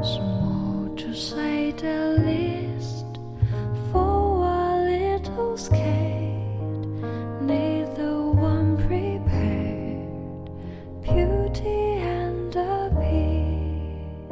[0.00, 3.18] Small to say the least,
[3.90, 6.86] for a little scared,
[7.42, 10.06] neither one prepared,
[11.02, 14.30] beauty and the beast.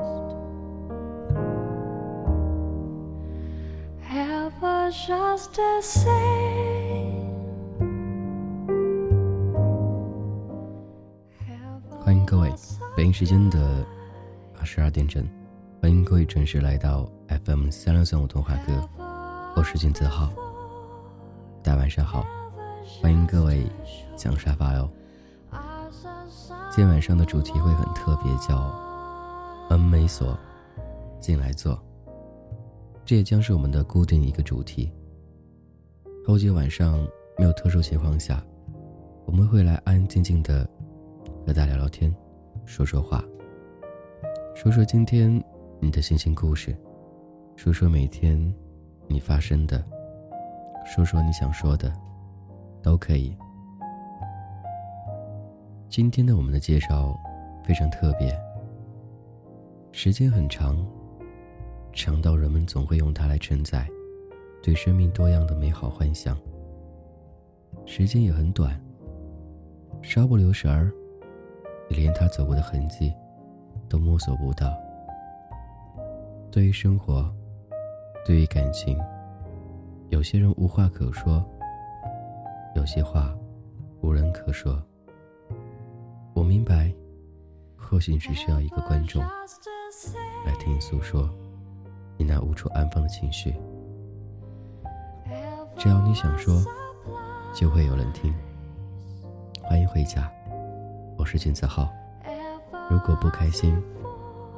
[4.09, 6.30] Ever just the same.
[13.01, 13.83] 北京时间的
[14.59, 15.27] 二十二点整，
[15.81, 17.11] 欢迎各位准时来到
[17.47, 18.87] FM 三六三五童话歌，
[19.57, 20.31] 我是金子浩，
[21.63, 22.27] 大家晚上好，
[23.01, 23.67] 欢迎各位
[24.19, 24.87] 抢沙发哟。
[26.71, 28.71] 今天晚上的主题会很特别，叫
[29.73, 30.39] “恩美所
[31.21, 31.83] 进来坐”，
[33.07, 34.93] 这也将是我们的固定一个主题。
[36.27, 36.99] 后几晚上
[37.39, 38.45] 没有特殊情况下，
[39.25, 40.69] 我们会来安安静静的。
[41.47, 42.15] 和大家聊聊天，
[42.71, 43.21] 说说话，
[44.55, 45.43] 说说今天
[45.81, 46.73] 你的心情故事，
[47.57, 48.41] 说说每天
[49.09, 49.85] 你发生的，
[50.87, 51.93] 说说你想说的，
[52.81, 53.37] 都可以。
[55.89, 57.13] 今天的我们的介绍
[57.65, 58.33] 非常特别，
[59.91, 60.87] 时间很长，
[61.93, 63.85] 长到人们总会用它来承载
[64.63, 66.39] 对生命多样的美好幻想。
[67.85, 68.81] 时间也很短，
[70.03, 70.93] 稍不留神儿。
[71.91, 73.13] 你连他走过的痕迹
[73.89, 74.73] 都摸索不到。
[76.49, 77.29] 对于生活，
[78.25, 78.97] 对于感情，
[80.09, 81.45] 有些人无话可说，
[82.77, 83.37] 有些话
[84.03, 84.81] 无人可说。
[86.33, 86.95] 我明白，
[87.77, 89.21] 或许只需要一个观众
[90.47, 91.29] 来听你诉说
[92.17, 93.53] 你那无处安放的情绪。
[95.77, 96.65] 只要你想说，
[97.53, 98.33] 就会有人听。
[99.63, 100.31] 欢迎回家。
[101.21, 101.87] 我是君子浩，
[102.89, 103.77] 如果不开心，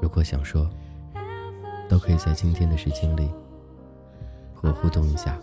[0.01, 0.71] 如果想说，
[1.89, 3.29] 都可以在今天的时间里
[4.55, 5.37] 和我互动一下，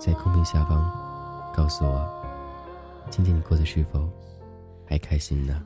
[0.00, 2.08] 在公屏下方告诉我，
[3.10, 4.08] 今天你过得是否
[4.86, 5.62] 还开心呢？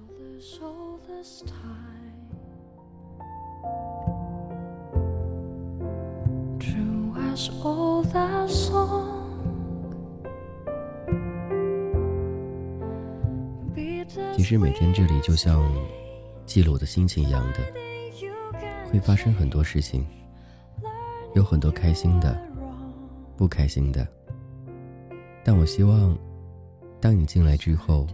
[6.58, 6.74] 其
[14.48, 15.70] 其实每天这里就像
[16.46, 17.58] 记录我的心情一样的，
[18.90, 20.06] 会发生很多事情，
[21.34, 22.34] 有很多开心的，
[23.36, 24.08] 不开心的。
[25.44, 26.16] 但我希望，
[26.98, 28.06] 当你进来之后，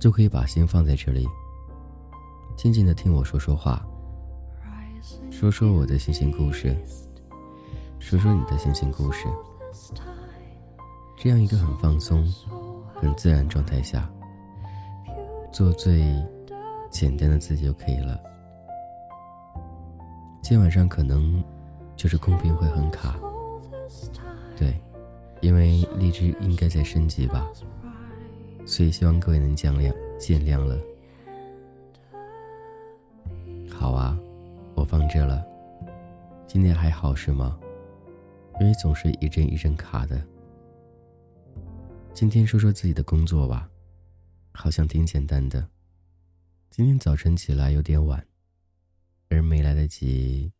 [0.00, 1.24] 就可以把心放在这里，
[2.56, 3.86] 静静的听我说说话，
[5.30, 6.76] 说说我的心情故事，
[8.00, 9.28] 说说你的心情故事。
[11.16, 12.26] 这样一个很放松、
[12.96, 14.10] 很自然状态下。
[15.50, 16.02] 做最
[16.90, 18.18] 简单的自己就可以了。
[20.42, 21.42] 今晚上可能
[21.96, 23.18] 就是公屏会很卡，
[24.56, 24.74] 对，
[25.40, 27.46] 因为荔枝应该在升级吧，
[28.64, 30.78] 所以希望各位能见谅见谅了。
[33.70, 34.18] 好啊，
[34.74, 35.44] 我放这了。
[36.46, 37.58] 今天还好是吗？
[38.60, 40.20] 因为总是一阵一阵卡的。
[42.14, 43.68] 今天说说自己的工作吧。
[44.60, 45.70] 好像挺简单的。
[46.68, 48.26] 今天早晨起来有点晚，
[49.28, 50.52] 而没来得及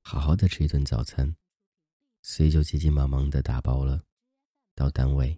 [0.00, 1.34] 好好的吃一顿早餐，
[2.22, 4.00] 所以就急急忙忙的打包了，
[4.76, 5.36] 到单位。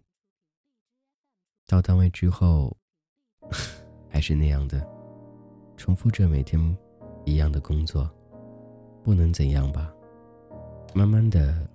[1.66, 2.76] 到单位之后，
[4.06, 4.86] 还是那样的，
[5.78, 6.60] 重复着每天
[7.24, 8.06] 一样的工作，
[9.02, 9.90] 不能怎样吧？
[10.94, 11.66] 慢慢的，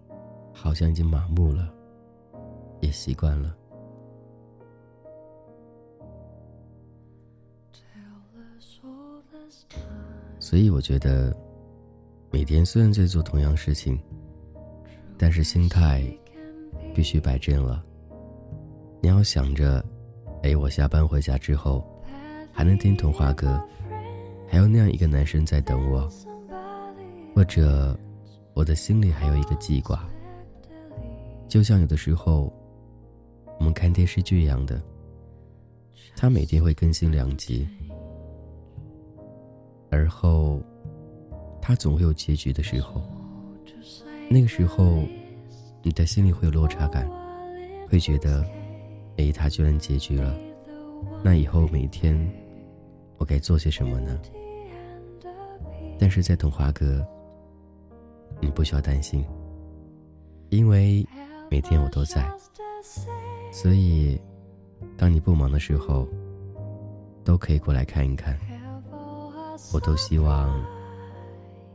[0.53, 1.73] 好像已经麻木了，
[2.81, 3.56] 也习惯了。
[10.47, 11.35] 所以我觉得，
[12.31, 13.99] 每天虽然在做同样事情，
[15.17, 16.01] 但是心态
[16.95, 17.83] 必须摆正了。
[19.01, 19.83] 你要想着，
[20.43, 21.85] 哎，我下班回家之后
[22.53, 23.61] 还能听童话歌，
[24.47, 26.09] 还有那样一个男生在等我，
[27.35, 27.99] 或者
[28.53, 30.01] 我的心里还有一个记挂。
[31.49, 32.53] 就像有的时候，
[33.59, 34.81] 我们看电视剧一样的，
[36.15, 37.67] 他每天会更新两集。
[39.89, 40.61] 而后，
[41.61, 43.01] 他总会有结局的时候。
[44.29, 45.03] 那个时候，
[45.81, 47.09] 你的心里会有落差感，
[47.89, 48.45] 会觉得，
[49.17, 50.37] 哎，他居然结局了，
[51.23, 52.17] 那以后每天
[53.17, 54.19] 我该做些什么呢？
[55.97, 57.05] 但是在童话阁，
[58.41, 59.25] 你不需要担心，
[60.49, 61.07] 因为
[61.49, 62.29] 每天我都在，
[63.51, 64.19] 所以
[64.97, 66.07] 当你不忙的时候，
[67.23, 68.37] 都可以过来看一看。
[69.73, 70.49] 我都希望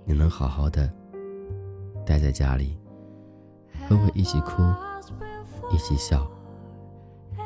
[0.04, 0.90] 你能好好的
[2.06, 2.76] 待在家里，
[3.88, 4.62] 和我一起哭，
[5.70, 6.26] 一起笑，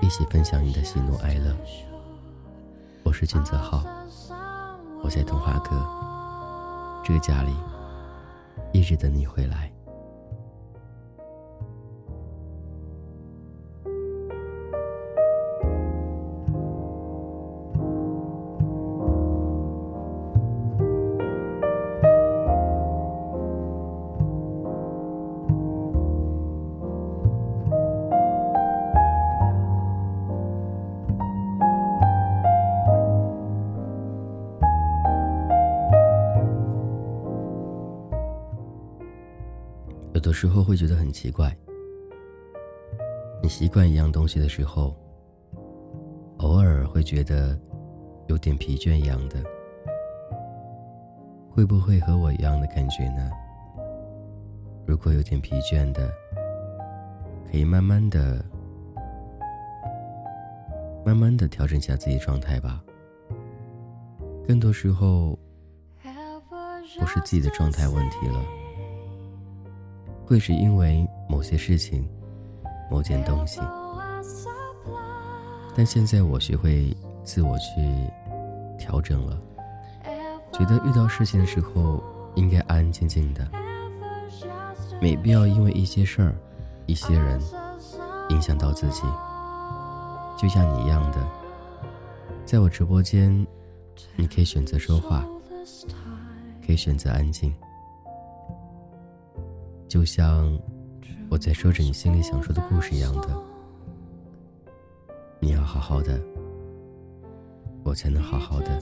[0.01, 1.55] 一起分享你的喜怒哀乐。
[3.03, 3.85] 我是俊泽浩，
[5.03, 5.85] 我在童话哥
[7.05, 7.53] 这个家里，
[8.73, 9.71] 一直等你回来。
[40.27, 41.57] 的时候会觉得很奇怪，
[43.41, 44.93] 你习惯一样东西的时候，
[46.39, 47.57] 偶尔会觉得
[48.27, 49.41] 有点疲倦一样的，
[51.49, 53.31] 会不会和我一样的感觉呢？
[54.85, 56.11] 如果有点疲倦的，
[57.49, 58.45] 可以慢慢的、
[61.05, 62.83] 慢慢的调整一下自己状态吧。
[64.45, 65.39] 更多时候，
[66.99, 68.66] 不是自己的状态问题了。
[70.27, 72.07] 会是因为某些事情、
[72.91, 73.61] 某件东西，
[75.77, 76.93] 但现在我学会
[77.23, 78.11] 自我去
[78.77, 79.41] 调整了，
[80.53, 82.03] 觉得遇到事情的时候
[82.35, 83.49] 应该安安静静的，
[85.01, 86.35] 没必要因为一些事儿、
[86.87, 87.41] 一些人
[88.31, 89.03] 影响到自己。
[90.37, 91.25] 就像你一样的，
[92.45, 93.47] 在我直播间，
[94.17, 95.25] 你可以选择说话，
[96.67, 97.55] 可以选择安静。
[99.89, 100.59] 就像
[101.31, 103.29] 我在说着你心里想说的故事一样的，
[105.41, 106.21] 你要好好的，
[107.85, 108.81] 我才能好好的。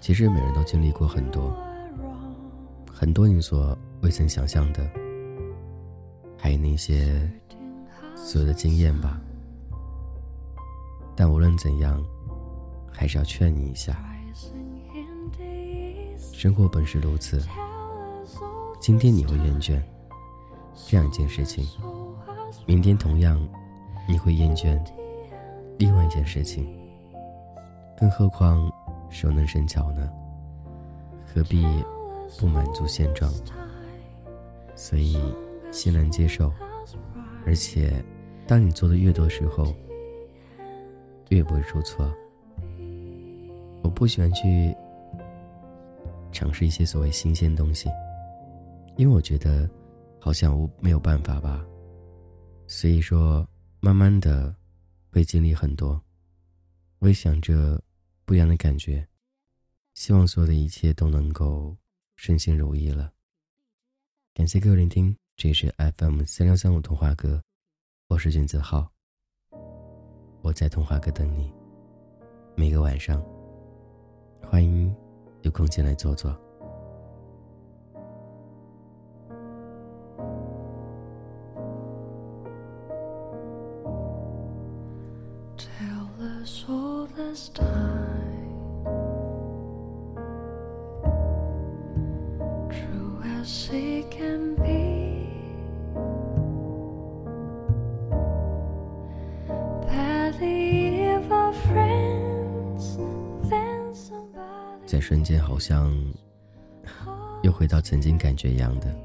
[0.00, 1.52] 其实每人都经历过很多，
[2.92, 4.88] 很多你所未曾想象的，
[6.38, 7.28] 还有那些
[8.14, 9.20] 所有的经验吧。
[11.16, 12.00] 但无论怎样，
[12.92, 14.00] 还是要劝你一下。
[16.46, 17.44] 生活本是如此，
[18.78, 19.82] 今天你会厌倦
[20.76, 21.66] 这样一件事情，
[22.66, 23.36] 明天同样
[24.08, 24.80] 你会厌倦
[25.76, 26.64] 另外一件事情。
[27.98, 28.72] 更何况
[29.10, 30.08] 熟能生巧呢？
[31.34, 31.66] 何必
[32.38, 33.28] 不满足现状？
[34.76, 35.20] 所以
[35.72, 36.52] 欣然接受，
[37.44, 37.92] 而且
[38.46, 39.74] 当你做的越多时候，
[41.30, 42.08] 越不会出错。
[43.82, 44.72] 我不喜欢去。
[46.36, 47.88] 尝试一些所谓新鲜东西，
[48.98, 49.66] 因为我觉得
[50.20, 51.66] 好像我没有办法吧，
[52.66, 53.48] 所以说
[53.80, 54.54] 慢慢的
[55.10, 55.98] 会经历很多，
[56.98, 57.82] 我也想着
[58.26, 59.08] 不一样的感觉，
[59.94, 61.74] 希望所有的一切都能够
[62.16, 63.10] 顺心如意了。
[64.34, 67.42] 感谢各位聆听，这里是 FM 三六三五童话阁，
[68.08, 68.86] 我是君子浩，
[70.42, 71.50] 我在童话阁等你，
[72.54, 73.24] 每个晚上，
[74.42, 74.94] 欢迎。
[75.46, 76.45] 有空进来坐坐。
[104.96, 105.94] 在瞬间，好像
[107.42, 108.96] 又回到曾经感觉一样的，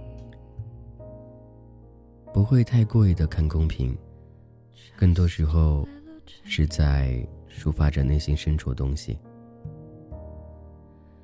[2.33, 3.93] 不会太过于的看公平，
[4.95, 5.85] 更多时候
[6.45, 9.19] 是在抒发着内心深处的东西。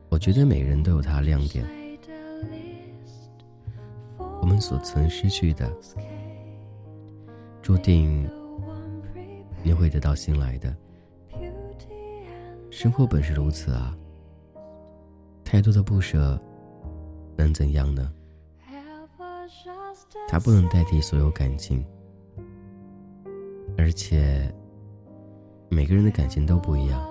[0.09, 1.65] 我觉得每人都有他的亮点，
[4.41, 5.71] 我们所曾失去的，
[7.61, 8.29] 注定
[9.63, 10.75] 你会得到新来的。
[12.69, 13.97] 生活本是如此啊。
[15.49, 16.37] 太多的不舍，
[17.37, 18.11] 能怎样呢？
[20.27, 21.85] 它不能代替所有感情，
[23.77, 24.53] 而且
[25.69, 27.01] 每个人的感情都不一样。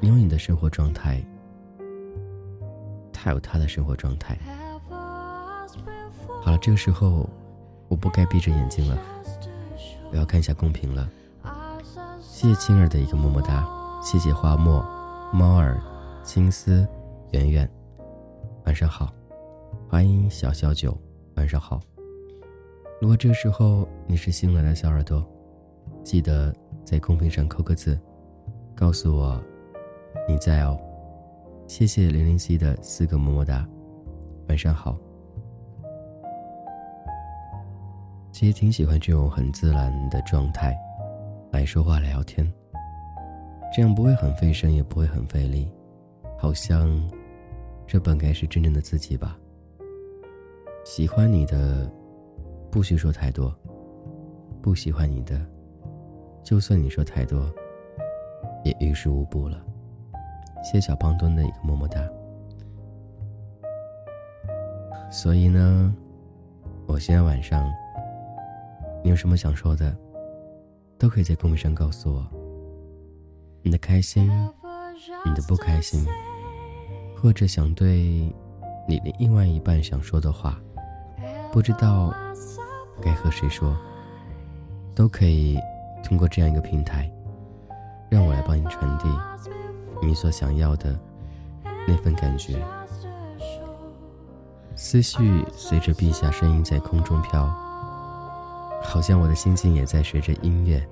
[0.00, 1.24] 你有你的生活状态，
[3.12, 4.36] 他有他的生活状态。
[6.42, 7.30] 好了，这个时候
[7.86, 8.98] 我不该闭着眼睛了，
[10.10, 11.08] 我要看一下公屏了。
[12.18, 13.64] 谢谢青儿的一个么么哒，
[14.02, 14.84] 谢谢花墨
[15.32, 15.80] 猫儿。
[16.24, 16.86] 青丝，
[17.32, 17.68] 圆圆，
[18.64, 19.12] 晚上好，
[19.88, 20.96] 欢迎小小九，
[21.34, 21.80] 晚上好，
[23.00, 25.26] 如果这时候你是新来的小耳朵，
[26.04, 27.98] 记得在公屏上扣个字，
[28.72, 29.42] 告诉我
[30.28, 30.78] 你在哦。
[31.66, 33.68] 谢谢零零七的四个么么哒，
[34.48, 34.96] 晚上好。
[38.30, 40.72] 其实挺喜欢这种很自然的状态，
[41.50, 42.50] 来说话聊天，
[43.74, 45.68] 这样不会很费神，也不会很费力，
[46.42, 47.00] 好像
[47.86, 49.38] 这本该是真正的自己吧。
[50.84, 51.88] 喜欢你的，
[52.68, 53.48] 不需说太多；
[54.60, 55.40] 不喜欢你的，
[56.42, 57.48] 就算你说太多，
[58.64, 59.64] 也于事无补了。
[60.64, 62.04] 谢小胖墩的一个么么哒。
[65.12, 65.94] 所以呢，
[66.88, 67.72] 我现在晚上，
[69.04, 69.96] 你有什么想说的，
[70.98, 72.26] 都可以在公屏上告诉我。
[73.62, 74.28] 你的开心，
[75.24, 76.04] 你的不开心，
[77.22, 78.00] 或者想对
[78.88, 80.60] 你的另外一半想说的话。
[81.52, 82.12] 不知道
[83.00, 83.76] 该和谁说，
[84.92, 85.56] 都可以
[86.02, 87.08] 通过这样一个平台，
[88.10, 89.06] 让我来帮你传递
[90.04, 90.98] 你所想要的
[91.86, 92.60] 那份感觉。
[94.74, 97.46] 思绪随着陛下声音在空中飘，
[98.82, 100.84] 好像我的心情也在随着音乐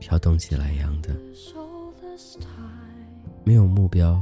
[0.00, 1.10] 飘动起来一样的。
[3.44, 4.20] 没有目标，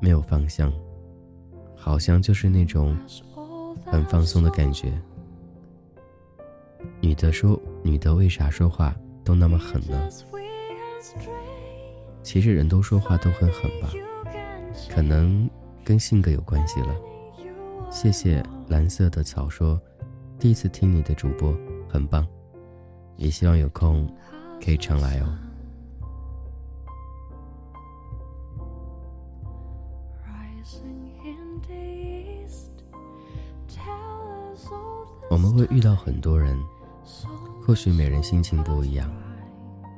[0.00, 0.72] 没有方向，
[1.76, 2.96] 好像就是那种。
[3.86, 4.92] 很放松的感觉。
[7.00, 10.08] 女的说：“女的为啥说话都那么狠呢？”
[12.22, 13.90] 其实人都说话都很狠吧，
[14.88, 15.50] 可能
[15.84, 16.94] 跟性格有关系了。
[17.90, 19.80] 谢谢蓝色的草说
[20.38, 21.52] ：“第一次听你的主播，
[21.88, 22.24] 很棒，
[23.16, 24.08] 也希望有空
[24.64, 25.36] 可以常来哦。”
[35.40, 36.54] 我们会遇到很多人，
[37.66, 39.10] 或许每人心情不一样，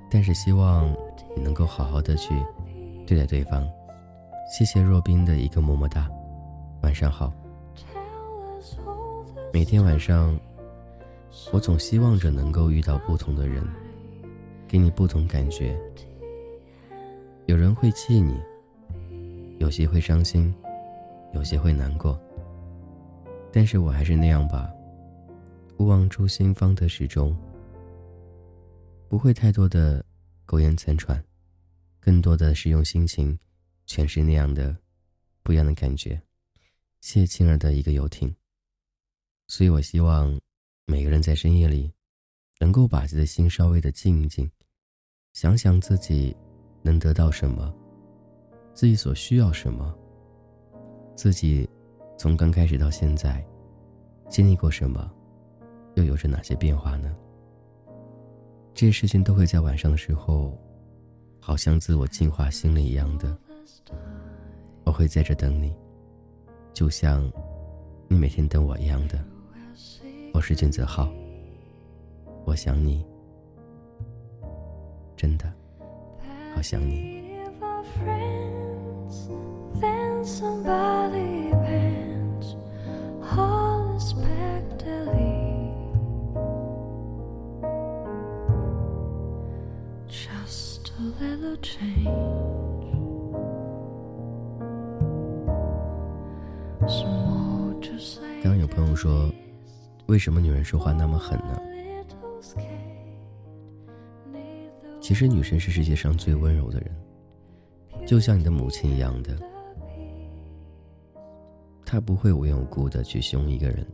[0.08, 0.88] 但是希望
[1.34, 2.32] 你能够好好的去
[3.08, 3.68] 对待对方。
[4.48, 6.08] 谢谢若冰的一个么么哒，
[6.82, 7.32] 晚上好。
[9.52, 10.38] 每天晚上，
[11.52, 13.68] 我总希望着能够遇到不同的人，
[14.68, 15.76] 给你不同感觉。
[17.46, 18.40] 有人会气你，
[19.58, 20.54] 有些会伤心，
[21.34, 22.16] 有些会难过，
[23.52, 24.70] 但是我还是那样吧。
[25.82, 27.36] 不忘初心，方得始终。
[29.08, 30.06] 不会太多的
[30.46, 31.20] 苟延残喘，
[31.98, 33.36] 更多的是用心情
[33.88, 34.76] 诠释那样的
[35.42, 36.22] 不一样的感觉。
[37.00, 38.32] 谢青儿的一个游艇。
[39.48, 40.40] 所以我希望
[40.86, 41.92] 每个人在深夜里，
[42.60, 44.48] 能够把自己的心稍微的静一静，
[45.32, 46.32] 想想自己
[46.80, 47.74] 能得到什么，
[48.72, 49.92] 自己所需要什么，
[51.16, 51.68] 自己
[52.16, 53.44] 从刚开始到现在
[54.30, 55.12] 经历过什么。
[55.94, 57.14] 又有着哪些变化呢？
[58.74, 60.58] 这些事情都会在晚上的时候，
[61.38, 63.36] 好像自我净化心灵一样的。
[64.84, 65.74] 我会在这等你，
[66.72, 67.30] 就像
[68.08, 69.22] 你每天等我一样的。
[70.32, 71.12] 我是俊泽浩，
[72.44, 73.04] 我想你，
[75.16, 75.52] 真的
[76.54, 77.22] 好想你。
[98.42, 99.30] 刚刚有朋友说，
[100.06, 101.60] 为什么女人说话那么狠呢？
[105.00, 106.90] 其实女生是世界上最温柔的人，
[108.06, 109.36] 就像你的母亲一样的，
[111.84, 113.86] 她不会无缘无故的去凶一个人，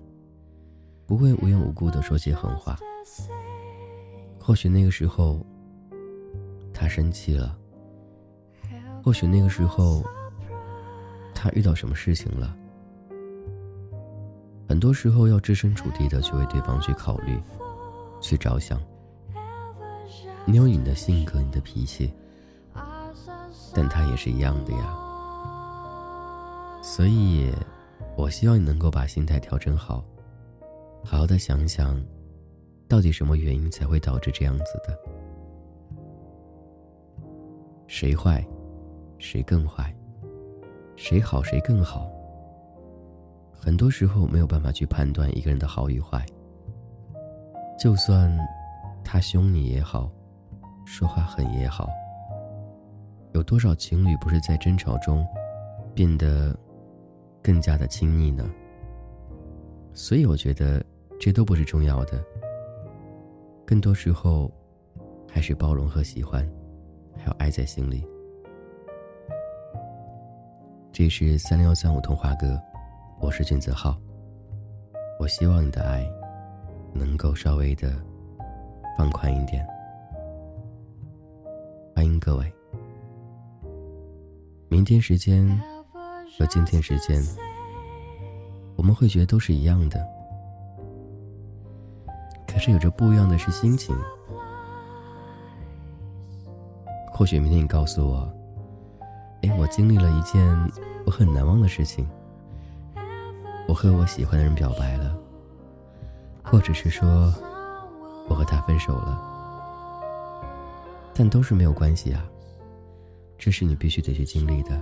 [1.07, 2.79] 不会无缘无故的说些狠话。
[4.38, 5.45] 或许那个时候，
[6.79, 7.59] 她生气了。
[9.03, 10.05] 或许那个时候，
[11.35, 12.55] 他遇到什么事情了？
[14.69, 17.41] 很多时候要置身处地的去为对方去考虑，
[18.21, 18.81] 去着想。
[20.45, 22.13] 你有你的性格，你的脾气，
[23.75, 24.97] 但他也是一样的呀。
[26.83, 27.51] 所以，
[28.17, 30.05] 我希望你能够把心态调整好，
[31.05, 32.01] 好好的想想，
[32.87, 34.99] 到底什么原因才会导致这样子的？
[37.88, 38.47] 谁坏？
[39.18, 39.92] 谁更坏？
[40.95, 41.42] 谁好？
[41.42, 42.07] 谁更好？
[43.50, 46.25] 很多时候没有办法去判断一个人的好与坏。
[47.78, 48.30] 就算
[49.02, 50.12] 他凶你也好，
[50.85, 51.88] 说话狠也好，
[53.33, 55.26] 有多少情侣不是在争吵中
[55.95, 56.54] 变得
[57.42, 58.49] 更加的亲密呢？
[59.95, 60.85] 所以我觉得，
[61.18, 62.23] 这都不是重要的。
[63.64, 64.52] 更多时候，
[65.26, 66.47] 还是包容和喜欢，
[67.19, 68.07] 还有爱在心里。
[70.93, 72.61] 这是三零幺三五童话哥，
[73.21, 73.97] 我是俊泽浩。
[75.21, 76.09] 我希望你的爱，
[76.93, 77.93] 能够稍微的
[78.97, 79.67] 放宽一点。
[81.95, 82.53] 欢迎各位。
[84.69, 85.47] 明天时间
[86.39, 87.21] 和今天时间，
[88.77, 90.07] 我们会觉得都是一样的，
[92.47, 93.97] 可是有着不一样的是心情。
[97.19, 98.33] 或许明天你告诉我，
[99.43, 100.41] 哎，我经历了一件
[101.05, 102.09] 我很难忘的事情，
[103.67, 105.19] 我和我喜欢的人表白了，
[106.45, 107.35] 或者是说
[108.29, 109.21] 我和他分手了。
[111.13, 112.25] 但都是没有关系啊，
[113.37, 114.81] 这是你必须得去经历的。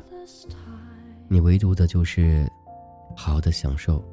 [1.29, 2.47] 你唯独的就是
[3.17, 4.05] 好好的享受，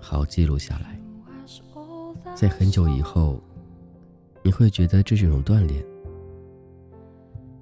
[0.00, 0.98] 好好记录下来。
[2.34, 3.38] 在很久以后，
[4.42, 5.84] 你会觉得这是一种锻炼。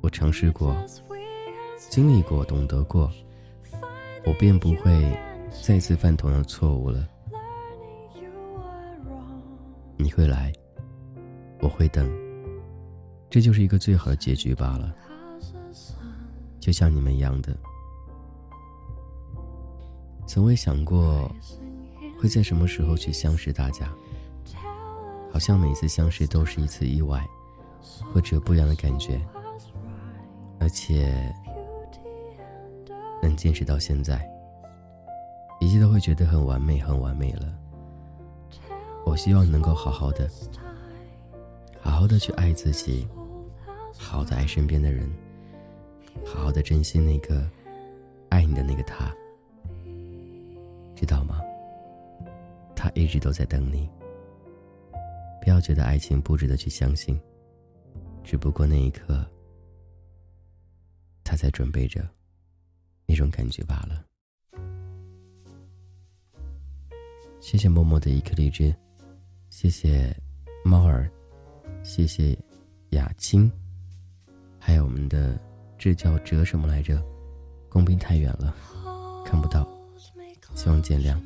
[0.02, 0.76] 我尝试过，
[1.88, 3.08] 经历过，懂得过，
[4.26, 5.16] 我便不会
[5.62, 7.08] 再次犯同样的错误了。
[9.96, 10.52] 你会来，
[11.60, 12.10] 我会等。
[13.30, 14.92] 这就是一个最好的结局罢了，
[16.58, 17.56] 就像你们一样的，
[20.26, 21.30] 从未想过
[22.20, 23.88] 会在什么时候去相识大家，
[25.32, 27.24] 好像每次相识都是一次意外，
[28.12, 29.18] 或者不一样的感觉，
[30.62, 31.12] 而且
[33.20, 34.24] 能坚持到现在，
[35.60, 37.52] 一切都会觉得很完美，很完美了。
[39.04, 40.30] 我希望能够好好的，
[41.80, 43.08] 好好的去爱自己。
[43.98, 45.10] 好好的爱身边的人，
[46.24, 47.44] 好好的珍惜那个
[48.28, 49.12] 爱你的那个他，
[50.94, 51.40] 知道吗？
[52.76, 53.90] 他一直都在等你。
[55.42, 57.20] 不要觉得爱情不值得去相信，
[58.22, 59.26] 只不过那一刻，
[61.24, 62.08] 他在准备着
[63.06, 64.04] 那种感觉罢了。
[67.40, 68.74] 谢谢默默的一颗荔枝，
[69.50, 70.14] 谢谢
[70.64, 71.10] 猫儿，
[71.82, 72.38] 谢谢
[72.90, 73.50] 雅青。
[74.60, 75.38] 还有我们的，
[75.76, 77.02] 这叫折什么来着？
[77.68, 78.54] 公屏太远了，
[79.24, 79.66] 看不到，
[80.54, 81.20] 希望见谅。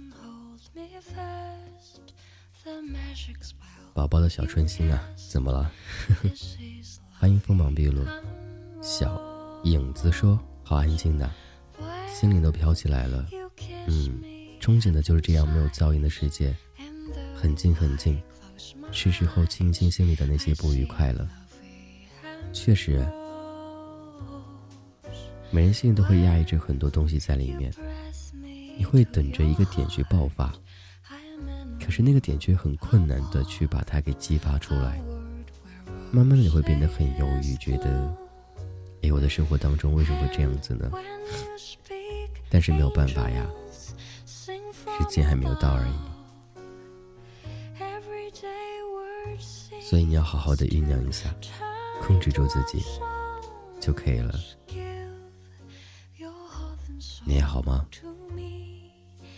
[3.93, 5.71] 宝宝的小春心啊，怎么了？
[7.19, 8.05] 欢迎锋芒毕露。
[8.81, 9.21] 小
[9.65, 11.31] 影子说：“好安静的，
[12.09, 13.27] 心灵都飘起来了。”
[13.89, 14.21] 嗯，
[14.61, 16.55] 憧憬的就是这样没有噪音的世界，
[17.35, 18.21] 很静很静，
[18.93, 21.29] 是时候清清心里的那些不愉快了。
[22.53, 23.07] 确实。
[25.53, 27.73] 每人心里都会压抑着很多东西在里面，
[28.77, 30.53] 你会等着一个点去爆发，
[31.81, 35.01] 可是那个点却很困难的去把它给激发出来。
[36.11, 38.13] 慢慢的你会变得很犹豫，觉得，
[39.07, 40.91] 哎，我的生活当中为什么会这样子呢？
[42.51, 43.47] 但是没有办法呀，
[44.27, 45.93] 时间还没有到而已。
[49.81, 51.33] 所以你要好好的酝酿一下，
[52.03, 52.83] 控制住自己，
[53.79, 54.35] 就可以了。
[57.25, 57.87] 你还好吗？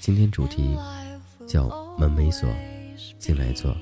[0.00, 0.78] 今天主题
[1.46, 2.48] 叫门没锁，
[3.18, 3.76] 进来坐。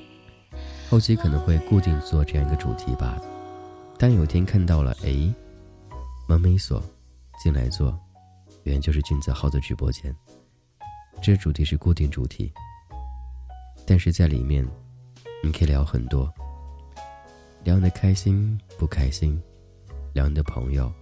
[0.91, 3.17] 后期可能会固定做这样一个主题吧。
[3.97, 5.33] 但有一天看到了，哎，
[6.27, 6.83] 门没锁，
[7.43, 7.99] 进来坐，
[8.65, 10.15] 原就是君子号的直播间。
[11.23, 12.53] 这主题是固定主题，
[13.87, 14.67] 但是在里面
[15.43, 16.33] 你可以聊很多，
[17.65, 19.41] 聊你的开心不开心，
[20.13, 20.93] 聊你的朋友，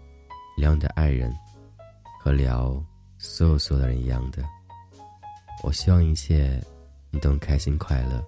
[0.56, 1.34] 聊你的爱人，
[2.20, 2.82] 和聊。
[3.16, 4.44] 所有所有的人一样的，
[5.62, 6.60] 我希望一切
[7.10, 8.22] 你都开心快乐。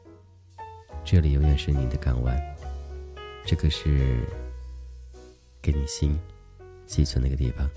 [1.04, 2.40] 这里永远是你的港湾，
[3.44, 4.26] 这个是
[5.60, 6.18] 给你心
[6.86, 7.68] 寄存那个地方。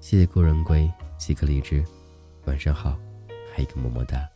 [0.00, 1.84] 谢谢故人归，几颗荔枝，
[2.46, 2.98] 晚上好，
[3.54, 4.28] 还一个么么哒。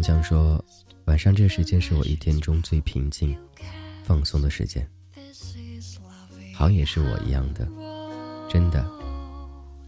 [0.00, 0.64] 江说
[1.04, 3.36] ：“晚上这个时间是我一天中最平静、
[4.04, 4.88] 放松的时间，
[6.54, 7.68] 好也是我一样的，
[8.48, 8.82] 真的，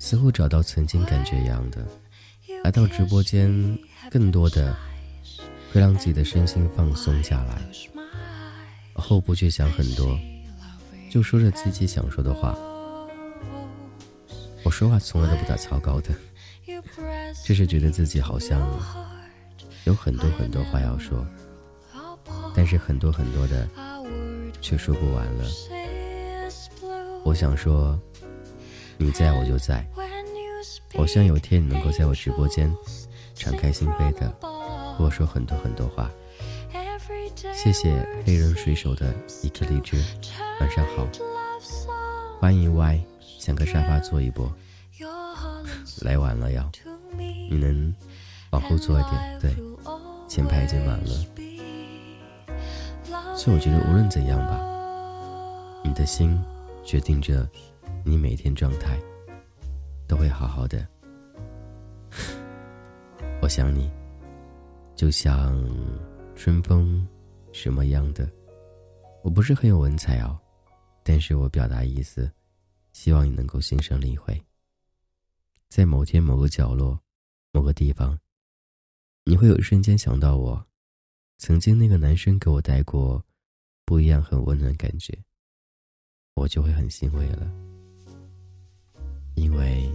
[0.00, 1.86] 似乎找到曾经感觉一样的。
[2.64, 3.78] 来到直播间，
[4.10, 4.74] 更多的
[5.70, 7.60] 会让自己的身心放松下来，
[8.94, 10.18] 后不去想很多，
[11.10, 12.56] 就说着自己想说的话。
[14.64, 16.10] 我说话从来都不打草稿的，
[17.44, 18.60] 就是觉得自己好像。”
[19.84, 21.26] 有很多很多话要说，
[22.54, 23.68] 但是很多很多的
[24.60, 25.44] 却说不完了。
[27.24, 27.98] 我想说，
[29.00, 29.82] 你在我就在。
[30.92, 32.70] 我希望有天你能够在我直播间，
[33.34, 36.10] 敞开心扉的和我说很多很多话。
[37.54, 39.96] 谢谢黑人水手的一颗荔枝，
[40.60, 41.08] 晚上好。
[42.38, 43.00] 欢迎 Y，
[43.38, 44.52] 想个沙发坐一波。
[46.02, 46.70] 来晚了要，
[47.50, 47.94] 你能
[48.50, 49.38] 往后坐一点？
[49.40, 49.56] 对，
[50.28, 51.10] 前排已经满了。
[53.34, 54.60] 所以我觉得无论怎样吧，
[55.82, 56.38] 你的心
[56.84, 57.48] 决定着
[58.04, 58.98] 你每天状态
[60.06, 60.86] 都会好好的。
[63.42, 63.90] 我想你，
[64.94, 65.62] 就像
[66.34, 67.06] 春风
[67.52, 68.30] 什么样的？
[69.22, 70.38] 我不是很有文采哦，
[71.02, 72.30] 但是我表达意思，
[72.92, 74.40] 希望你能够心生领会。
[75.68, 76.98] 在某天某个角落，
[77.52, 78.18] 某个地方，
[79.24, 80.66] 你会有一瞬间想到我，
[81.38, 83.24] 曾经那个男生给我带过。
[83.84, 85.12] 不一样，很温暖感觉，
[86.34, 87.52] 我就会很欣慰了，
[89.34, 89.90] 因为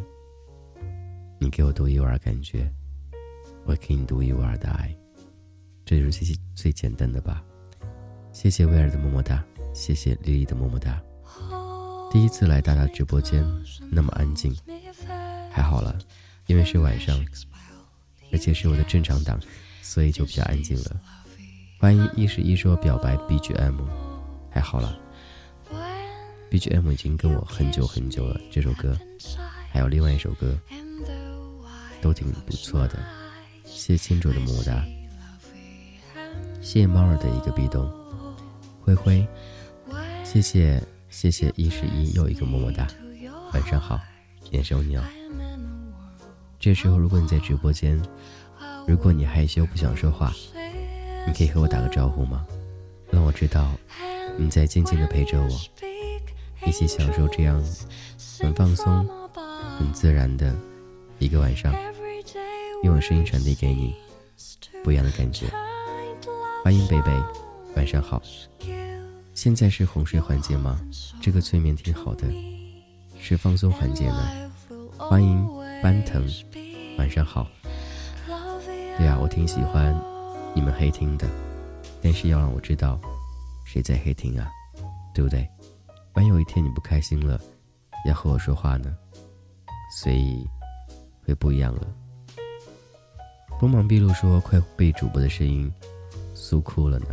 [1.39, 2.71] 你给我独一无二感觉，
[3.65, 4.95] 我给你独一无二的爱，
[5.85, 7.43] 这就是最最简单的吧。
[8.31, 9.43] 谢谢威尔的么么哒，
[9.73, 11.01] 谢谢丽丽的么么哒。
[12.11, 13.43] 第一次来大大直播间，
[13.91, 14.55] 那么安静，
[15.51, 15.97] 还好了，
[16.47, 17.17] 因为是晚上，
[18.31, 19.39] 而且是我的正常档，
[19.81, 21.01] 所以就比较安静了。
[21.77, 23.85] 欢迎一十一说表白 BGM，
[24.49, 24.97] 还好了
[26.49, 28.39] ，BGM 已经跟我很久很久了。
[28.51, 28.97] 这首歌，
[29.71, 30.57] 还有另外一首歌，
[32.01, 32.99] 都挺不错的。
[33.63, 34.85] 谢谢清楚的么么哒，
[36.61, 37.91] 谢谢猫儿的一个壁咚，
[38.81, 39.27] 灰灰，
[40.23, 42.87] 谢谢谢谢一十一又一个么么哒，
[43.53, 43.99] 晚上好，
[44.51, 45.03] 眼收你哦。
[46.59, 48.01] 这时候如果你在直播间，
[48.87, 50.33] 如果你害羞不想说话。
[51.27, 52.45] 你可以和我打个招呼吗？
[53.09, 53.73] 让我知道
[54.37, 55.49] 你在静静的陪着我，
[56.65, 57.63] 一起享受这样
[58.41, 59.07] 很放松、
[59.77, 60.55] 很自然的
[61.19, 61.73] 一个晚上。
[62.83, 63.95] 用我声音传递给你
[64.83, 65.45] 不一样的感觉。
[66.63, 67.11] 欢迎贝贝，
[67.75, 68.21] 晚上好。
[69.33, 70.79] 现在是哄睡环节吗？
[71.21, 72.27] 这个催眠挺好的，
[73.19, 74.51] 是放松环节呢。
[74.97, 75.47] 欢迎
[75.83, 76.27] 班腾，
[76.97, 77.47] 晚上好。
[78.97, 79.95] 对啊，我挺喜欢。
[80.55, 81.27] 你们黑听的，
[82.01, 82.99] 但是要让我知道
[83.65, 84.49] 谁在黑听啊，
[85.13, 85.47] 对不对？
[86.15, 87.39] 万一有一天你不开心了，
[88.07, 88.95] 要和我说话呢，
[90.01, 90.47] 所以
[91.25, 91.87] 会不一样了。
[93.59, 95.71] 锋芒毕露说快被主播的声音
[96.33, 97.07] 诉哭了呢。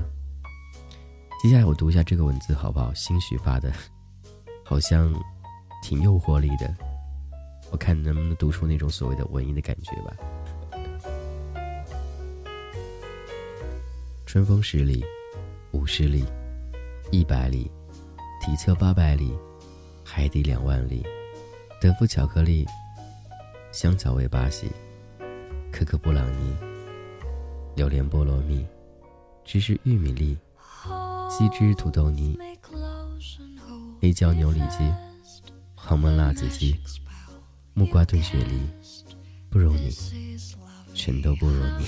[1.42, 2.94] 接下来我读一下这个文字好不好？
[2.94, 3.72] 兴许发的，
[4.64, 5.12] 好像
[5.82, 6.72] 挺诱惑力的，
[7.72, 10.16] 我看能不能读出那种所谓的文艺的感觉吧。
[14.24, 15.04] 春风十里，
[15.72, 16.24] 五十里，
[17.10, 17.70] 一百里，
[18.44, 19.32] 体测八百里，
[20.04, 21.06] 海底两万里，
[21.80, 22.66] 德芙巧克力，
[23.70, 24.68] 香草味巴西，
[25.70, 26.52] 可可布朗尼，
[27.76, 28.66] 榴莲菠萝蜜，
[29.44, 30.36] 芝士玉米粒，
[31.30, 32.36] 西芝土豆泥，
[34.00, 34.92] 黑椒牛里脊，
[35.76, 36.74] 黄焖辣子鸡，
[37.74, 38.60] 木瓜炖雪梨，
[39.50, 39.88] 不如你，
[40.94, 41.86] 全都不如你，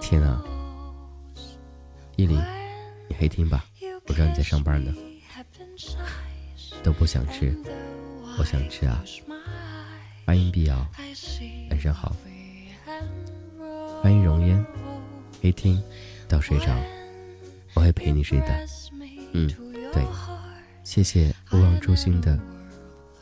[0.00, 0.44] 天啊！
[2.16, 2.36] 依林，
[3.08, 3.64] 你黑听吧，
[4.08, 4.92] 我知道你在上班呢。
[6.82, 7.54] 都不想吃，
[8.38, 9.02] 我想吃啊。
[10.26, 10.86] 欢迎碧瑶，
[11.70, 12.14] 晚上好。
[14.02, 14.64] 欢迎容烟，
[15.42, 15.82] 黑听
[16.28, 16.74] 到睡着，
[17.74, 18.66] 我会陪你睡的。
[19.32, 19.48] 嗯，
[19.92, 20.04] 对，
[20.84, 22.38] 谢谢不忘初心的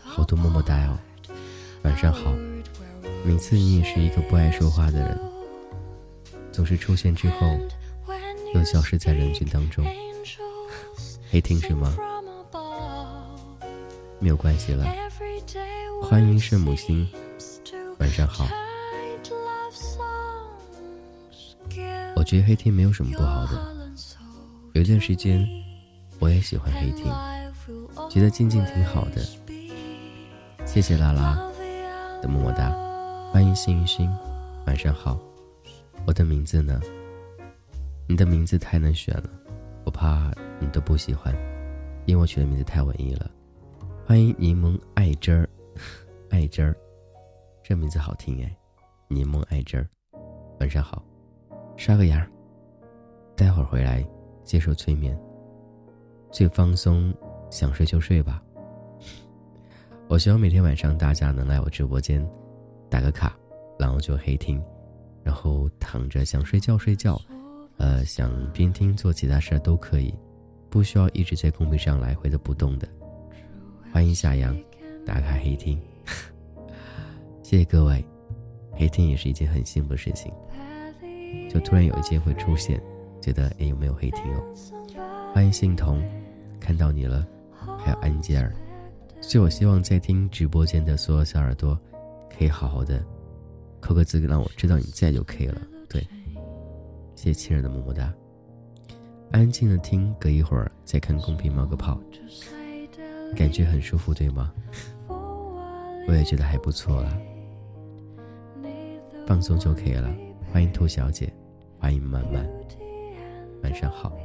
[0.01, 0.99] 好多么么哒哦。
[1.83, 2.33] 晚上好。
[3.25, 5.19] 每次你也是一个不爱说话的人，
[6.53, 7.59] 总是出现之后。
[8.55, 9.85] 又消失在人群当中，
[11.31, 11.95] 黑听是吗？
[14.21, 14.85] 没有关系了。
[16.03, 17.09] 欢迎圣母心，
[17.99, 18.47] 晚上好。
[22.17, 23.75] 我觉得黑天没有什么不好的。
[24.75, 25.49] 有一段时间，
[26.19, 27.07] 我也喜欢黑天，
[28.11, 29.23] 觉得静静挺好的。
[30.67, 31.37] 谢谢拉拉
[32.21, 32.71] 的么么哒。
[33.33, 34.11] 欢迎幸运星，
[34.67, 35.19] 晚上好。
[36.07, 36.81] 我的名字呢？
[38.07, 39.31] 你的名字太难选了，
[39.85, 41.35] 我怕你都不喜欢，
[42.07, 43.31] 因为我取的名字太文艺了。
[44.09, 45.47] 欢迎柠檬爱汁儿，
[46.33, 46.75] 爱汁儿，
[47.63, 48.57] 这名字好听哎，
[49.07, 49.87] 柠檬爱汁儿，
[50.61, 51.05] 晚上好，
[51.77, 52.27] 刷个牙，
[53.37, 54.03] 待会儿回来
[54.45, 55.15] 接受催眠，
[56.33, 57.13] 最放松，
[57.51, 58.43] 想睡就睡吧。
[60.09, 62.27] 我希望每天晚上大家能来我直播间
[62.89, 63.37] 打个卡，
[63.79, 64.59] 然后就黑听，
[65.23, 67.21] 然后躺着想睡觉睡觉。
[67.77, 70.15] 呃，想边听做其他事儿都可以，
[70.71, 72.89] 不需要一直在公屏上来回的不动的。
[73.99, 74.57] 欢迎夏阳，
[75.05, 75.77] 打开黑听，
[77.43, 78.05] 谢谢各位。
[78.71, 80.33] 黑听也是一件很幸福的事情，
[81.53, 82.81] 就突然有一天会出现，
[83.21, 84.55] 觉得哎有没有黑听哦？
[85.35, 86.01] 欢迎信彤，
[86.61, 87.27] 看到你了，
[87.77, 88.55] 还有安吉尔。
[89.21, 91.77] 所以我希望在听直播间的所有小耳朵，
[92.31, 93.05] 可以好好的
[93.81, 95.61] 扣个字，让我知道你在就可以了。
[95.89, 96.01] 对，
[97.17, 98.15] 谢谢亲人的么么哒。
[99.33, 102.01] 安静的听，隔一会儿再看公屏冒个泡，
[103.37, 104.53] 感觉很舒服，对吗？
[106.09, 107.17] 我也觉得还不错啦，
[109.27, 110.13] 放松就可以了。
[110.53, 111.33] 欢迎兔小姐，
[111.79, 112.49] 欢迎满满，
[113.63, 114.17] 晚上好。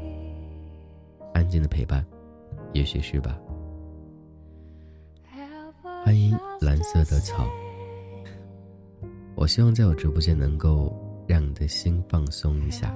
[1.33, 2.05] 安静的陪伴，
[2.71, 3.37] 也许是吧。
[6.05, 7.47] 欢迎蓝色的草。
[9.35, 10.95] 我希望在我直播间能够
[11.27, 12.95] 让你的心放松一下。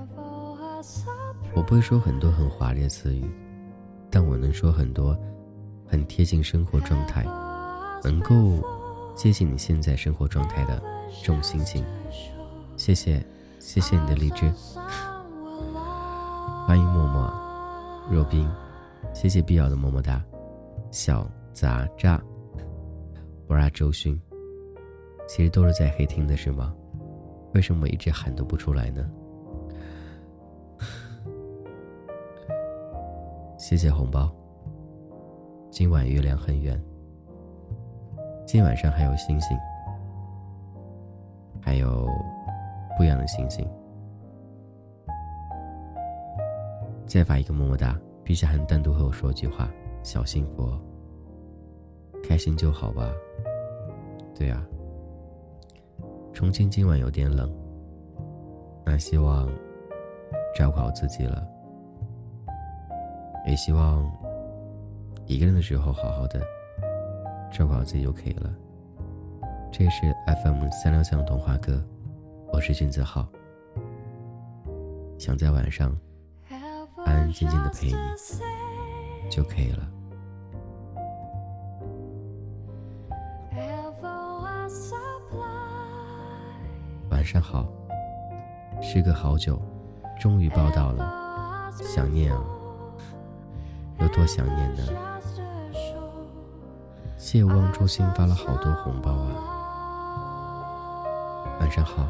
[1.53, 3.25] 我不会说很多很华丽的词语，
[4.09, 5.17] 但我能说很多
[5.87, 7.23] 很贴近生活状态，
[8.03, 8.61] 能够
[9.15, 10.81] 接近你现在生活状态的
[11.21, 11.83] 这种心情。
[12.75, 13.25] 谢谢，
[13.59, 14.51] 谢谢你的荔枝。
[16.67, 17.33] 欢迎默默，
[18.11, 18.47] 若冰，
[19.13, 20.21] 谢谢必要的么么哒，
[20.91, 22.21] 小杂渣，
[23.47, 24.19] 布拉周勋，
[25.27, 26.73] 其实都是在黑听的是吗？
[27.53, 29.09] 为什么我一直喊都不出来呢？
[33.57, 34.29] 谢谢红包。
[35.77, 36.75] 今晚月亮很圆。
[38.47, 39.55] 今晚上还有星星，
[41.61, 42.09] 还有
[42.97, 43.63] 不一样的星星。
[47.05, 49.69] 再发一个么么哒，陛下还单独和我说句话，
[50.01, 50.67] 小幸福，
[52.23, 53.11] 开心就好吧。
[54.33, 54.65] 对啊，
[56.33, 57.55] 重庆今晚有点冷，
[58.83, 59.47] 那希望
[60.55, 61.47] 照顾好自己了。
[63.45, 64.11] 也希望
[65.27, 66.39] 一个人的时候好好的
[67.51, 68.49] 照顾好自己就可以了。
[69.73, 71.83] 这是 FM 三六三童话歌，
[72.53, 73.27] 我是君子浩，
[75.19, 75.93] 想在晚上
[77.05, 79.85] 安安静静的陪你就可以了。
[87.09, 87.67] 晚上好，
[88.81, 89.61] 时隔好久，
[90.17, 92.41] 终于报道了，想念啊。
[93.99, 94.83] 有多想念呢？
[97.17, 99.33] 谢望初心发了好多红包啊！
[101.59, 102.07] 晚上好。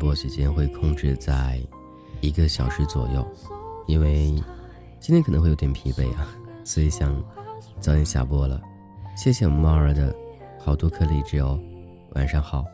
[0.00, 1.60] 播时间会控制在
[2.22, 3.24] 一个小时左右，
[3.86, 4.42] 因为
[4.98, 6.26] 今天可能会有点疲惫啊，
[6.64, 7.22] 所以想
[7.80, 8.58] 早点下播了。
[9.14, 10.16] 谢谢我们猫儿的
[10.58, 11.60] 好多颗荔枝哦，
[12.14, 12.64] 晚上好。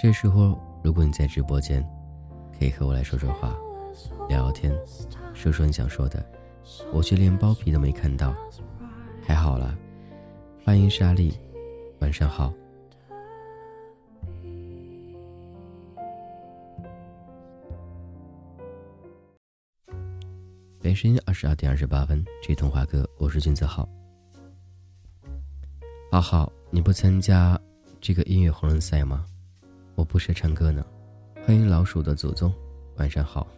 [0.00, 1.86] 这时候如果你在直播间，
[2.58, 3.54] 可以和我来说说话，
[4.26, 4.74] 聊聊天，
[5.34, 6.24] 说说你想说的。
[6.90, 8.34] 我却连包皮都没看到，
[9.22, 9.76] 还好了。
[10.64, 11.38] 欢迎莎莉，
[12.00, 12.50] 晚上好。
[20.86, 23.88] 北京二十二点二十八分，这童话哥，我是君子浩。
[26.12, 27.60] 浩浩，你不参加
[28.00, 29.26] 这个音乐红人赛吗？
[29.96, 30.86] 我不是唱歌呢。
[31.44, 32.54] 欢迎老鼠的祖宗，
[32.98, 33.48] 晚上好。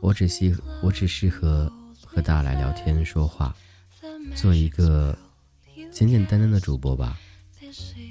[0.00, 1.72] 我只适我只适合
[2.04, 3.54] 和大家来聊天说话，
[4.34, 5.16] 做一个
[5.92, 7.16] 简简单单的主播吧。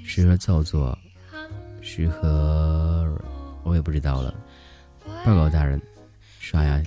[0.06, 0.98] 适合造作，
[1.82, 3.06] 适合
[3.62, 4.34] 我也不知道了。
[5.22, 5.78] 报告大人，
[6.38, 6.82] 刷牙。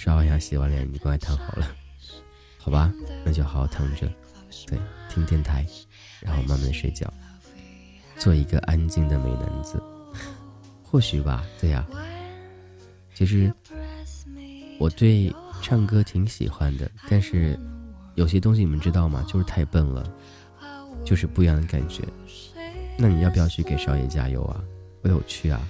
[0.00, 1.74] 刷完牙、洗完脸，你过来躺好了，
[2.56, 2.92] 好吧？
[3.24, 4.08] 那就好好躺着，
[4.64, 4.78] 对，
[5.10, 5.66] 听电台，
[6.20, 7.12] 然后慢慢的睡觉，
[8.16, 9.82] 做一个安静的美男子。
[10.84, 11.84] 或许吧，对呀。
[13.12, 13.52] 其实
[14.78, 17.58] 我对唱歌挺喜欢的，但是
[18.14, 19.26] 有些东西你们知道吗？
[19.28, 20.08] 就是太笨了，
[21.04, 22.04] 就是不一样的感觉。
[22.96, 24.62] 那你要不要去给少爷加油啊？
[25.02, 25.60] 我有去啊，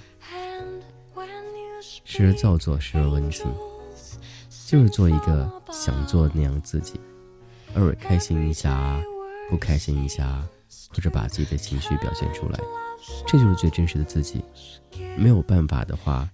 [2.05, 3.51] 时而造作，时而温情。
[4.69, 6.99] 就是做一个想做那样自己，
[7.73, 9.01] 偶尔开心一下，
[9.49, 10.45] 不开心一下，
[10.91, 12.59] 或者把自己的情绪表现出来，
[13.25, 14.43] 这就是最真实的自己。
[15.17, 16.29] 没有办法的话，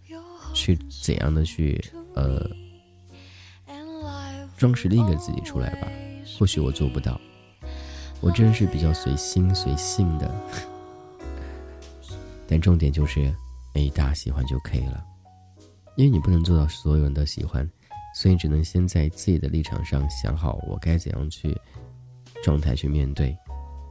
[0.54, 1.82] 去怎样的去
[2.14, 2.46] 呃
[4.58, 5.88] 装饰另一个自己出来吧？
[6.38, 7.18] 或许我做不到，
[8.20, 10.30] 我真是比较随心随性的。
[12.50, 13.34] 但重点就是，
[13.76, 15.02] 哎，大喜欢就可以了，
[15.96, 17.66] 因为你不能做到所有人都喜欢，
[18.16, 21.54] 所以只能先在自己的立场上想好我该怎样去
[22.42, 23.38] 状态去面对，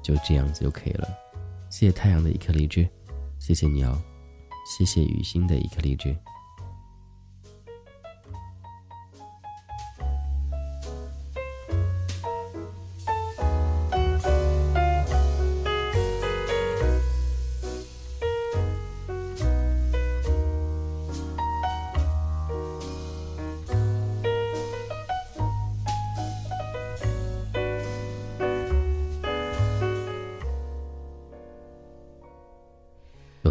[0.03, 1.07] 就这样子就可以了。
[1.69, 2.89] 谢谢太阳的一颗荔枝，
[3.39, 4.01] 谢谢你哦，
[4.67, 6.17] 谢谢雨欣的一颗荔枝。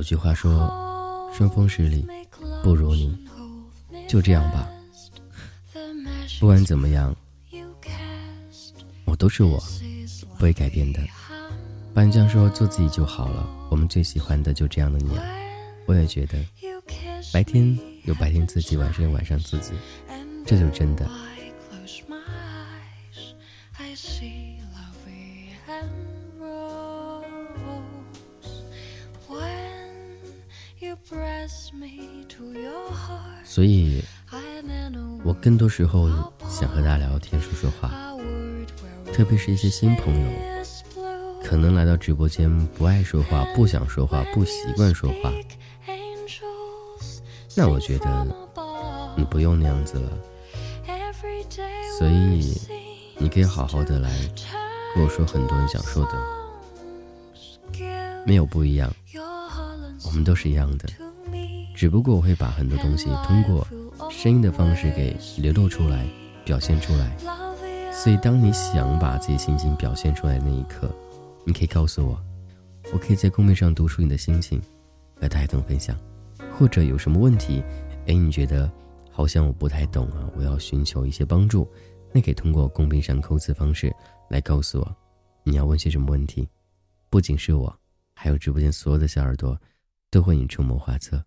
[0.03, 0.69] 有句话说
[1.33, 2.05] ：“顺风十里
[2.61, 3.17] 不如你。”
[4.05, 4.67] 就这样吧。
[6.41, 7.15] 不管怎么样，
[9.05, 9.57] 我都是我，
[10.35, 10.99] 不会改变的。
[11.93, 15.17] 班江说：“做自己就好了。”我们最喜欢的就这样的你。
[15.85, 16.37] 我也觉得，
[17.31, 19.71] 白天有白天自己，晚上有晚上自己，
[20.45, 21.09] 这就是真的。
[33.43, 34.01] 所以，
[35.23, 36.09] 我更多时候
[36.49, 37.91] 想和大家聊天、说说话，
[39.13, 40.27] 特别是一些新朋友，
[41.43, 45.31] 可能来到直播间不爱说话、不想说话、不习惯说话，
[47.55, 48.27] 那我觉得
[49.17, 50.09] 你不用那样子了。
[51.99, 52.57] 所以，
[53.17, 54.09] 你可以好好的来
[54.95, 56.11] 跟我说很多你想说的，
[58.25, 58.91] 没有不一样。
[60.13, 60.87] 我们都是一样的，
[61.75, 63.67] 只不过我会把很多东西通过
[64.11, 66.05] 声音的方式给流露出来、
[66.45, 67.17] 表现出来。
[67.91, 70.95] 所以，当你想把自己心情表现出来那一刻，
[71.43, 72.23] 你可以告诉我，
[72.93, 74.61] 我可以在公屏上读出你的心情，
[75.19, 75.97] 和大家同分享。
[76.59, 77.63] 或者有什么问题，
[78.05, 78.71] 哎，你觉得
[79.09, 81.67] 好像我不太懂啊，我要寻求一些帮助，
[82.11, 83.91] 那可以通过公屏上扣字方式
[84.29, 84.95] 来告诉我，
[85.43, 86.47] 你要问些什么问题。
[87.09, 87.75] 不仅是我，
[88.13, 89.59] 还有直播间所有的小耳朵。
[90.13, 91.25] 都会你出谋划策，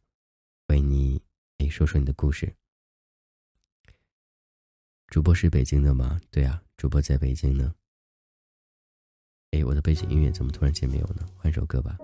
[0.68, 1.20] 为你
[1.58, 2.54] 哎说说你的故事。
[5.08, 6.20] 主播是北京的吗？
[6.30, 7.74] 对啊，主播在北京呢。
[9.50, 11.26] 哎，我的背景音乐怎么突然间没有呢？
[11.36, 11.98] 换首歌吧。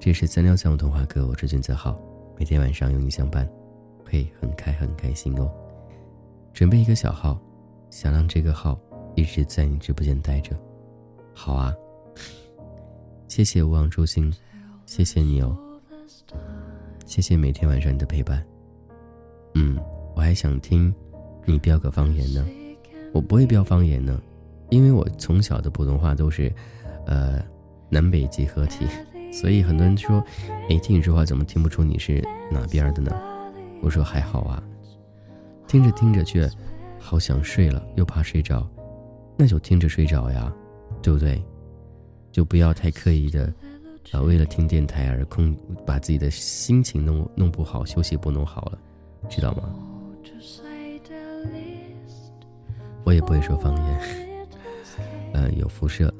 [0.00, 2.00] 这是三六三五童话歌，我是君泽浩，
[2.38, 3.46] 每天晚上有你相伴，
[4.06, 5.54] 会很开很开心哦。
[6.54, 7.38] 准备一个小号，
[7.90, 8.80] 想让这个号
[9.14, 10.58] 一直在你直播间待着。
[11.34, 11.70] 好啊，
[13.28, 14.32] 谢谢无望初心。
[14.86, 15.56] 谢谢你哦，
[17.06, 18.44] 谢谢每天晚上你的陪伴。
[19.54, 19.78] 嗯，
[20.14, 20.94] 我还想听
[21.44, 22.46] 你标个方言呢。
[23.12, 24.20] 我不会标方言呢，
[24.70, 26.52] 因为我从小的普通话都是，
[27.06, 27.42] 呃，
[27.90, 28.86] 南北极合体，
[29.32, 30.22] 所以很多人说，
[30.68, 33.12] 哎，听你说话怎么听不出你是哪边的呢？
[33.82, 34.62] 我说还好啊，
[35.66, 36.50] 听着听着却
[36.98, 38.66] 好想睡了，又怕睡着，
[39.36, 40.52] 那就听着睡着呀，
[41.02, 41.42] 对不对？
[42.30, 43.52] 就不要太刻意的。
[44.12, 48.78] 啊，为了听电台而空，把自己的心情弄弄不好，休息不弄好了，
[49.28, 49.74] 知道吗？
[53.04, 54.00] 我也不会说方言，
[55.32, 56.12] 呃，有辐射。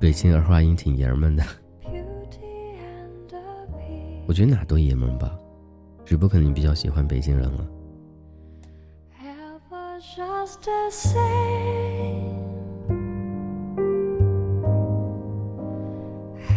[0.00, 1.44] 北京儿化音挺爷们的，
[4.26, 5.38] 我觉得哪都爷们吧，
[6.04, 7.64] 只不过可能你比较喜欢北京人了。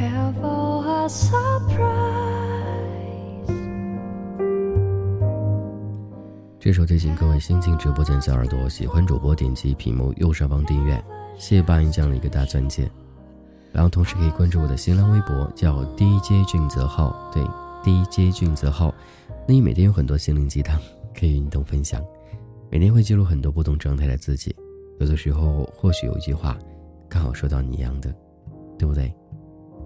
[0.08, 1.86] Have a surprise
[6.60, 10.96] 这首提醒各位新进直播间小耳朵，喜欢主播点击屏幕右上方订阅，
[11.38, 12.90] 谢谢八音酱的一个大钻戒，
[13.72, 17.44] 然后同时可以关注我的新浪微博，叫 DJ 俊泽浩，对
[17.84, 18.92] ，DJ 俊泽浩，
[19.48, 20.80] 那你每天有很多心灵鸡汤
[21.14, 22.04] 可以与你同分享，
[22.72, 24.56] 每天会记录很多不同状态的自己，
[25.00, 26.58] 有的时候或许有一句话
[27.08, 28.12] 刚好说到你一样的，
[28.76, 29.14] 对不对？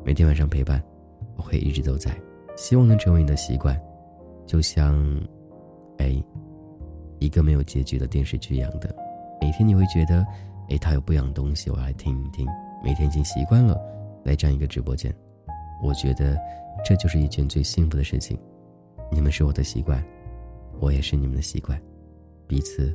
[0.09, 0.83] 每天晚上陪伴。
[1.37, 2.09] 我会一直都在，
[2.57, 3.79] 希望能成为你的习惯，
[4.47, 4.99] 就像，
[5.99, 6.19] 哎，
[7.19, 8.89] 一个没有结局的电视剧一样的。
[9.39, 10.25] 每天你会觉得，
[10.69, 12.47] 哎，它有不一样的东西，我来听一听。
[12.83, 13.79] 每天已经习惯了
[14.25, 15.13] 来这样一个直播间，
[15.83, 16.35] 我觉得
[16.83, 18.35] 这就是一件最幸福的事情。
[19.11, 20.03] 你们是我的习惯，
[20.79, 21.79] 我也是你们的习惯，
[22.47, 22.91] 彼此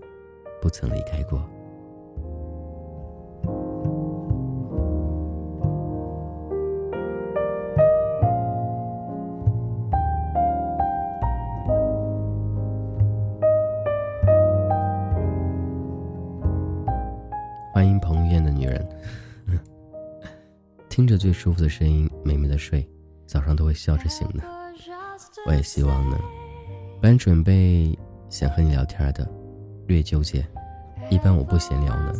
[0.60, 1.40] 不曾离开过。
[20.94, 22.88] 听着最舒服的声音，美美的睡，
[23.26, 24.44] 早上都会笑着醒的。
[25.44, 26.16] 我也希望呢。
[27.02, 27.98] 本准备
[28.30, 29.28] 想和你聊天的，
[29.88, 30.46] 略纠结。
[31.10, 32.12] 一般我不闲聊呢。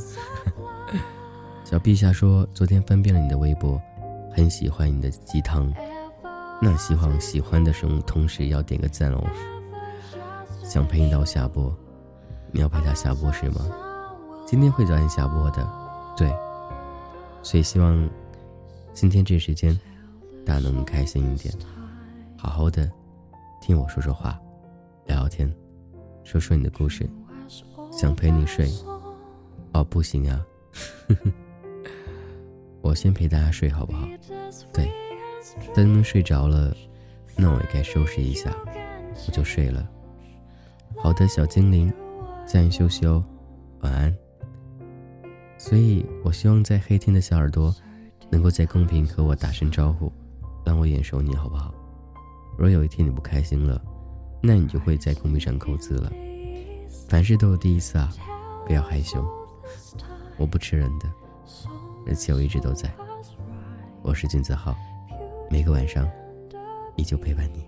[1.64, 3.80] 小陛下说，昨天翻遍了你的微博，
[4.34, 5.72] 很喜欢你的鸡汤。
[6.60, 9.24] 那希望喜欢的时候，同时要点个赞哦。
[10.64, 11.72] 想陪你到下播，
[12.50, 13.60] 你要陪他下播是吗？
[14.44, 15.64] 今天会早点下播的，
[16.16, 16.28] 对，
[17.40, 18.10] 所以希望
[18.94, 19.78] 今天这时间
[20.46, 21.52] 大家能开心一点，
[22.38, 22.88] 好好的
[23.60, 24.40] 听我说说话，
[25.06, 25.52] 聊聊天，
[26.22, 27.10] 说说你的故事，
[27.90, 28.70] 想陪你睡，
[29.72, 30.46] 哦不行啊，
[32.80, 34.06] 我先陪大家睡好不好？
[34.72, 34.88] 对，
[35.74, 36.72] 等你们睡着了，
[37.36, 38.54] 那我也该收拾一下，
[39.26, 39.86] 我就睡了。
[40.98, 41.92] 好的，小精灵，
[42.46, 43.22] 加休息哦，
[43.80, 44.16] 晚安。
[45.58, 47.74] 所以，我希望在黑天的小耳朵，
[48.30, 50.12] 能够在公屏和我打声招呼，
[50.64, 51.72] 让我眼熟你，好不好？
[52.56, 53.80] 如果有一天你不开心了，
[54.42, 56.12] 那你就会在公屏上扣字了。
[57.08, 58.12] 凡事都有第一次啊，
[58.66, 59.24] 不要害羞。
[60.36, 61.08] 我不吃人的，
[62.06, 62.92] 而且我一直都在。
[64.02, 64.74] 我是金子浩，
[65.50, 66.08] 每个晚上
[66.96, 67.64] 依旧陪伴你。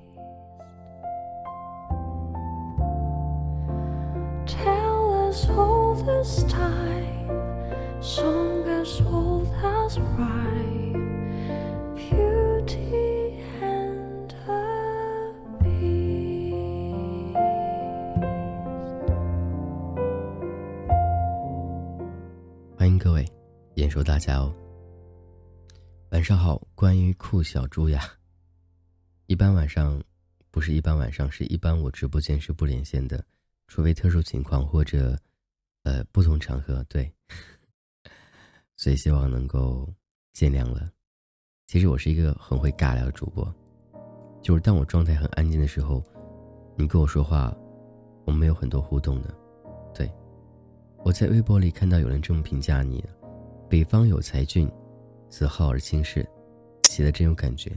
[4.46, 6.96] Tell us all this time.
[8.06, 8.45] so
[9.88, 9.98] 欢
[22.88, 23.24] 迎各位，
[23.74, 24.52] 眼熟大家哦。
[26.10, 28.10] 晚上好，关于酷小猪呀，
[29.26, 30.02] 一般晚上
[30.50, 33.24] 不是一般晚上，是一般我直播间是不连线的，
[33.68, 35.16] 除非特殊情况或者
[35.84, 37.08] 呃不同场合，对。
[38.86, 39.92] 所以希望能够
[40.32, 40.88] 见谅了。
[41.66, 43.52] 其实我是一个很会尬聊的主播，
[44.40, 46.00] 就是当我状态很安静的时候，
[46.76, 47.52] 你跟我说话，
[48.24, 49.34] 我们没有很多互动的。
[49.92, 50.08] 对，
[51.04, 53.04] 我在微博里看到有人这么评价你：
[53.68, 54.70] 北方有才俊，
[55.28, 56.24] 子浩而轻视，
[56.84, 57.72] 写的真有感觉。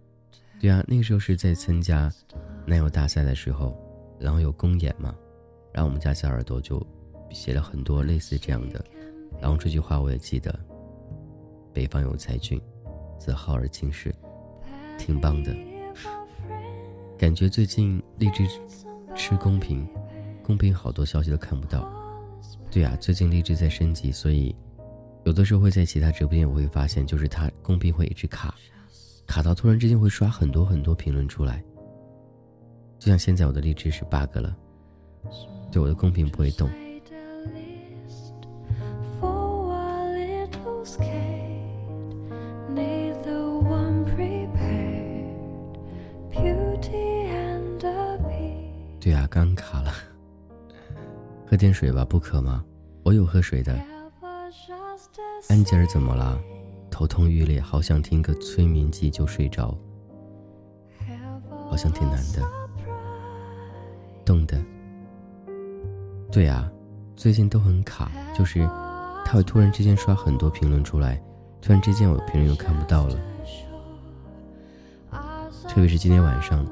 [0.58, 2.10] 对啊，那个时候是在参加
[2.64, 3.78] 男友大赛的时候，
[4.18, 5.14] 然后有公演嘛，
[5.70, 6.82] 然后我们家小耳朵就
[7.28, 8.82] 写了很多类似这样的。
[9.40, 10.54] 然后这句话我也记得。
[11.72, 12.58] 北方有才俊，
[13.18, 14.14] 自浩而轻视，
[14.98, 15.54] 挺棒的。
[17.18, 18.46] 感觉最近荔枝
[19.14, 19.86] 吃公屏，
[20.42, 21.86] 公屏好多消息都看不到。
[22.70, 24.56] 对啊，最近荔枝在升级，所以
[25.24, 28.54] 有的时候会在其他直播间我会发现，就是它公屏会一直卡，
[29.26, 31.62] 卡到突然之间会刷很多很多评论出来。
[32.98, 34.56] 就像现在我的荔枝是 bug 了，
[35.70, 36.70] 对我的公屏不会动。
[51.56, 52.62] 喝点水吧，不渴吗？
[53.02, 53.80] 我有喝水的。
[55.48, 56.38] 安吉尔怎么了？
[56.90, 59.74] 头痛欲裂，好想听个催眠剂就睡着，
[61.70, 62.42] 好像挺难的。
[64.22, 64.62] 冻的。
[66.30, 66.70] 对啊，
[67.16, 68.68] 最近都很卡，就是
[69.24, 71.18] 他会突然之间刷很多评论出来，
[71.62, 73.18] 突然之间我评论又看不到了，
[75.66, 76.66] 特别是今天晚上。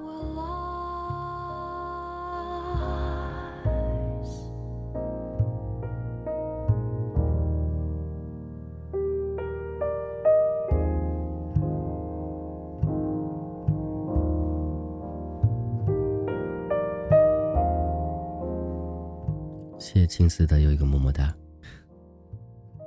[20.36, 21.32] 丝的又一个么么哒。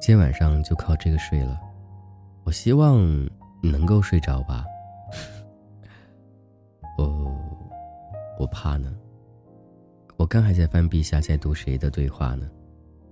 [0.01, 1.57] 今晚上就靠这个睡了，
[2.43, 2.99] 我希望
[3.63, 4.65] 你能够睡着吧。
[6.97, 7.33] 我
[8.37, 8.93] 我怕呢。
[10.17, 12.49] 我刚还在翻陛下在读谁的对话呢，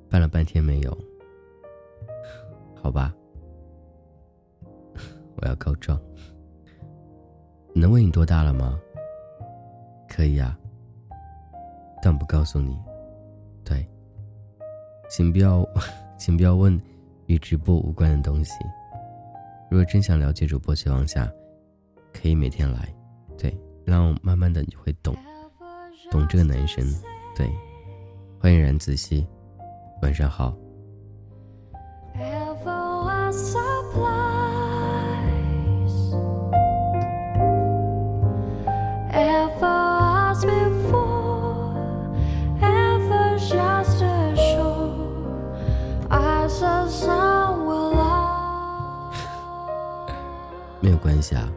[0.09, 0.97] 翻了半天没有。
[2.75, 3.15] 好吧，
[5.37, 5.97] 我要告状。
[7.73, 8.77] 能问你多大了吗？
[10.09, 10.57] 可以呀，
[12.03, 12.77] 但不告诉你。
[15.15, 15.65] 对，请不要，
[16.17, 16.79] 请不要问
[17.27, 18.51] 与直播无关的东西。
[19.69, 21.31] 如果真想了解主播情况下，
[22.13, 22.93] 可以每天来。
[23.37, 25.15] 对，然后慢慢的你就会懂，
[26.11, 26.85] 懂这个男生。
[27.33, 27.49] 对，
[28.39, 29.25] 欢迎冉子熙，
[30.01, 30.53] 晚上好。
[51.05, 51.53] 关系啊，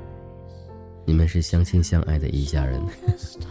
[1.06, 2.82] 你们是相亲相爱的一家人，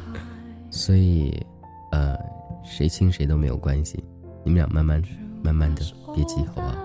[0.69, 1.43] 所以，
[1.91, 2.15] 呃，
[2.63, 4.03] 谁亲谁都没有关系，
[4.43, 5.01] 你们俩慢慢
[5.41, 5.81] 慢慢的，
[6.13, 6.77] 别急，好不好？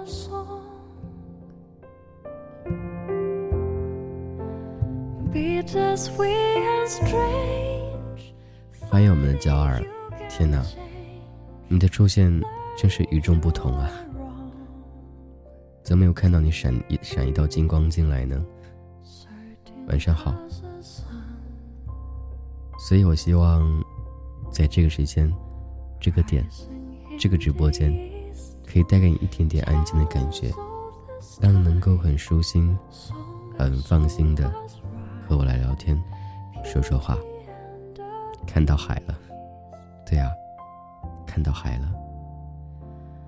[8.88, 9.82] 欢迎我们的娇儿，
[10.30, 10.64] 天哪，
[11.68, 12.32] 你的出现
[12.78, 13.90] 真是与众不同啊！
[15.82, 18.42] 怎么没有看到你闪一闪一道金光进来呢？
[19.88, 20.34] 晚上好。
[22.78, 23.62] 所以我希望，
[24.50, 25.32] 在这个时间、
[26.00, 26.44] 这个点、
[27.18, 27.92] 这个直播间，
[28.66, 30.50] 可以带给你一点点安静的感觉，
[31.40, 32.76] 让能够很舒心、
[33.56, 34.52] 很放心的
[35.28, 35.96] 和我来聊天、
[36.64, 37.16] 说说话。
[38.46, 39.16] 看到海了，
[40.04, 40.28] 对啊，
[41.24, 41.92] 看到海了。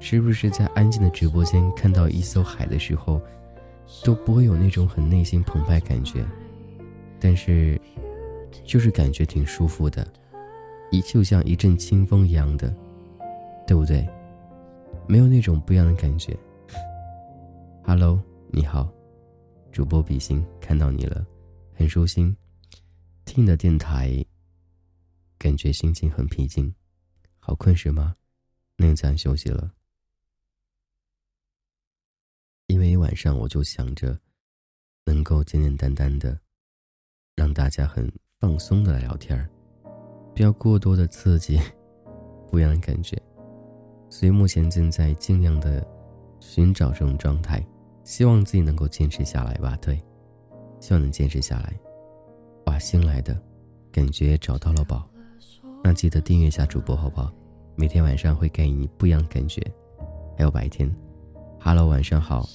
[0.00, 3.20] 是不是在安静的直播间看到一艘海的时候，
[4.04, 6.24] 都不会有那种很内心澎湃感觉？
[7.20, 7.80] 但是，
[8.64, 10.06] 就是感觉挺舒服的，
[10.90, 12.74] 一就像一阵清风一样的，
[13.66, 14.06] 对不对？
[15.06, 16.36] 没有那种不一样的感觉。
[17.82, 18.90] Hello，你好，
[19.70, 21.26] 主播比心，看到你了，
[21.74, 22.34] 很舒心，
[23.24, 24.24] 听的电台，
[25.38, 26.74] 感觉心情很平静，
[27.38, 28.14] 好困是吗？
[28.76, 29.70] 那咱休息了。
[32.66, 34.18] 因为晚上我就想着，
[35.04, 36.38] 能够简简单单的，
[37.36, 38.10] 让大家很
[38.40, 39.48] 放松的来聊天儿，
[40.34, 41.60] 不要过多的刺激，
[42.50, 43.20] 不一样的感觉。
[44.08, 45.86] 所以目前正在尽量的
[46.40, 47.64] 寻找这种状态，
[48.02, 49.76] 希望自己能够坚持下来吧。
[49.82, 50.00] 对，
[50.80, 51.78] 希望能坚持下来。
[52.66, 53.38] 哇，新来的，
[53.92, 55.06] 感觉找到了宝，
[55.82, 57.30] 那记得订阅一下主播好不好？
[57.76, 59.60] 每天晚上会给你不一样的感觉，
[60.38, 60.90] 还有白天。
[61.66, 62.46] Hello，晚上好。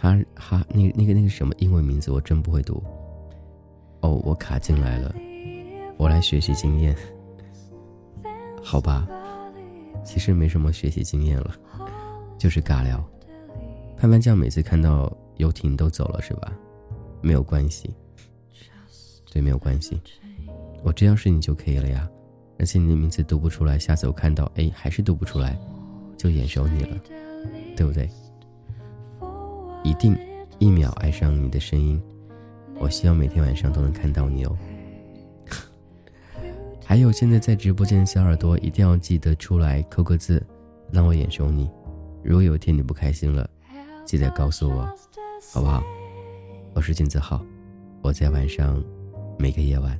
[0.00, 2.80] 哈哈，那那个那个什么英文名字我真不会读。
[3.98, 5.12] 哦，我卡进来了，
[5.96, 6.96] 我来学习经验。
[8.62, 9.08] 好吧，
[10.04, 11.52] 其实没什么学习经验了，
[12.38, 13.04] 就是尬聊。
[13.96, 16.52] 潘潘酱每次看到游艇都走了是吧？
[17.20, 17.92] 没有关系，
[19.32, 20.00] 对，没有关系，
[20.84, 22.08] 我知道是你就可以了呀。
[22.60, 25.58] 而且你的名字读不出来，下次我看到哎还是读不出来，
[26.16, 26.96] 就眼熟你了。
[27.76, 28.08] 对不对？
[29.84, 30.16] 一定
[30.58, 32.00] 一秒爱上你的声音，
[32.78, 34.56] 我希望每天晚上都能看到你哦。
[36.86, 40.44] 还有现在在直播间的小耳朵，一定要记得出来扣个字，
[40.92, 41.68] 让我眼熟你。
[42.22, 43.48] 如果有一天你不开心了，
[44.04, 44.88] 记得告诉我，
[45.52, 45.82] 好不好？
[46.74, 47.44] 我是金子浩，
[48.02, 48.82] 我在晚上
[49.38, 49.98] 每个夜晚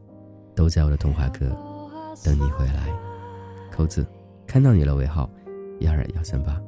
[0.55, 1.47] 都在我的童话阁
[2.25, 2.89] 等你回来。
[3.71, 4.07] 扣字，
[4.47, 5.29] 看到你了，尾号
[5.81, 6.61] 幺二幺三八。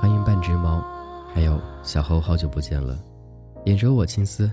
[0.00, 0.84] 欢迎半只猫，
[1.32, 2.98] 还有小猴，好久不见了。
[3.64, 4.50] 眼熟我青丝，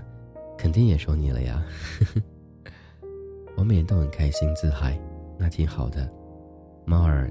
[0.56, 1.62] 肯定眼熟你了呀。
[3.56, 4.98] 我每天都很开心自嗨，
[5.36, 6.08] 那挺好的。
[6.86, 7.30] 猫儿，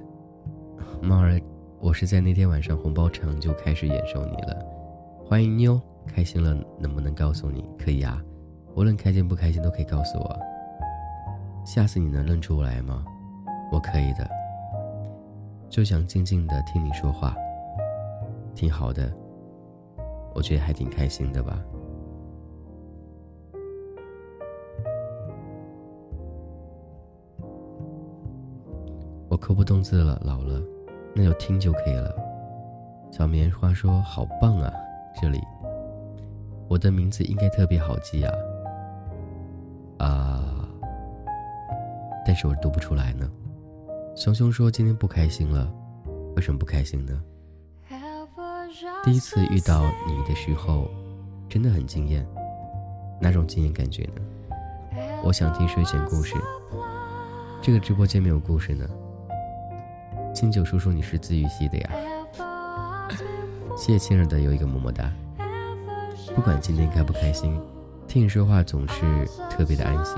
[1.01, 1.41] 猫儿，
[1.79, 4.63] 我是在那天晚上红包场就开始眼熟你了。
[5.25, 7.65] 欢迎妞，开心了能不能告诉你？
[7.77, 8.21] 可以啊。
[8.79, 10.39] 无论开心不开心都可以告诉我。
[11.65, 13.03] 下次你能认出我来吗？
[13.73, 14.25] 我可以的。
[15.69, 17.35] 就想静静的听你说话，
[18.55, 19.11] 挺好的。
[20.33, 21.61] 我觉得还挺开心的吧。
[29.27, 30.61] 我抠不动字了，老了，
[31.13, 32.15] 那就听就可以了。
[33.11, 34.71] 小棉花说：“好棒啊，
[35.21, 35.41] 这里，
[36.69, 38.33] 我的名字应该特别好记啊。”
[39.99, 40.67] 啊
[42.25, 43.29] 但是我读不出来呢。
[44.15, 45.71] 熊熊说今天不开心了，
[46.35, 47.21] 为什么不开心呢？
[49.03, 50.89] 第一次遇到你的时候，
[51.47, 52.25] 真的很惊艳，
[53.21, 54.21] 哪种惊艳感觉呢？
[55.23, 56.35] 我想听睡前故事。
[57.61, 58.87] 这个直播间没有故事呢。
[60.33, 61.89] 清酒叔叔，你是自愈系的呀？
[63.75, 65.11] 谢谢亲人的有一个么么哒。
[66.35, 67.59] 不管今天开不开心，
[68.09, 70.15] 听你说话总是特别的安心。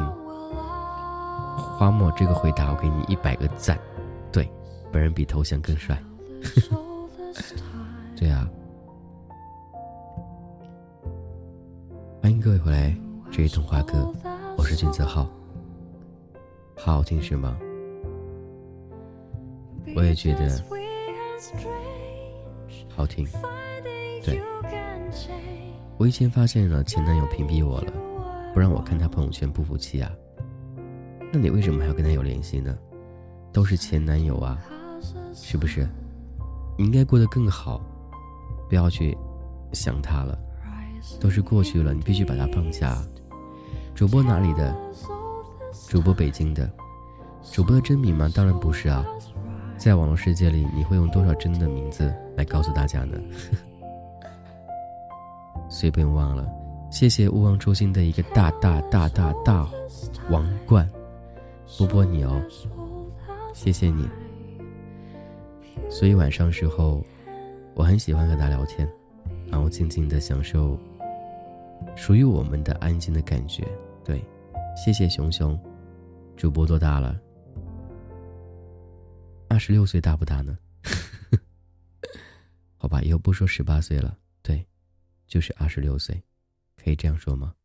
[1.77, 3.77] 花墨，这个回答我给你一百个赞。
[4.31, 4.49] 对，
[4.93, 6.01] 本人比头像更帅。
[8.15, 8.49] 对啊，
[12.21, 12.95] 欢迎各位回来，
[13.29, 14.09] 这是童话哥，
[14.57, 15.27] 我是俊泽浩。
[16.77, 17.57] 好好听是吗？
[19.97, 20.63] 我也觉得
[22.87, 23.27] 好听。
[24.23, 24.41] 对，
[26.01, 27.93] 我以前发现了前男友屏蔽我了，
[28.55, 30.11] 不让我看他朋友圈，不服气啊。
[31.31, 32.75] 那你为什么还要跟他有联系呢？
[33.53, 34.57] 都是前男友啊，
[35.31, 35.87] 是不是？
[36.75, 37.79] 你应该过得更好，
[38.67, 39.15] 不要去
[39.73, 40.35] 想他了，
[41.19, 42.97] 都是过去了，你必须把他放下。
[43.93, 44.75] 主播哪里的？
[45.87, 46.67] 主播北京的。
[47.43, 48.27] 主播的真名吗？
[48.33, 49.05] 当然不是啊，
[49.77, 53.19] 在网络世界里，你会用多少真的名字来告诉大家呢？
[55.71, 56.45] 所以不用忘了，
[56.91, 59.65] 谢谢勿忘初心的一个大大大大大
[60.29, 60.87] 王冠，
[61.77, 62.43] 波波你哦，
[63.53, 64.05] 谢谢你。
[65.89, 67.01] 所以晚上时候，
[67.73, 68.87] 我很喜欢和他聊天，
[69.47, 70.77] 然后静静的享受
[71.95, 73.65] 属于我们的安静的感觉。
[74.03, 74.21] 对，
[74.75, 75.57] 谢谢熊熊，
[76.35, 77.17] 主播多大了？
[79.47, 80.57] 二十六岁大不大呢？
[82.77, 84.65] 好吧，以后不说十八岁了，对，
[85.31, 86.21] 就是二十六岁，
[86.75, 87.55] 可以这样说吗？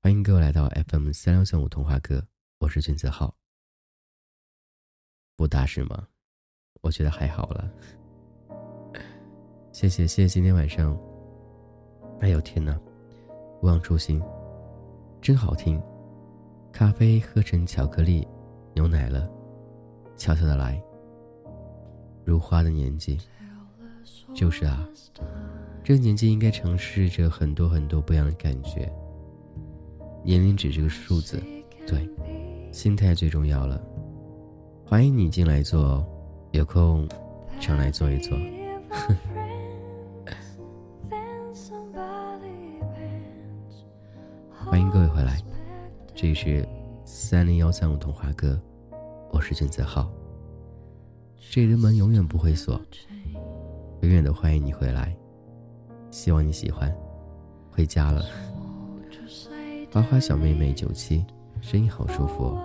[0.00, 2.26] 欢迎各位来到 FM 三六三五童话哥，
[2.60, 3.36] 我是君子浩。
[5.36, 6.08] 不大是吗？
[6.80, 7.70] 我觉得还好了。
[9.70, 10.98] 谢谢谢谢，今天晚上，
[12.22, 12.74] 哎呦天哪，
[13.60, 14.18] 勿忘初心，
[15.20, 15.78] 真好听，
[16.72, 18.26] 咖啡喝成巧克力
[18.74, 19.30] 牛奶了。
[20.16, 20.82] 悄悄的来，
[22.24, 23.20] 如花的年纪，
[24.34, 24.88] 就是啊，
[25.82, 28.90] 这个年纪应该尝试着很多很多不一样的感觉。
[30.24, 31.42] 年龄只是个数字，
[31.86, 32.08] 对，
[32.72, 33.80] 心态最重要了。
[34.84, 36.06] 欢迎你进来坐，
[36.52, 37.08] 有空
[37.60, 38.36] 常来坐一坐。
[44.50, 45.40] 欢迎各位回来，
[46.14, 46.66] 这里是
[47.04, 48.58] 三零幺三五童话哥。
[49.30, 50.10] 我是君子浩，
[51.50, 52.80] 这里的门永远不会锁，
[54.04, 55.16] 永远都欢迎你回来。
[56.10, 56.94] 希望你喜欢。
[57.70, 58.22] 回家了，
[59.90, 61.24] 花花小妹妹九七，
[61.62, 62.62] 声音好舒服哦。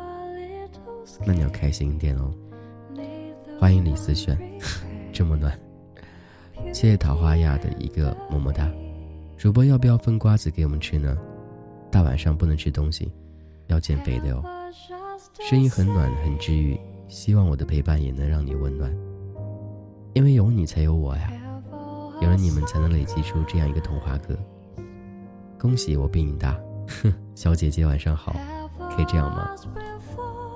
[1.25, 2.29] 那你要开心一点哦。
[3.57, 4.37] 欢迎李思璇，
[5.13, 5.57] 这么暖。
[6.73, 8.69] 谢谢桃花亚的一个么么哒。
[9.37, 11.17] 主播要不要分瓜子给我们吃呢？
[11.89, 13.09] 大晚上不能吃东西，
[13.67, 14.43] 要减肥的哦。
[15.39, 16.77] 声音很暖，很治愈。
[17.07, 18.93] 希望我的陪伴也能让你温暖，
[20.13, 21.31] 因为有你才有我呀，
[22.21, 24.37] 有了你们才能累积出这样一个童话哥。
[25.59, 26.57] 恭喜我比你大，
[26.87, 28.33] 哼小姐姐晚上好，
[28.95, 29.49] 可以这样吗？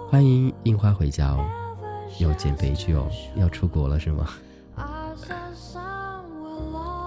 [0.09, 1.45] 欢迎樱花回家哦，
[2.19, 4.27] 要减肥去哦，要出国了是吗？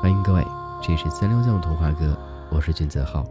[0.00, 0.44] 欢迎各位，
[0.82, 2.16] 这是三六酱童话哥，
[2.52, 3.24] 我是俊泽浩，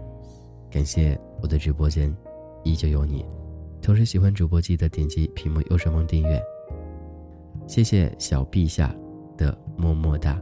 [0.70, 2.14] 感谢我的直播间
[2.64, 3.26] 依旧有你。
[3.82, 6.42] 同时喜欢主播记得点击屏幕右上方订阅。
[7.68, 8.94] 谢谢小陛下
[9.38, 10.38] 的么么哒。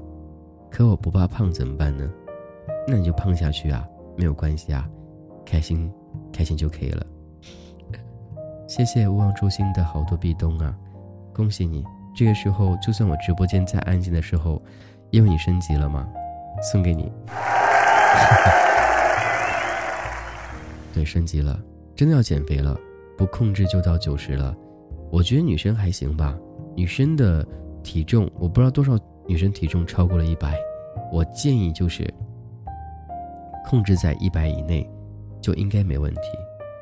[0.69, 2.09] 可我不怕胖怎么办呢？
[2.87, 3.87] 那你就胖下去啊，
[4.17, 4.89] 没有关系啊，
[5.45, 5.91] 开心
[6.31, 7.05] 开心就可以了。
[8.67, 10.75] 谢谢勿忘初心的好多壁咚啊，
[11.33, 11.83] 恭喜你！
[12.15, 14.61] 这个时候就算我直播间再安静的时候，
[15.11, 16.07] 因为你升级了嘛，
[16.71, 17.11] 送给你。
[20.93, 21.59] 对，升级了，
[21.95, 22.77] 真的要减肥了。
[23.15, 24.55] 不控制就到九十了，
[25.11, 26.35] 我觉得女生还行吧。
[26.75, 27.45] 女生的
[27.83, 30.57] 体重，我不知道多少女生体重超过了一百，
[31.11, 32.11] 我建议就是
[33.65, 34.89] 控制在一百以内，
[35.41, 36.21] 就应该没问题。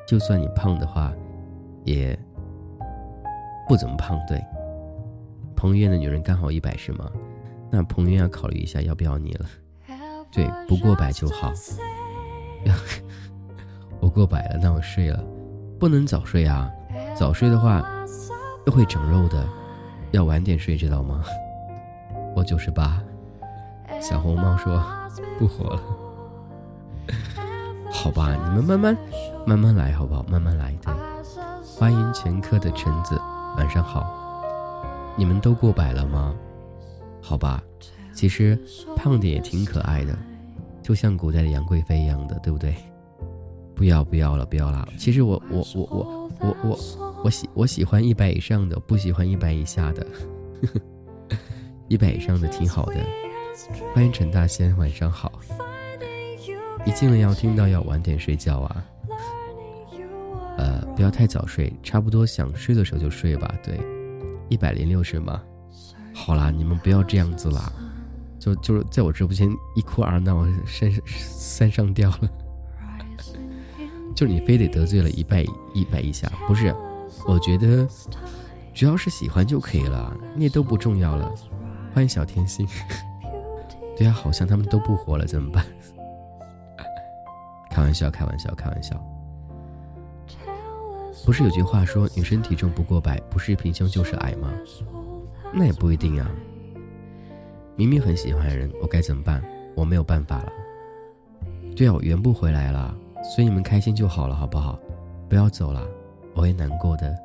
[0.06, 1.12] 就算你胖的话，
[1.84, 2.18] 也
[3.68, 4.18] 不怎么胖。
[4.28, 4.42] 对，
[5.56, 7.10] 彭于晏的女人刚好一百是吗？
[7.70, 9.46] 那彭于晏要考虑一下要不要你了。
[10.32, 11.52] 对，不过百就好。
[14.00, 15.22] 我过百了，那我睡了。
[15.78, 16.70] 不能早睡啊，
[17.14, 17.84] 早睡的话
[18.66, 19.48] 又会长肉的，
[20.12, 21.22] 要晚点睡，知道吗？
[22.36, 23.02] 我九十八，
[24.00, 24.82] 小红帽说
[25.38, 25.82] 不活了，
[27.90, 28.96] 好吧，你们慢慢
[29.46, 30.22] 慢慢来，好不好？
[30.24, 30.92] 慢慢来，对。
[31.78, 33.18] 欢迎前科的橙子，
[33.56, 34.06] 晚上好，
[35.16, 36.34] 你们都过百了吗？
[37.22, 37.62] 好吧，
[38.12, 38.58] 其实
[38.94, 40.14] 胖点也挺可爱的，
[40.82, 42.74] 就像古代的杨贵妃一样的，对不对？
[43.74, 44.86] 不要不要了，不要了。
[44.98, 50.04] 其实我我我我我我我喜我喜欢一百以上的，不喜欢一百以下的。
[51.88, 52.96] 一百以上的挺好的。
[53.94, 55.32] 欢迎陈大仙，晚上好。
[56.84, 58.84] 一进来要听到要晚点睡觉啊。
[60.58, 63.54] 呃，不要太早睡，差不多想睡的时候就睡吧。
[63.62, 63.80] 对，
[64.48, 65.40] 一百零六是吗？
[66.12, 67.72] 好啦，你们不要这样子啦。
[68.40, 72.28] 就就是在我直播间一哭二闹，山山上吊了。
[74.16, 76.74] 就是你非得得罪了一百一百以下，不是？
[77.26, 77.86] 我觉得
[78.74, 81.32] 只要是喜欢就可以了，那都不重要了。
[81.94, 82.66] 欢迎小甜心。
[83.96, 85.64] 对啊，好像他们都不活了，怎么办？
[87.70, 89.00] 开玩笑，开玩笑，开玩笑。
[91.24, 94.52] 不是有句话说女生体重不过百，不是平胸就是矮吗？
[95.52, 96.28] 那也不一定啊。
[97.76, 99.42] 明明很喜欢人，我该怎么办？
[99.76, 100.52] 我没有办法了。
[101.76, 104.78] 对啊，我圆不回来了，所以你们开心就好了，好不好？
[105.28, 105.86] 不要走了，
[106.34, 107.16] 我会难过的。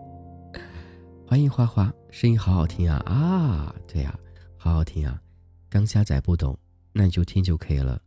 [1.26, 3.76] 欢迎花花，声音好好听啊啊！
[3.88, 4.18] 对呀，
[4.58, 5.22] 好好听啊。
[5.70, 6.58] 刚下载不懂，
[6.94, 8.02] 那你就听就可以了。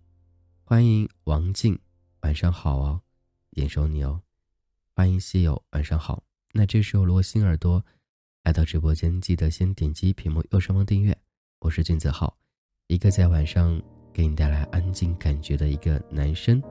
[0.64, 1.78] 欢迎王静，
[2.20, 3.00] 晚上好哦，
[3.52, 4.20] 眼熟你哦。
[4.94, 6.22] 欢迎西友，晚上好。
[6.52, 7.84] 那这时候如果新耳朵
[8.44, 11.16] 来到直播间，记得先点击屏幕右上方订阅。
[11.60, 12.36] 我是君子浩，
[12.86, 13.80] 一个在晚上
[14.12, 16.62] 给你带来安静感觉的一个男生，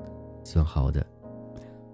[0.44, 1.06] 希望好的。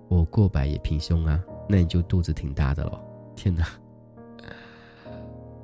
[0.07, 2.99] 我过百也平胸啊，那你就肚子挺大的了。
[3.35, 3.63] 天哪！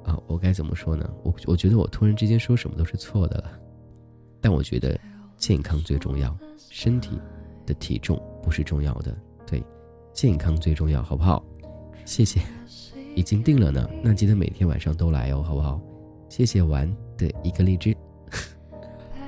[0.04, 1.08] 啊，我该怎么说呢？
[1.24, 3.52] 我我觉得我突然之间说什么都是错的了，
[4.42, 5.00] 但我觉得
[5.38, 7.20] 健康最重要，身体
[7.66, 9.64] 的体重不是重要的，对，
[10.12, 11.44] 健康最重要，好不好？
[12.04, 12.42] 谢谢，
[13.16, 15.80] 已经定了呢，那记得每天晚上都来哦，好不好？
[16.30, 17.96] 谢谢玩的一个荔枝，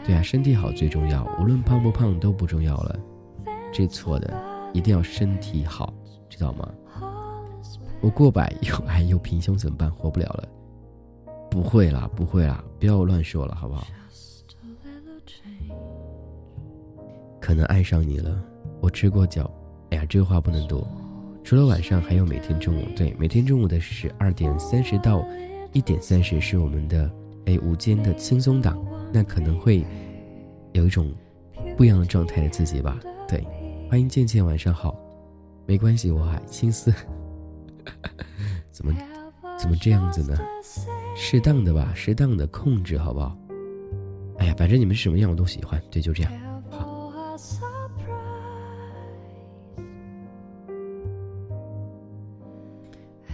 [0.06, 3.00] 对啊，身体好最重要，无论胖不胖都不重要了，
[3.72, 4.34] 这错的，
[4.74, 5.94] 一定要身体好，
[6.34, 6.68] 知道吗？
[8.02, 9.90] 我过百又矮又平胸怎么办？
[9.92, 10.50] 活不了了。
[11.50, 13.86] 不会啦，不会啦，不要乱说了，好不好？
[17.40, 18.44] 可能爱上你了，
[18.82, 19.50] 我吃过脚。
[19.92, 20.86] 哎呀，这话不能读。
[21.44, 22.86] 除了晚上，还有每天中午。
[22.96, 25.24] 对，每天中午的十二点三十到
[25.74, 27.12] 一点三十是我们的
[27.46, 29.86] 哎午间的轻松档，那可能会
[30.72, 31.14] 有一种
[31.78, 33.00] 不一样的状态的自己吧。
[33.28, 33.46] 对，
[33.90, 35.03] 欢迎渐渐，晚上好。
[35.66, 36.94] 没关系，我还青丝。
[38.72, 38.94] 怎么
[39.58, 40.38] 怎么这样子呢？
[41.16, 43.38] 适当的吧，适当的控制，好不好？
[44.40, 46.32] 哎呀，反正你们什么样我都喜欢，对，就这样。
[46.70, 47.38] 好。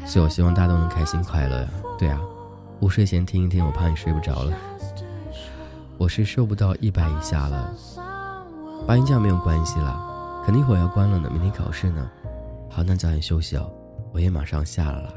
[0.05, 1.69] 所以我希望大家都能开心快乐呀。
[1.97, 2.19] 对啊，
[2.79, 4.57] 午睡前听一听，我怕你睡不着了。
[5.97, 7.73] 我是瘦不到一百以下了，
[8.87, 10.08] 八音酱没有关系了，
[10.49, 12.09] 肯定会要关了呢，明天考试呢。
[12.71, 13.71] 好，那早点休息哦，
[14.11, 15.13] 我也马上下了啦。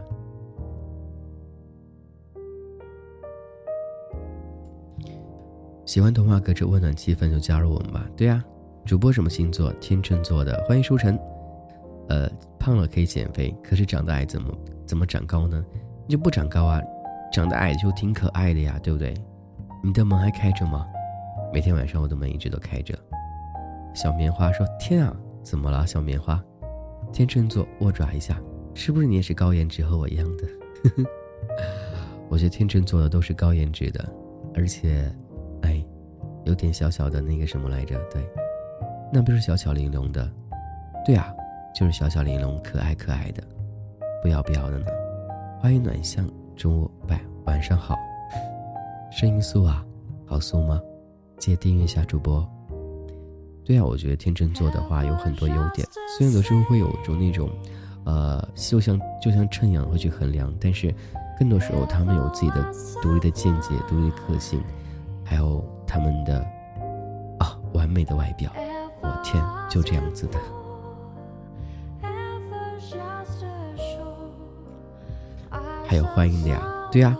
[5.86, 8.06] 喜欢童话隔着温暖气氛，就加入我们吧。
[8.14, 8.44] 对呀，
[8.84, 9.72] 主播什么星座？
[9.80, 11.18] 天秤座的，欢迎书晨。
[12.10, 14.54] 呃，胖了可以减肥，可是长得矮怎么
[14.84, 15.64] 怎么长高呢？
[16.06, 16.78] 你就不长高啊？
[17.32, 19.14] 长得矮就挺可爱的呀，对不对？
[19.82, 20.86] 你的门还开着吗？
[21.54, 22.94] 每天晚上我的门一直都开着。
[23.94, 25.86] 小棉花说：“天啊，怎么了？
[25.86, 26.42] 小棉花，
[27.12, 28.40] 天秤座，握爪一下，
[28.74, 30.44] 是不是你也是高颜值和我一样的？
[32.28, 34.08] 我觉得天秤座的都是高颜值的，
[34.54, 35.10] 而且。”
[35.62, 35.80] 哎，
[36.44, 37.96] 有点小小的那个什么来着？
[38.10, 38.20] 对，
[39.12, 40.28] 那不是小巧玲珑的，
[41.06, 41.32] 对啊，
[41.72, 43.40] 就是小巧玲珑、可爱可爱的，
[44.20, 44.86] 不要不要的呢。
[45.60, 47.96] 欢迎暖香，中午拜，晚上好，
[49.12, 49.86] 声音酥啊，
[50.26, 50.80] 好酥吗？
[51.38, 52.44] 记得订阅一下主播。
[53.64, 55.86] 对啊，我觉得天秤座的话有很多优点，
[56.18, 57.48] 虽然有时候会有种那种，
[58.04, 60.94] 呃，就像就像秤一样会去衡量，但是
[61.38, 64.62] 更多时候他们有自己的独立的见解、独立的个性。
[65.24, 66.44] 还有他们的
[67.38, 68.52] 啊，完美的外表，
[69.00, 70.38] 我天，就这样子的。
[75.86, 76.60] 还有欢迎的呀，
[76.90, 77.16] 对呀，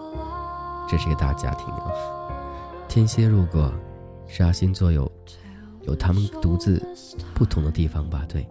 [0.88, 1.90] 这是一个大家庭啊。
[2.88, 3.72] 天蝎如果，
[4.26, 5.10] 十二星座有
[5.82, 6.82] 有他们独自
[7.34, 8.24] 不同的地方吧？
[8.28, 8.46] 对，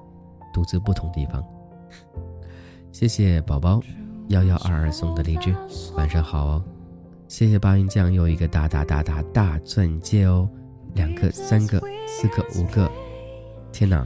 [0.53, 1.43] 独自不同地方。
[2.91, 3.81] 谢谢宝宝
[4.27, 5.55] 幺幺二二送的荔枝，
[5.95, 6.63] 晚上好哦。
[7.27, 10.49] 谢谢八云酱又一个大大大大大钻戒哦，
[10.93, 12.91] 两个、三个、四个、五个，
[13.71, 14.05] 天哪，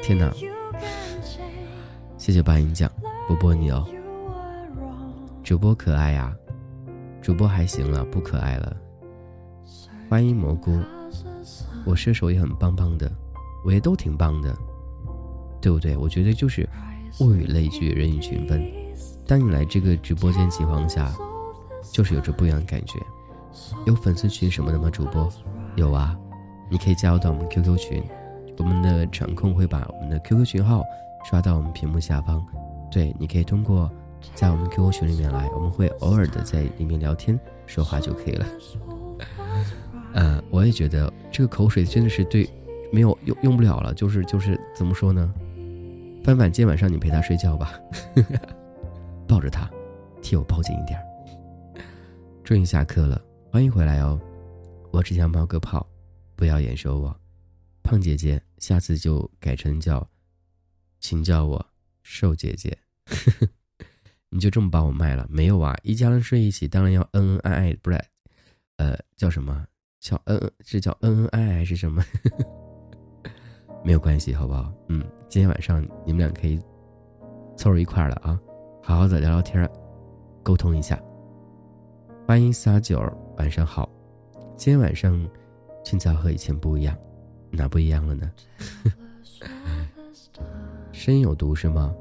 [0.00, 0.32] 天哪！
[2.16, 2.88] 谢谢八云酱，
[3.26, 3.84] 波波你哦。
[5.42, 6.32] 主播可爱呀，
[7.20, 8.76] 主播还行了，不可爱了。
[10.08, 10.78] 欢迎蘑菇，
[11.84, 13.10] 我射手也很棒棒的，
[13.64, 14.56] 我也都挺棒的，
[15.60, 15.96] 对不对？
[15.96, 16.68] 我觉得就是
[17.20, 18.64] 物以类聚，人以群分。
[19.26, 21.12] 当你来这个直播间情况下。
[21.92, 23.00] 就是有着不一样的感觉，
[23.86, 24.90] 有粉丝群什么的吗？
[24.90, 25.26] 主播
[25.76, 26.14] 有啊，
[26.70, 28.04] 你可以加入到我们 QQ 群，
[28.58, 30.84] 我们的场控会把我们的 QQ 群号
[31.24, 32.46] 刷到我们屏幕下方。
[32.92, 33.90] 对，你可以通过
[34.34, 38.46] 在我们 QQ 群里面来，我们会偶尔的在里面聊天说话就可以了。
[40.12, 42.48] 呃，我也觉得这个口水真的是对，
[42.92, 45.32] 没有用用不了了，就是就是怎么说呢？
[46.24, 47.80] 帆帆，今晚上你陪他睡觉吧，
[49.26, 49.70] 抱着他，
[50.20, 51.00] 替我抱紧一点。
[52.44, 54.20] 终于下课了，欢迎回来哦！
[54.90, 55.86] 我只想冒个泡，
[56.34, 57.20] 不要眼熟我，
[57.82, 60.06] 胖姐姐，下次就改成叫，
[60.98, 61.66] 请叫我
[62.02, 62.76] 瘦姐姐。
[64.30, 65.26] 你就这么把我卖了？
[65.30, 68.00] 没有啊，一家人睡一起，当然要恩恩爱爱，不是？
[68.76, 69.64] 呃，叫什么？
[70.00, 70.52] 叫恩恩？
[70.64, 72.02] 是叫恩恩爱爱还是什么？
[73.84, 74.72] 没有关系，好不好？
[74.88, 76.58] 嗯，今天晚上你们俩可以
[77.56, 78.40] 凑一块了啊，
[78.82, 79.68] 好好的聊聊天，
[80.42, 81.00] 沟通一下。
[82.26, 83.00] 欢迎撒九，
[83.36, 83.88] 晚上好。
[84.56, 85.28] 今天晚上
[85.84, 86.96] 青草和以前不一样，
[87.50, 88.30] 哪不一样了呢？
[90.92, 91.94] 声音有毒是吗？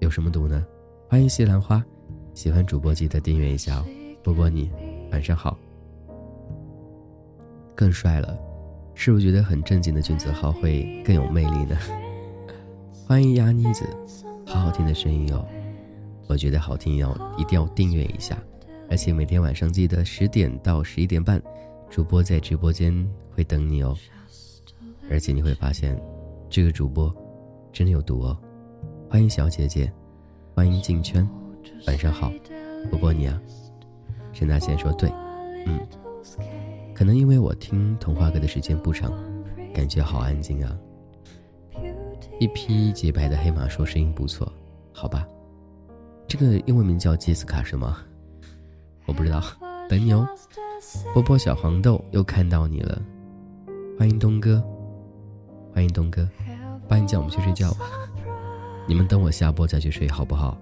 [0.00, 0.64] 有什么毒呢？
[1.08, 1.84] 欢迎西兰花，
[2.32, 3.86] 喜欢主播记得订阅一下哦。
[4.22, 4.70] 波波你
[5.10, 5.56] 晚上好。
[7.74, 8.38] 更帅了，
[8.94, 11.76] 是不是觉得很正经的君子号会更有魅力呢？
[13.06, 13.84] 欢迎鸭妮子，
[14.46, 15.44] 好好听的声音哦，
[16.28, 18.38] 我觉得好听要一定要订阅一下，
[18.90, 21.42] 而且每天晚上记得十点到十一点半，
[21.90, 22.94] 主播在直播间
[23.34, 23.96] 会等你哦。
[25.10, 26.00] 而且你会发现，
[26.48, 27.14] 这个主播
[27.72, 28.38] 真的有毒哦。
[29.10, 29.92] 欢迎小姐姐。
[30.56, 31.28] 欢迎进圈，
[31.88, 32.32] 晚上好，
[32.88, 33.42] 波波你啊，
[34.32, 35.10] 陈大仙说对，
[35.66, 35.80] 嗯，
[36.94, 39.12] 可能因为我听童话歌的时间不长，
[39.74, 40.74] 感觉好安静啊。
[42.38, 44.50] 一匹洁白的黑马说声音不错，
[44.92, 45.26] 好吧，
[46.28, 47.98] 这个英文名叫杰斯卡是吗？
[49.06, 49.42] 我不知道，
[49.88, 50.26] 等你哦。
[51.12, 53.00] 波波小黄豆又看到你了，
[53.98, 54.62] 欢迎东哥，
[55.72, 56.28] 欢迎东哥，
[56.88, 57.86] 欢迎叫我们去睡觉吧。
[58.86, 60.56] 你们等我下播再去睡好不好？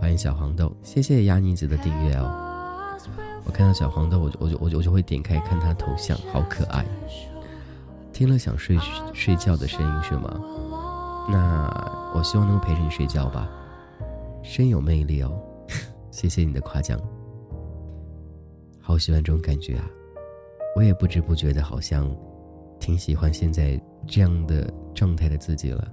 [0.00, 2.47] 欢迎小黄豆，谢谢鸭妮子的订阅哦。
[3.48, 6.84] 我看到小黄豆，我就我就我就我就会点开看他头像，好可爱。
[8.12, 8.78] 听了想睡
[9.14, 10.40] 睡觉的声音是吗？
[11.30, 13.48] 那我希望能够陪着你睡觉吧。
[14.42, 15.32] 深有魅力哦，
[16.12, 17.00] 谢谢你的夸奖。
[18.80, 19.84] 好喜欢这种感觉啊！
[20.76, 22.10] 我也不知不觉的好像
[22.78, 25.86] 挺喜欢现在这样的状态的自己了。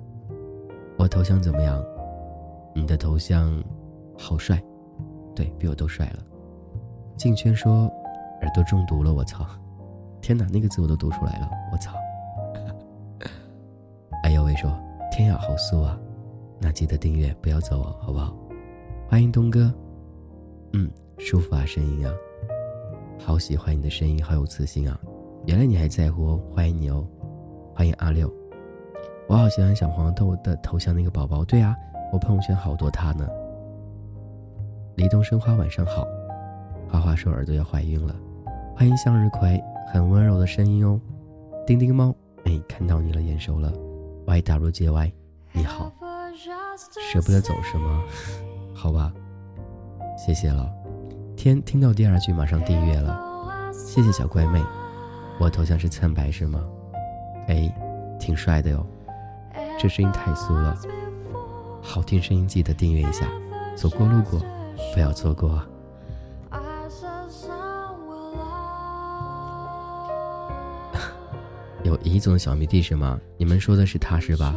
[0.97, 1.84] 我头像怎么样？
[2.74, 3.64] 你的头像
[4.18, 4.62] 好帅，
[5.36, 6.20] 对比我都帅了。
[7.18, 7.86] 静圈说
[8.41, 9.45] 耳朵中毒了，我操！
[10.22, 11.93] 天哪，那个字我都读出来了，我操！
[14.24, 14.72] 哎呦喂，说
[15.11, 15.97] 天呀，好酥啊！
[16.59, 18.36] 那记得订阅，不要走哦，好不好？
[19.07, 19.74] 欢迎东哥，
[20.74, 22.13] 嗯，舒服啊，声音啊，
[23.20, 24.99] 好喜欢你的声音，好有磁性啊！
[25.45, 27.05] 原来你还在乎哦，欢迎你哦，
[27.74, 28.32] 欢迎阿六。
[29.28, 31.76] 我好喜欢小黄豆的头像那个宝宝，对啊，
[32.11, 33.28] 我朋友圈好多他呢。
[34.95, 36.05] 李东生花晚上好，
[36.88, 38.16] 花花说耳朵要怀孕了，
[38.76, 39.62] 欢迎向日葵，
[39.92, 41.00] 很温柔的声音哦。
[41.66, 42.16] 丁丁猫，
[42.46, 43.72] 哎，看到你了，眼熟了。
[44.28, 45.14] Y W J Y，
[45.52, 45.92] 你好，
[47.12, 48.04] 舍不得走是吗？
[48.74, 49.14] 好吧，
[50.18, 50.72] 谢谢了。
[51.36, 53.20] 天，听到第二句马上订阅了，
[53.72, 54.64] 谢谢小乖妹。
[55.40, 56.64] 我头像是灿白是吗？
[57.48, 57.72] 哎，
[58.20, 58.86] 挺帅的哟。
[59.78, 60.76] 这声音太酥了，
[61.82, 63.28] 好听声音记得订阅一下，
[63.76, 64.40] 走过路过
[64.94, 65.62] 不要错过。
[71.86, 73.22] 有乙总的小迷弟是吗？
[73.38, 74.56] 你们说的是他是吧？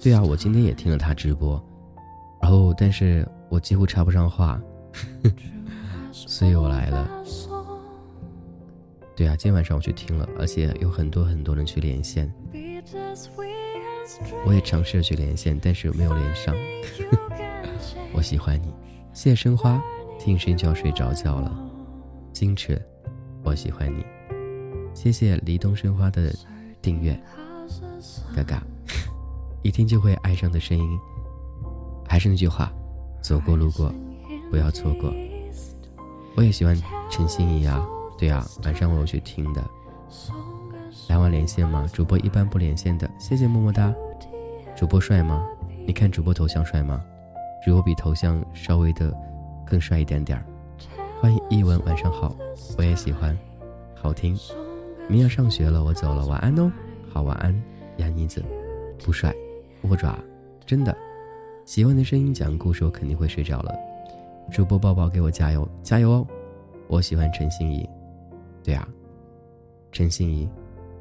[0.00, 1.60] 对啊，我今天也听了他直播，
[2.40, 4.60] 然后但是我几乎插不上话，
[6.12, 7.10] 所以我来了。
[9.16, 12.32] 对啊，今天晚上我去听了，而且有很多很多人去连线。
[14.46, 16.54] 我也尝试着去连线，但是没有连上。
[18.14, 18.72] 我喜欢你，
[19.12, 19.82] 谢谢生花，
[20.20, 21.52] 听声音就要睡着觉了。
[22.32, 22.80] 矜持，
[23.42, 24.04] 我喜欢你，
[24.94, 26.32] 谢谢离东生花的
[26.80, 27.18] 订阅。
[28.34, 28.62] 嘎嘎，
[29.62, 30.98] 一听就会爱上的声音。
[32.08, 32.72] 还是那句话，
[33.22, 33.92] 走过路过，
[34.50, 35.12] 不要错过。
[36.36, 36.76] 我也喜欢
[37.10, 37.86] 陈心怡啊，
[38.18, 39.64] 对啊，晚上我有去听的。
[41.08, 41.86] 来玩连线吗？
[41.92, 43.92] 主播一般不连线的，谢谢么么哒。
[44.76, 45.44] 主播帅吗？
[45.86, 47.00] 你看主播头像帅吗？
[47.64, 49.12] 主播比头像稍微的
[49.66, 50.42] 更帅一点点。
[51.20, 52.34] 欢迎一文，晚上好，
[52.78, 53.36] 我也喜欢，
[53.94, 54.38] 好听。
[55.10, 56.70] 明要上学了，我走了，晚安哦。
[57.08, 57.52] 好，晚安，
[57.96, 58.44] 亚妮子。
[59.04, 59.34] 不帅，
[59.82, 60.16] 握爪，
[60.64, 60.96] 真的。
[61.66, 63.74] 喜欢的声音讲故事，我肯定会睡着了。
[64.52, 66.26] 主播抱抱，给我加油，加油哦。
[66.86, 67.88] 我喜欢陈心怡，
[68.62, 68.88] 对啊，
[69.90, 70.48] 陈心怡。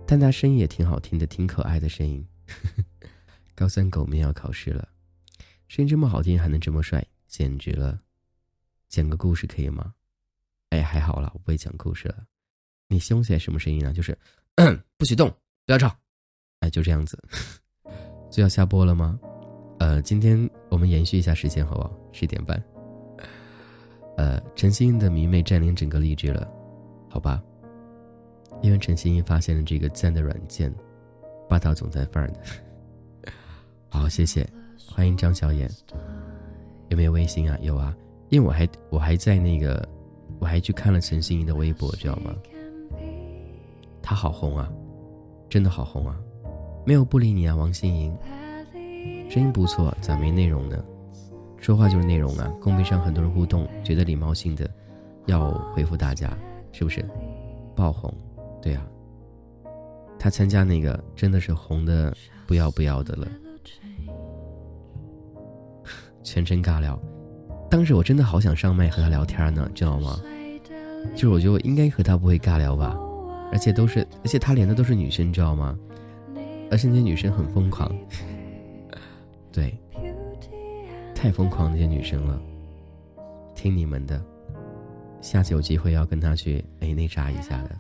[0.08, 2.26] 但他声音也挺好听的，挺可爱的声音。
[3.54, 4.88] 高三狗面要考试了，
[5.68, 8.00] 声音这么好听，还能这么帅，简直了！
[8.88, 9.94] 讲个故事可以吗？
[10.70, 12.24] 哎，还好了，我不会讲故事了。
[12.90, 13.94] 你凶起来什么声音啊？
[13.94, 14.18] 就是
[14.98, 15.30] 不许动，
[15.66, 15.96] 不要吵。
[16.60, 17.18] 哎，就这样子。
[18.32, 19.18] 就要下播了吗？
[19.78, 21.94] 呃，今天我们延续一下时间，好不好？
[22.12, 22.62] 十点半。
[24.18, 26.52] 呃，陈心的迷妹占领整个励志了，
[27.10, 27.42] 好吧？
[28.64, 30.74] 因为陈欣怡发现了这个赞的软件，
[31.48, 32.42] 霸道总裁范儿的。
[33.88, 34.46] 好，谢谢，
[34.86, 35.70] 欢迎张小眼。
[36.90, 37.56] 有没有微信啊？
[37.62, 37.96] 有啊，
[38.30, 39.88] 因为我还我还在那个，
[40.40, 42.36] 我还去看了陈心怡的微博，知道吗？
[44.10, 44.68] 他好红啊，
[45.52, 46.20] 真的好红啊！
[46.84, 48.18] 没有不理你啊，王心莹，
[49.30, 50.84] 声音不错，咋没内容呢？
[51.60, 52.52] 说话就是内容啊！
[52.60, 54.68] 公屏上很多人互动，觉得礼貌性的
[55.28, 56.36] 要回复大家，
[56.72, 57.08] 是不是？
[57.76, 58.12] 爆红，
[58.60, 58.84] 对啊。
[60.18, 62.12] 他参加那个真的是红的
[62.48, 63.28] 不要不要的了，
[66.24, 67.00] 全程尬聊。
[67.70, 70.20] 当时我真的好想上麦和他聊天呢，知道吗？
[71.14, 72.98] 就是我觉得我应该和他不会尬聊吧，
[73.52, 75.78] 而且都是，而且他连的都是女生，知道吗？
[76.72, 77.92] 而且那些女生很疯狂，
[79.52, 79.76] 对，
[81.16, 82.40] 太疯狂那些女生了。
[83.56, 84.24] 听你们的，
[85.20, 87.76] 下次有机会要跟他去哎那啥一下的。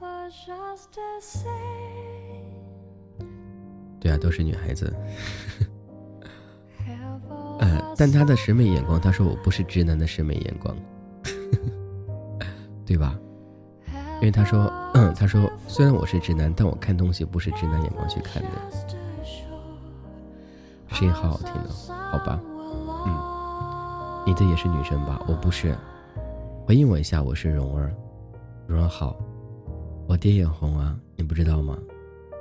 [3.99, 4.93] 对啊，都是女孩子。
[7.59, 10.75] 呃，但他的审美眼光，他说我不是直男的审美眼光，
[12.85, 13.19] 对吧？
[14.21, 14.71] 因为他说，
[15.15, 18.49] 他说虽然我是直男，但我看东西不是直男眼光去看的。
[20.89, 21.69] 声音好好听的，
[22.11, 22.39] 好吧？
[23.05, 25.23] 嗯，你的也是女生吧？
[25.27, 25.73] 我不是。
[26.65, 27.93] 回应我一下，我是蓉儿。
[28.67, 29.15] 蓉儿好，
[30.07, 31.77] 我爹眼红啊，你不知道吗？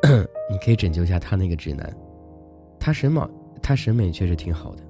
[0.50, 1.94] 你可以拯救一下他那个直男，
[2.80, 3.20] 他审美
[3.62, 4.82] 他审美确实挺好的，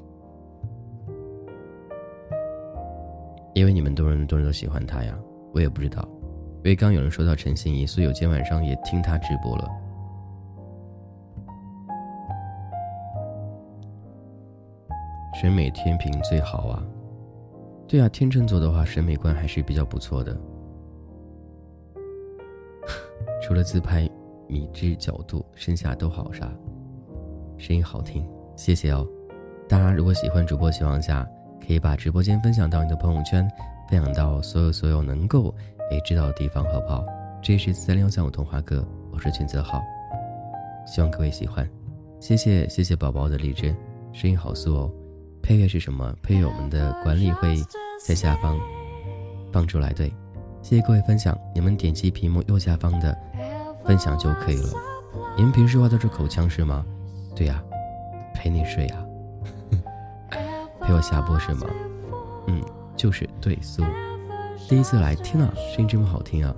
[3.54, 5.14] 因为你们多人多人都喜欢他呀，
[5.52, 6.08] 我也不知道，
[6.58, 9.68] 因为刚有人说到陈心怡，所以有今天晚上也听她直播了。
[15.40, 16.82] 审美天平最好啊，
[17.86, 20.36] 对啊，天秤座的话审美观还是比较不错的，
[23.42, 24.08] 除了自拍。
[24.50, 26.50] 米之角度，剩下都好啥，
[27.58, 29.06] 声音好听，谢谢哦。
[29.68, 31.28] 大家如果喜欢主播情况下，
[31.60, 33.46] 可以把直播间分享到你的朋友圈，
[33.90, 35.54] 分享到所有所有能够
[35.90, 37.04] 诶知道的地方，好不好？
[37.42, 39.82] 这是三零幺三五童话哥，我是群泽浩，
[40.86, 41.68] 希望各位喜欢，
[42.20, 43.74] 谢谢谢谢宝宝的荔枝，
[44.12, 44.90] 声音好酥哦。
[45.42, 46.14] 配乐是什么？
[46.22, 47.56] 配乐我们的管理会
[48.06, 48.58] 在下方
[49.50, 50.12] 放出来，对，
[50.62, 53.16] 谢谢各位分享，你们点击屏幕右下方的。
[53.84, 54.68] 分享就可以了。
[55.34, 56.84] 你们平时话都是口腔是吗？
[57.34, 57.62] 对呀，
[58.34, 58.96] 陪你睡呀，
[60.82, 61.66] 陪我下播是吗？
[62.46, 62.62] 嗯，
[62.94, 63.82] 就是对苏。
[64.68, 66.54] 第一次来，天呐，声音这么好听啊！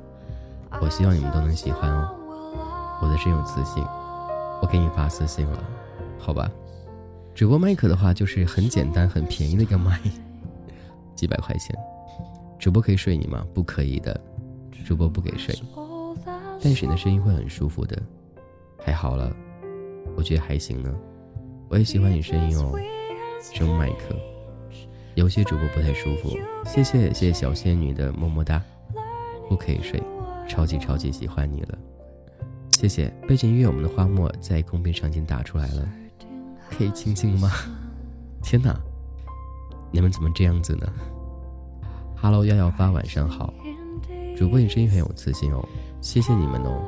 [0.82, 2.10] 我希望你们都能喜欢哦。
[3.00, 3.84] 我的声有磁性，
[4.60, 5.62] 我给你发私信了，
[6.18, 6.50] 好吧？
[7.36, 10.00] 主播麦克的话就是很简单、很便宜的一个麦，
[11.14, 11.72] 几百块钱。
[12.58, 13.46] 主播可以睡你吗？
[13.54, 14.20] 不可以的，
[14.84, 15.54] 主播不给睡。
[16.60, 17.96] 但是你的声音会很舒服的，
[18.84, 19.32] 还好了，
[20.16, 20.92] 我觉得还行呢。
[21.68, 22.76] 我也喜欢你声音哦，
[23.40, 24.16] 声麦克。
[25.20, 26.30] 有些主播不太舒服，
[26.64, 28.62] 谢谢谢谢小仙女的么么哒。
[29.50, 30.02] 不可以睡，
[30.48, 31.78] 超级超级喜欢你了，
[32.72, 33.12] 谢谢。
[33.28, 35.86] 背景音乐我们的花墨在公屏上已经打出来了，
[36.70, 37.50] 可以亲亲吗？
[38.42, 38.74] 天哪，
[39.92, 40.90] 你们怎么这样子呢
[42.16, 43.52] ？Hello 幺幺八晚上好，
[44.38, 45.62] 主播你声音很有磁性哦。
[46.00, 46.82] 谢谢你们哦，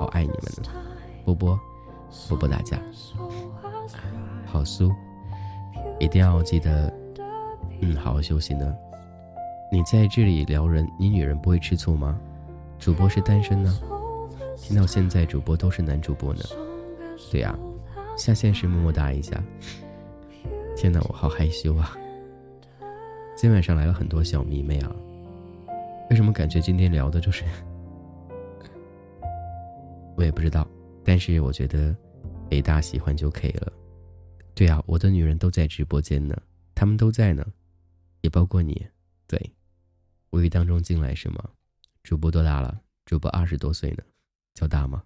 [0.00, 0.72] 好爱你们呢，
[1.24, 1.56] 波波，
[2.28, 2.80] 波波大家，
[4.44, 4.90] 好苏，
[6.00, 6.92] 一定要记得，
[7.80, 8.74] 嗯，好好休息呢。
[9.70, 12.18] 你在这里撩人，你女人不会吃醋吗？
[12.78, 13.78] 主播是单身呢，
[14.56, 16.40] 听到现在主播都是男主播呢。
[17.32, 17.58] 对呀，
[18.16, 19.42] 下线时么么哒一下。
[20.76, 21.96] 天哪，我好害羞啊。
[23.34, 24.90] 今晚上来了很多小迷妹啊，
[26.10, 27.44] 为什么感觉今天聊的就是？
[30.16, 30.66] 我也不知道，
[31.04, 31.94] 但是我觉得，
[32.48, 33.72] 北大喜欢就可以了。
[34.54, 36.36] 对啊，我的女人都在直播间呢，
[36.74, 37.44] 她们都在呢，
[38.26, 38.84] 也包括你。
[39.28, 39.54] 对，
[40.30, 41.48] 无意当中进来是吗？
[42.02, 42.80] 主播多大了？
[43.04, 44.02] 主播二十多岁呢，
[44.52, 45.04] 叫大吗？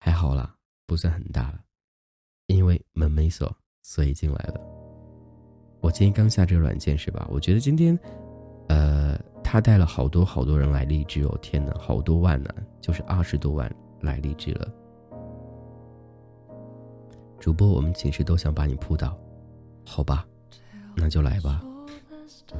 [0.00, 0.56] 还好啦，
[0.86, 1.60] 不算很大了，
[2.46, 4.60] 因为门没锁，所以进来了。
[5.80, 7.24] 我今天刚下这个软件是吧？
[7.30, 7.96] 我觉得今天，
[8.68, 9.16] 呃。
[9.50, 11.38] 他带了好多好多人来励志哦！
[11.40, 14.70] 天哪，好多万呢，就是二十多万来励志了。
[17.40, 19.18] 主播，我们寝室都想把你扑倒，
[19.86, 20.27] 好吧？
[20.98, 21.62] 那就来吧。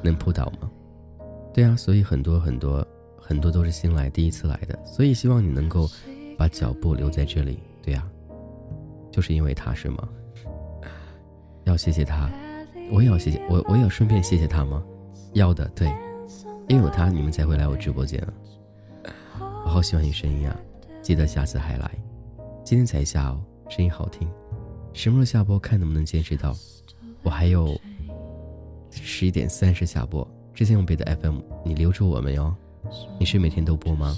[0.01, 0.69] 能扑倒吗？
[1.53, 2.85] 对啊，所以很多很多
[3.19, 5.89] 很多都是新来第一次来的，所以希望你能够
[6.37, 7.59] 把脚步留在这里。
[7.81, 8.07] 对呀，
[9.11, 10.07] 就是因为他是吗？
[11.65, 12.29] 要谢谢他，
[12.91, 14.83] 我也要谢谢我，我也要顺便谢谢他吗？
[15.33, 15.91] 要的，对。
[16.67, 18.23] 因为有他，你们才会来我直播间。
[19.39, 20.55] 我好喜欢你声音啊！
[21.01, 21.91] 记得下次还来。
[22.63, 24.29] 今天才下哦，声音好听。
[24.93, 25.57] 什么时候下播？
[25.57, 26.55] 看能不能坚持到。
[27.23, 27.75] 我还有
[29.03, 30.27] 十一点三十下播。
[30.53, 32.53] 之前用别的 FM，你留住我们哟？
[33.19, 34.17] 你是每天都播吗？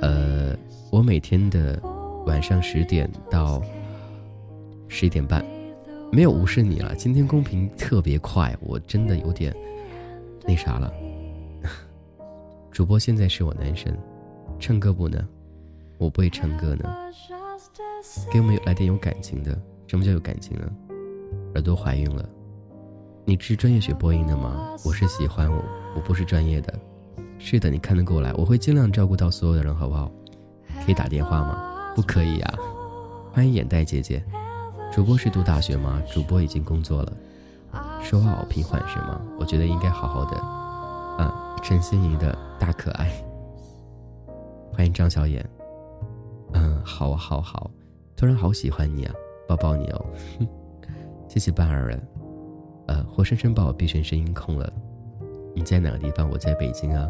[0.00, 0.56] 呃，
[0.90, 1.80] 我每天的
[2.26, 3.62] 晚上十点到
[4.88, 5.44] 十一点半，
[6.10, 6.94] 没有无视你了。
[6.94, 9.54] 今天公屏特别快，我真的有点
[10.46, 10.92] 那啥了。
[12.72, 13.94] 主播现在是我男神，
[14.58, 15.28] 唱歌不呢？
[15.98, 16.90] 我不会唱歌呢。
[18.32, 19.60] 给我们来点有感情的。
[19.86, 20.72] 什么叫有感情呢？
[21.54, 22.26] 耳朵怀孕了。
[23.30, 24.74] 你是专业学播音的吗？
[24.84, 25.64] 我是喜欢我，
[25.94, 26.74] 我不是专业的。
[27.38, 30.10] 是的，你看得过来，我会尽量照顾到所有的人，好不好？
[30.84, 31.92] 可以打电话吗？
[31.94, 32.54] 不可以呀。
[33.32, 34.20] 欢迎眼袋姐姐。
[34.92, 36.02] 主播是读大学吗？
[36.12, 37.12] 主播已经工作了。
[38.02, 39.20] 说话好平缓是吗？
[39.38, 40.36] 我觉得应该好好的。
[40.36, 43.12] 啊，陈心怡的大可爱。
[44.72, 45.48] 欢迎张小眼。
[46.54, 47.70] 嗯，好好好。
[48.16, 49.14] 突然好喜欢你啊，
[49.46, 50.04] 抱抱你哦，
[51.30, 52.08] 谢谢半儿人。
[52.90, 54.68] 呃，活生生把我逼成声音控了。
[55.54, 56.28] 你在哪个地方？
[56.28, 57.08] 我在北京啊。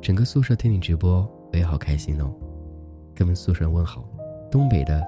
[0.00, 2.32] 整个宿舍听你直播，我也好开心哦。
[3.14, 4.02] 跟我们宿舍人问好，
[4.50, 5.04] 东北的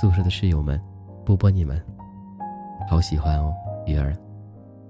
[0.00, 0.80] 宿舍的室友们，
[1.26, 1.78] 波波你们，
[2.88, 3.52] 好喜欢哦，
[3.86, 4.16] 鱼儿。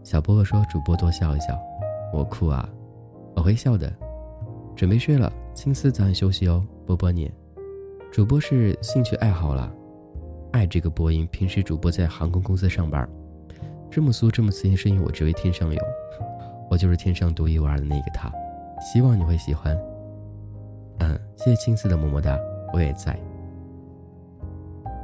[0.05, 1.59] 小波波说主播多笑一笑，
[2.13, 2.69] 我哭啊，
[3.35, 3.93] 我会笑的。
[4.77, 7.29] 准备睡了，青丝早点休息哦，波波你。
[8.13, 9.69] 主播是兴趣爱好了，
[10.53, 11.27] 爱这个播音。
[11.33, 13.09] 平时主播在航空公司上班，
[13.91, 15.81] 这么酥这么磁性声音，我只为天上有，
[16.71, 18.31] 我就是天上独一无二的那个他。
[18.81, 19.77] 希望你会喜欢。
[20.99, 22.39] 嗯，谢谢青丝的么么哒，
[22.73, 23.19] 我也在。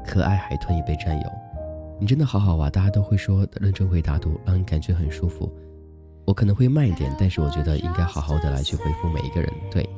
[0.07, 1.32] 可爱海豚已被占有，
[1.99, 2.68] 你真的好好啊！
[2.68, 5.51] 大家都会说认真回答读，让人感觉很舒服。
[6.26, 9.51] 我可能会慢一点，但是我觉得应该好好的来去回复每一个人。
[9.70, 9.89] 对。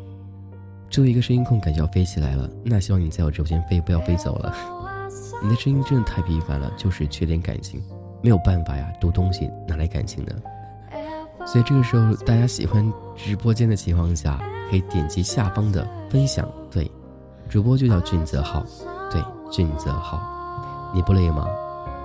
[0.89, 2.49] 作为一个声音控，感觉要飞起来了。
[2.65, 4.55] 那希望你在我直播间飞，不要飞走了。
[5.43, 7.83] 你的声音真的太平凡了，就是缺点感情，
[8.23, 8.93] 没有办法呀。
[9.01, 10.33] 读东西哪来感情呢？
[11.47, 16.49] 所以这个时候，大家喜欢直播间的情况下，可以点击下方的分享。
[16.71, 16.91] 对，
[17.49, 18.65] 主播就叫俊泽浩。
[19.11, 21.47] 对，俊泽浩，你不累吗？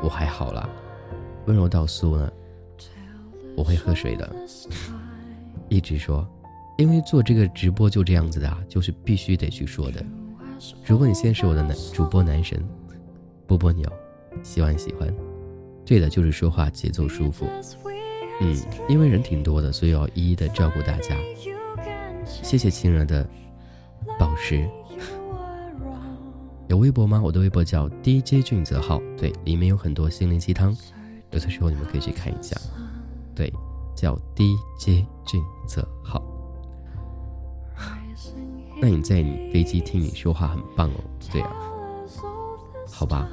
[0.04, 0.70] 我还好啦。
[1.48, 2.32] 温柔到酥呢？
[3.58, 4.30] 我会喝水的。
[5.70, 6.28] 一直说。
[6.78, 10.04] 因为做这个直播就这样子的啊，就是必须得去说的。
[10.84, 12.64] 如果你现在是我的男主播男神，
[13.46, 13.88] 波波牛，
[14.42, 15.14] 希望你喜欢。
[15.86, 17.48] 对的，就是说话节奏舒服。
[18.40, 18.56] 嗯，
[18.88, 21.16] 因为人挺多的，所以要一一的照顾大家。
[22.26, 23.28] 谢谢亲人的
[24.18, 24.68] 宝石。
[26.68, 27.22] 有微博吗？
[27.22, 30.76] 我的微博叫 DJ 俊泽浩，对，里面有很多心灵鸡汤，
[31.32, 32.56] 有的时候你们可以去看一下。
[33.36, 33.52] 对，
[33.96, 36.24] 叫 DJ 俊泽浩。
[38.82, 41.52] 那你在你飞机听你说话很棒哦，对啊，
[42.90, 43.28] 好吧，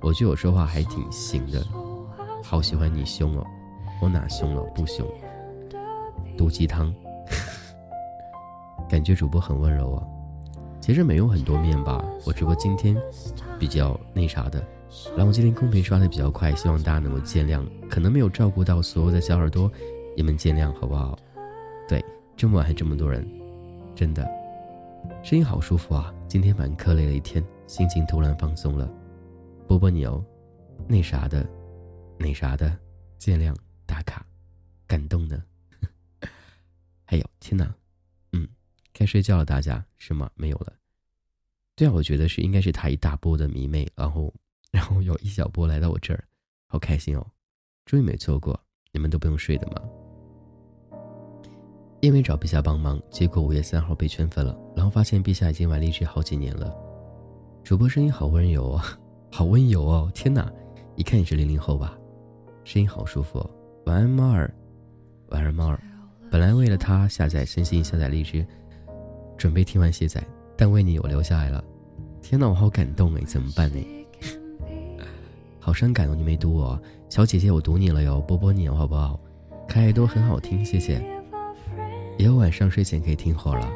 [0.00, 1.62] 我觉得我说话还挺行的，
[2.42, 3.46] 好喜欢你凶哦，
[4.00, 4.62] 我哪凶了？
[4.74, 5.06] 不凶，
[6.38, 6.92] 毒鸡汤，
[8.88, 10.02] 感觉主播很温柔啊，
[10.80, 12.96] 其实没有很多面吧，我只不过今天
[13.58, 14.64] 比较那啥的，
[15.16, 19.70] 然后今天公屏刷的比较快，希望大家能够见谅，可能没有照顾到所有的小耳朵，
[20.16, 21.18] 你们见谅好不好？
[21.86, 22.02] 对，
[22.36, 23.28] 这么晚还这么多人，
[23.94, 24.26] 真的。
[25.22, 26.12] 声音好舒服啊！
[26.26, 28.88] 今天蛮课累了一天，心情突然放松了。
[29.70, 30.20] 波波牛，
[30.88, 31.48] 那啥的，
[32.18, 32.76] 那啥的，
[33.18, 33.54] 见谅
[33.86, 34.26] 打卡，
[34.84, 35.40] 感动呢。
[37.06, 37.72] 还有天呐，
[38.32, 38.48] 嗯，
[38.92, 40.28] 该睡觉了，大家是吗？
[40.34, 40.72] 没有了。
[41.76, 44.34] 对啊，我觉得是应该是他一大波的迷妹，然后
[44.72, 46.24] 然后有一小波来到我这儿，
[46.66, 47.24] 好开心哦！
[47.84, 48.60] 终于没错过，
[48.90, 49.80] 你们都不用睡的吗？
[52.00, 56.74] 因为找陛下帮忙，结果五月三号被圈粉了，然后发现陛下已经玩荔枝好几年了。
[57.62, 58.82] 主播声音好温柔哦，
[59.30, 60.10] 好温柔哦！
[60.12, 60.52] 天哪，
[60.96, 61.96] 一看你是零零后吧？
[62.64, 63.48] 声音好舒服。
[63.86, 64.52] 晚安猫儿，
[65.28, 65.80] 晚安猫儿。
[66.30, 68.44] 本来为了他下载身心下载荔枝，
[69.38, 70.22] 准备听完卸载，
[70.56, 71.62] 但为你我留下来了。
[72.20, 73.78] 天哪，我好感动哎，怎么办呢？
[75.58, 79.18] 好伤感哦，你没读我，小姐姐我读你了哟，波波你好不好？
[79.68, 81.00] 开爱都很好听，谢谢。
[82.18, 83.70] 以后晚上睡前可以听会儿了。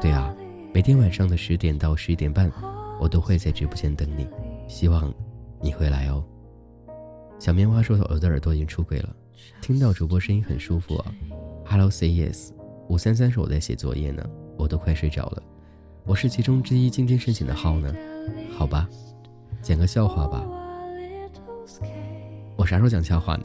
[0.00, 0.34] 对啊，
[0.72, 2.52] 每天晚上的十点到十一点半，
[3.00, 4.28] 我都会在直播间等你，
[4.66, 5.12] 希望
[5.60, 6.24] 你会来哦。
[7.38, 9.14] 小棉花说：“我的耳朵已经出轨了，
[9.60, 11.14] 听到主播声音很舒服啊。”
[11.66, 12.50] Hello, say yes。
[12.88, 14.24] 五三三说我在写作业呢，
[14.56, 15.42] 我都快睡着了。
[16.04, 17.94] 我是其中之一，今天申请的号呢。
[18.56, 18.88] 好吧，
[19.62, 20.46] 讲个笑话吧。
[22.56, 23.44] 我啥时候讲笑话呢？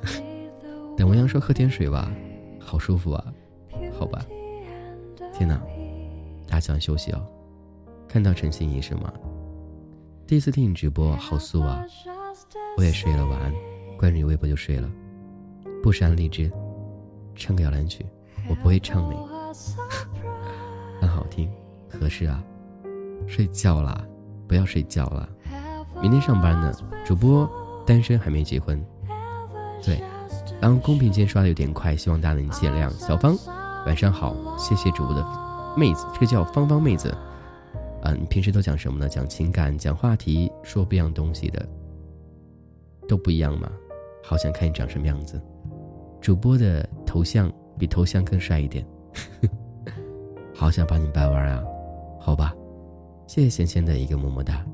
[0.98, 2.12] 等文阳说喝点水吧，
[2.60, 3.34] 好舒服啊。
[3.98, 4.26] 好吧，
[5.34, 5.60] 天哪，
[6.48, 7.26] 大家早点休息哦。
[8.08, 9.12] 看到陈心怡是吗？
[10.30, 11.84] 第一次听你直播，好素啊！
[12.78, 13.52] 我也睡了，晚安。
[13.98, 14.88] 关注你微博就睡了。
[15.82, 16.52] 不删荔枝，
[17.34, 18.06] 唱个摇篮曲，
[18.48, 19.16] 我不会唱你，
[21.02, 21.50] 很好听，
[21.90, 22.44] 合适啊。
[23.26, 24.06] 睡觉啦，
[24.48, 25.28] 不要睡觉了，
[26.00, 26.72] 明天上班呢。
[27.04, 27.50] 主播
[27.84, 28.80] 单身还没结婚，
[29.84, 30.00] 对。
[30.62, 32.88] 然后公屏键刷的有点快，希望大家能见谅。
[32.92, 33.36] 小芳，
[33.88, 35.26] 晚上好，谢谢主播的
[35.76, 37.18] 妹子，这个叫芳芳妹子。
[38.14, 39.10] 你平时都讲什么呢？
[39.10, 41.68] 讲情感，讲话题，说不一样东西的，
[43.08, 43.72] 都不一样嘛。
[44.24, 45.42] 好想看你长什么样子。
[46.22, 48.86] 主播的头像比头像更帅一点，
[50.54, 51.64] 好想把你掰弯啊！
[52.20, 52.54] 好吧，
[53.26, 54.66] 谢谢贤贤的一个么么哒。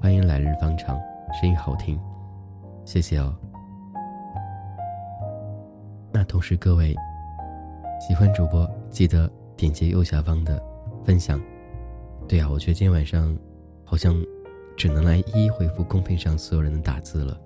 [0.00, 0.98] 欢迎来日方长，
[1.40, 2.00] 声音好听，
[2.84, 3.34] 谢谢哦。
[6.12, 6.94] 那同时各位
[8.00, 10.62] 喜欢主播，记得点击右下方的
[11.06, 11.40] 分享。
[12.28, 13.34] 对啊，我觉得今天晚上
[13.84, 14.20] 好像
[14.76, 17.40] 只能来一一回复公屏上所有人的打字了。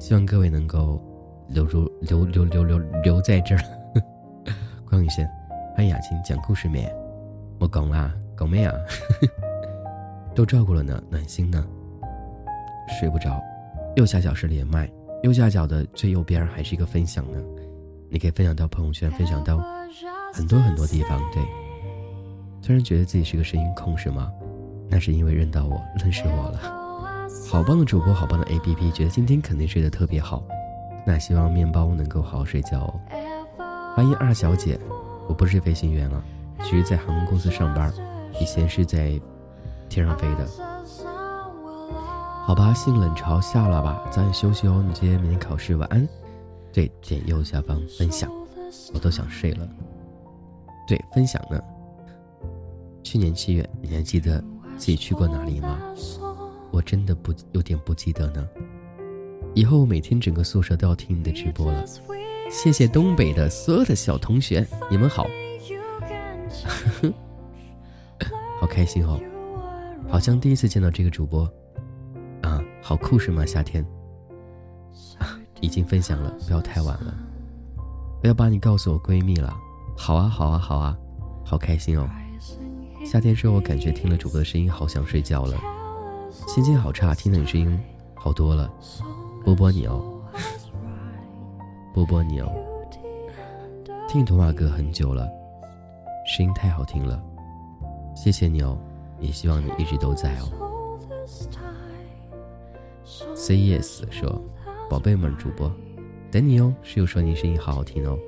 [0.00, 1.00] 希望各位能够
[1.48, 3.62] 留住留留留留留在这儿。
[4.90, 5.28] 关雨轩，
[5.76, 6.92] 欢迎雅琴讲故事没？
[7.60, 8.74] 我讲啦，讲咩啊？
[10.34, 11.64] 都照顾了呢，暖心呢。
[12.98, 13.40] 睡不着，
[13.94, 14.90] 右下角是连麦，
[15.22, 17.38] 右下角的最右边还是一个分享呢。
[18.10, 19.58] 你可以分享到朋友圈，分享到
[20.32, 21.20] 很多很多地方。
[21.32, 21.42] 对，
[22.62, 24.30] 突然觉得自己是个声音控是吗？
[24.90, 27.28] 那是因为认到我，认识我了。
[27.50, 30.42] 好棒的主播，好棒的 A P P，觉得今天肯定睡得特别好。
[31.06, 33.00] 那希望面包能够好好睡觉哦。
[33.94, 34.78] 欢迎二小姐，
[35.26, 36.22] 我不是飞行员了，
[36.62, 37.92] 其实在航空公司上班，
[38.40, 39.18] 以前是在
[39.88, 40.46] 天上飞的。
[42.44, 44.82] 好吧，性冷潮下了吧，早点休息哦。
[44.86, 46.06] 你今天明天考试，晚安。
[46.72, 48.30] 对，点右下方分享，
[48.94, 49.68] 我都想睡了。
[50.86, 51.60] 对，分享呢。
[53.10, 54.38] 去年七月，你还记得
[54.76, 55.80] 自己去过哪里吗？
[56.70, 58.46] 我真的不有点不记得呢，
[59.54, 61.82] 以后每天整个宿舍都要听你的直播了。
[62.50, 65.26] 谢谢东北的所有的小同学，你们好，
[68.60, 69.18] 好开心哦，
[70.06, 71.50] 好像第一次见到这个主播，
[72.42, 73.46] 啊，好酷是吗？
[73.46, 73.82] 夏天，
[75.62, 77.14] 已经分享了，不要太晚了，
[78.22, 79.56] 我要把你告诉我闺蜜了。
[79.96, 80.94] 好啊，好啊，好啊，
[81.42, 82.06] 好开心哦。
[83.04, 85.56] 夏天说，我感觉听了主播的声音，好想睡觉了。
[86.46, 87.80] 心情好差，听了你声音
[88.14, 88.70] 好多了，
[89.44, 90.22] 波波你哦，
[91.94, 92.52] 波波你哦，
[94.08, 95.26] 听童话歌很久了，
[96.26, 97.22] 声音太好听了，
[98.14, 98.78] 谢谢你哦，
[99.20, 100.48] 也希望你一直都在哦。
[103.34, 104.40] Say yes 说，
[104.90, 105.72] 宝贝们主播，
[106.30, 106.74] 等你哦。
[106.82, 108.18] 室友说你声音好好听哦，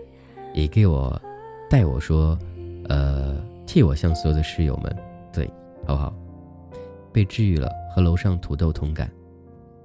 [0.54, 1.20] 也给我
[1.68, 2.38] 带我说，
[2.88, 3.36] 呃，
[3.72, 4.92] 替我向所有的室友们，
[5.32, 5.46] 对，
[5.86, 6.12] 好不好？
[7.12, 7.70] 被治愈了。
[7.94, 9.08] 和楼上土豆同感，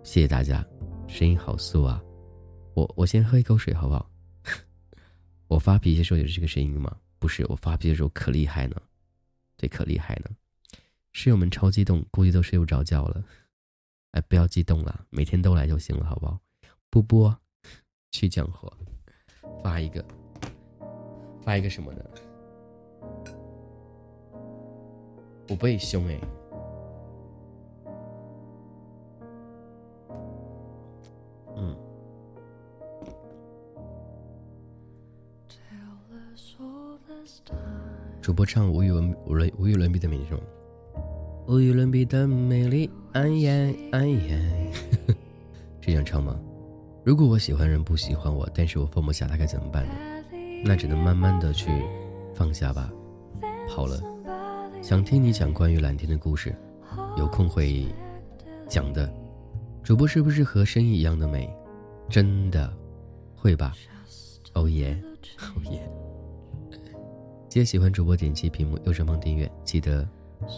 [0.03, 0.65] 谢谢大家，
[1.07, 2.01] 声音好素啊！
[2.73, 4.09] 我我先喝一口水好不好？
[5.45, 6.97] 我发脾气的时候也是这个声音吗？
[7.19, 8.75] 不是，我发脾气的时候可厉害呢，
[9.55, 10.31] 对，可厉害呢。
[11.13, 13.23] 室友们超激动，估计都睡不着觉了。
[14.13, 16.39] 哎，不要激动了，每天都来就行了，好不好？
[16.89, 17.37] 波波，
[18.09, 18.75] 去降火，
[19.63, 20.03] 发一个，
[21.43, 22.03] 发一个什么呢？
[25.47, 26.19] 我不会凶哎。
[31.55, 31.75] 嗯，
[38.21, 40.25] 主播唱无与伦无伦无与伦比的美丽，
[41.47, 44.39] 无与伦比的美丽，哎呀哎呀，
[45.79, 46.39] 这样唱吗？
[47.03, 49.93] 如果我喜欢人不喜欢我，但是我放不下他，该怎么办呢？
[50.63, 51.69] 那只能慢慢的去
[52.33, 52.91] 放下吧。
[53.69, 54.01] 好了，
[54.85, 56.55] 想听你讲关于蓝天的故事，
[57.17, 57.87] 有空会
[58.69, 59.11] 讲的。
[59.81, 61.49] 主播是不是和声音一样的美？
[62.07, 62.71] 真的，
[63.35, 63.73] 会吧？
[64.53, 64.95] 哦耶，
[65.39, 65.89] 哦耶！
[67.49, 70.07] 记得喜欢主播，点击屏幕右上方订阅，记得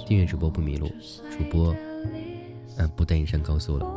[0.05, 0.89] 订阅主播不迷路。
[1.31, 1.73] 主播，
[2.75, 3.87] 嗯，不带你上高速了。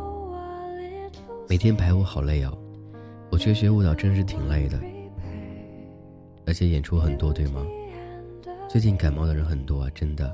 [1.49, 2.57] 每天排舞好累哦，
[3.29, 4.79] 我觉得学舞蹈真是挺累的，
[6.47, 7.67] 而且演出很多，对吗？
[8.71, 10.33] 最近感冒的人很多啊，真的。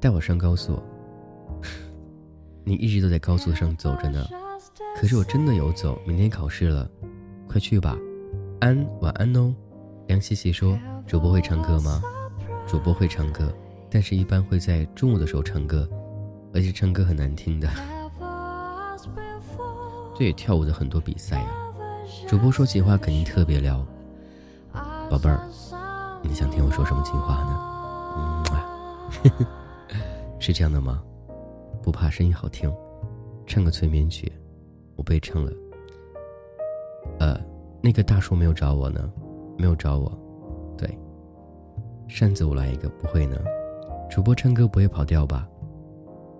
[0.00, 0.82] 带我上高速。
[2.66, 4.26] 你一直都在高速上走着呢，
[4.96, 5.96] 可是我真的有走。
[6.04, 6.90] 明天考试了，
[7.46, 7.96] 快去吧。
[8.58, 9.54] 安，晚安哦。
[10.08, 10.76] 梁西西说
[11.06, 12.02] ：“主播会唱歌吗？”
[12.66, 13.54] 主播会唱歌，
[13.88, 15.88] 但是一般会在中午的时候唱歌，
[16.52, 17.70] 而且唱歌很难听的。
[20.18, 21.54] 这也跳舞的很多比赛啊。
[22.26, 23.86] 主播说情话肯定特别撩，
[25.08, 25.48] 宝贝儿，
[26.22, 28.44] 你想听我说什么情话呢？
[29.24, 29.46] 嗯，
[30.38, 31.02] 是这样的吗？
[31.82, 32.72] 不怕声音好听，
[33.46, 34.30] 唱个催眠曲，
[34.96, 35.52] 我被唱了。
[37.18, 37.40] 呃，
[37.82, 39.10] 那个大叔没有找我呢，
[39.56, 40.12] 没有找我。
[40.76, 40.98] 对，
[42.06, 43.36] 扇子我来一个，不会呢。
[44.10, 45.48] 主播唱歌不会跑调吧？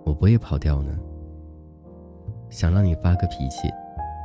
[0.05, 0.97] 我不会跑调呢。
[2.49, 3.69] 想让你发个脾气，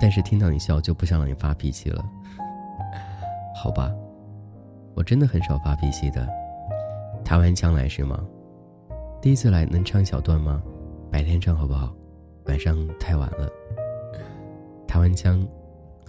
[0.01, 2.05] 但是听到你笑就不想让你发脾气了。
[3.57, 3.91] 好吧，
[4.97, 6.27] 我真的很少发脾气的。
[7.23, 8.24] 台湾腔来是吗？
[9.20, 10.62] 第一次来能唱一小段吗？
[11.10, 11.94] 白天唱好不好？
[12.47, 13.48] 晚上太晚了。
[14.89, 15.47] 台湾腔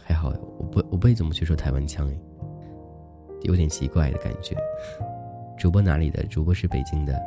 [0.01, 2.17] 还好，我不我不会怎么去说台湾腔诶，
[3.41, 4.55] 有点奇怪的感觉。
[5.57, 6.23] 主播哪里的？
[6.27, 7.19] 主播是北京的。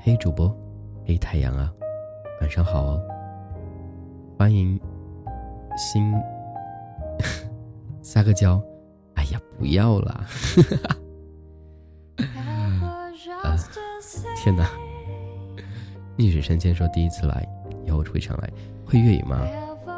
[0.00, 0.56] 嘿，主播，
[1.04, 1.70] 嘿，太阳啊，
[2.40, 3.02] 晚上好哦。
[4.38, 4.80] 欢迎
[5.76, 6.14] 新
[8.00, 8.62] 撒个娇。
[9.18, 10.24] 哎呀，不要啦！
[13.42, 13.56] 啊，
[14.36, 14.64] 天哪！
[16.16, 17.44] 逆水神仙说第一次来，
[17.84, 18.48] 以后会常来。
[18.86, 19.40] 会粤语吗？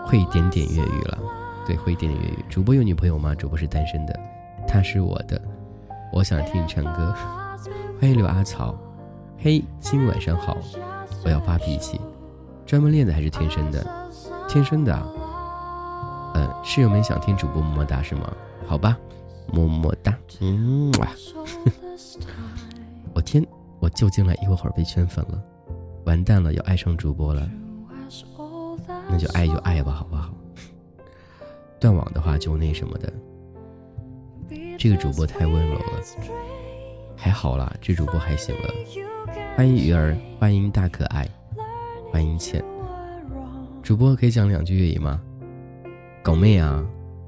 [0.06, 1.18] 会一点点粤语了。
[1.66, 2.44] 对，会一点点粤语。
[2.48, 3.34] 主播有女朋友吗？
[3.34, 4.18] 主播是单身的，
[4.66, 5.40] 她是我的。
[6.12, 7.14] 我想听你唱歌。
[8.00, 8.74] 欢迎刘阿草。
[9.38, 10.56] 嘿，今晚上好。
[11.26, 12.00] 我要发脾气。
[12.64, 13.86] 专门练的还是天生的？
[14.48, 14.98] 天生的。
[16.36, 18.32] 嗯，室友们想听主播么么哒是吗？
[18.66, 18.96] 好吧，
[19.52, 20.16] 么么哒。
[20.40, 21.08] 嗯哇。
[23.12, 23.44] 我天，
[23.80, 25.42] 我就进来一会儿被圈粉了，
[26.04, 27.50] 完蛋了，要爱上主播了。
[29.08, 30.32] 那就爱就爱吧，好不好？
[31.80, 33.12] 断网的话就那什么的。
[34.78, 36.00] 这个主播太温柔了，
[37.16, 38.70] 还好啦，这主播还行了。
[39.56, 41.28] 欢迎鱼儿，欢迎大可爱，
[42.12, 42.64] 欢迎倩。
[43.82, 45.20] 主播可以讲两句粤语吗？
[46.22, 46.86] 狗妹啊，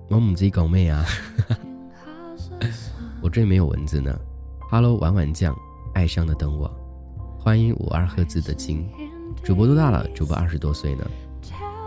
[0.09, 1.05] 我母鸡狗妹啊。
[3.21, 4.19] 我这里没有文字呢。
[4.71, 5.57] Hello，碗碗酱，
[5.95, 6.71] 爱上的等我。
[7.39, 8.89] 欢迎五二赫兹的金。
[9.43, 10.07] 主播多大了？
[10.09, 11.05] 主播二十多岁呢。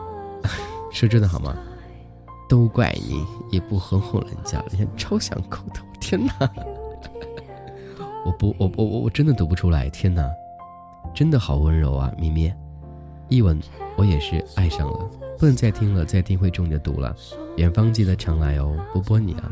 [0.91, 1.55] 说真的好吗？
[2.47, 5.85] 都怪你，也不哄哄人家，人家超想抠头。
[5.99, 6.33] 天哪！
[8.25, 9.89] 我不，我我我我真的读不出来。
[9.89, 10.29] 天哪，
[11.13, 12.53] 真的好温柔啊，咪咪。
[13.29, 13.59] 一吻，
[13.97, 15.09] 我也是爱上了。
[15.39, 17.15] 不能再听了，再听会中你的毒了。
[17.57, 19.51] 远方记得常来哦，波波你啊。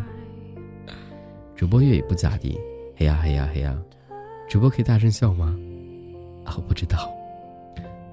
[1.56, 2.60] 主播粤语不咋地，
[2.98, 3.80] 嘿呀嘿呀嘿呀。
[4.50, 5.56] 主播可以大声笑吗？
[6.46, 7.12] 啊，我不知道。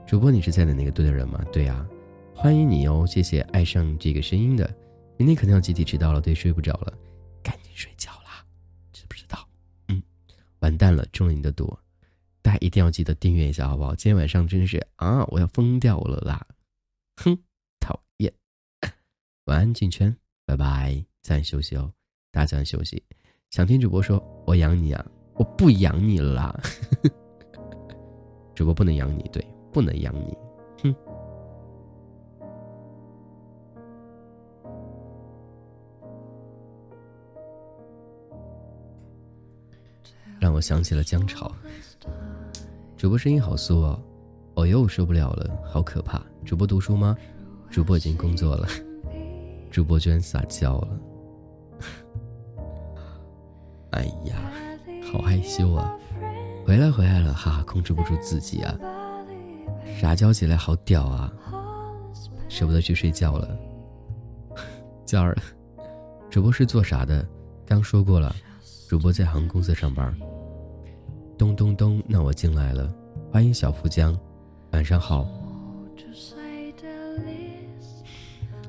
[0.07, 1.43] 主播你是在的那个队的人吗？
[1.53, 1.87] 对呀。
[2.35, 4.73] 欢迎你哦，谢谢爱上这个声音的。
[5.17, 6.93] 明天肯定要集体迟到了，对，睡不着了，
[7.43, 8.45] 赶紧睡觉啦，
[8.93, 9.47] 知不知道？
[9.89, 10.03] 嗯，
[10.61, 11.77] 完蛋了，中了你的毒，
[12.41, 13.95] 大家一定要记得订阅一下，好不好？
[13.95, 16.47] 今天晚上真是啊，我要疯掉了啦！
[17.17, 17.37] 哼，
[17.79, 18.33] 讨厌。
[19.47, 20.15] 晚安，进圈，
[20.47, 21.93] 拜拜，早点休息哦，
[22.31, 23.03] 大家早点休息。
[23.51, 25.05] 想听主播说，我养你啊，
[25.35, 26.61] 我不养你了啦。
[28.55, 30.39] 主播不能养你，对，不能养你，
[30.85, 30.95] 哼。
[40.39, 41.51] 让我想起了姜潮。
[42.97, 44.01] 主播声音好酥哦，
[44.55, 46.25] 哦哟，受不了了，好可怕！
[46.45, 47.17] 主播读书吗？
[47.69, 48.69] 主播已经工作了。
[49.73, 51.01] 主播居然撒娇了，
[53.93, 54.37] 哎呀，
[55.11, 55.97] 好害羞啊！
[56.65, 58.79] 回来回来了，哈哈，控制不住自己啊！
[60.01, 61.33] 撒娇起来好屌啊！
[62.49, 63.57] 舍不得去睡觉了。
[65.05, 65.37] 娇儿，
[66.31, 67.27] 主播是做啥的？
[67.67, 68.35] 刚说过了，
[68.89, 70.15] 主播在航空公司上班。
[71.37, 72.93] 咚咚咚，那我进来了，
[73.33, 74.17] 欢迎小富江，
[74.73, 75.27] 晚上好。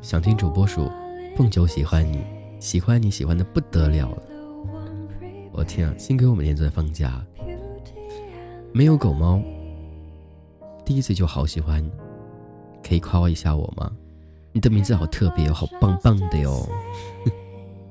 [0.02, 0.90] 想听主播数，
[1.38, 2.24] 凤九喜欢你，
[2.60, 4.24] 喜欢你喜欢的不得了了。
[5.52, 7.22] 我天啊，幸亏我每天都在放假，
[8.74, 9.42] 没有狗猫，
[10.86, 11.84] 第一次就好喜欢，
[12.84, 13.92] 可以夸我一下我吗？
[14.54, 16.68] 你的名字好特别哦，好棒棒的哟。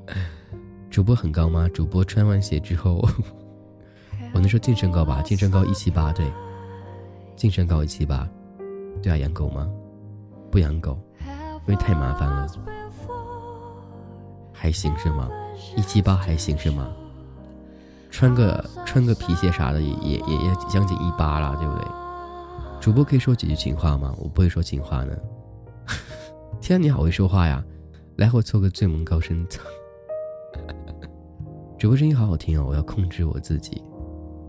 [0.91, 1.69] 主播很高吗？
[1.73, 3.07] 主播穿完鞋之后。
[4.33, 5.21] 我能说净身高吧？
[5.23, 6.31] 净身高一七八，对，
[7.37, 8.29] 净身高一七八，
[9.03, 9.69] 对啊，养狗吗？
[10.51, 10.99] 不养狗，
[11.67, 12.47] 因为太麻烦了。
[14.53, 15.29] 还行是吗？
[15.77, 16.91] 一七八还行是吗？
[18.11, 21.87] 穿个穿个皮鞋啥的也也也也将近一八了，对不对？
[22.81, 24.15] 主播可以说几句情话吗？
[24.19, 25.17] 我不会说情话呢。
[26.61, 27.63] 天，你好会说话呀！
[28.17, 29.47] 来，我做个最萌高声。
[31.79, 33.83] 主播声音好好听哦，我要控制我自己。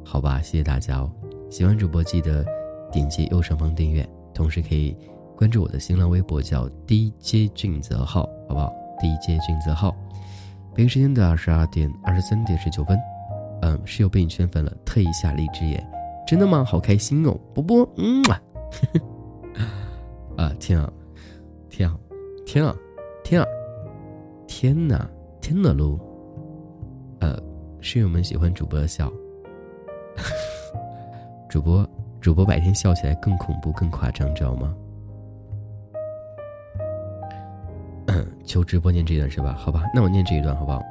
[0.04, 1.10] 好吧，谢谢大家哦！
[1.50, 2.46] 喜欢主播记得
[2.92, 4.96] 点击右上方订阅，同时可以
[5.38, 9.96] 关注我的新浪微博叫 DJ 俊泽浩，好不好？DJ 俊泽浩。
[10.74, 12.98] 北京时间的二十二点二十三点十九分，
[13.62, 15.86] 嗯，室友被你圈粉了，特意下荔枝耶，
[16.28, 16.64] 真的吗？
[16.64, 18.42] 好开心哦，波波，嗯啊，
[20.46, 20.92] 啊天啊，
[21.70, 21.98] 天啊，
[22.46, 22.76] 天啊，
[23.24, 23.48] 天啊，
[24.48, 25.10] 天哪，
[25.42, 26.00] 天哪噜！
[27.20, 27.38] 呃，
[27.80, 29.12] 室友们喜欢主播的笑。
[31.48, 31.88] 主播，
[32.20, 34.76] 主播白天笑起来更恐怖、更夸张，知道吗？
[38.44, 39.54] 求直播念这一段是吧？
[39.58, 40.82] 好吧，那我念这一段好不好？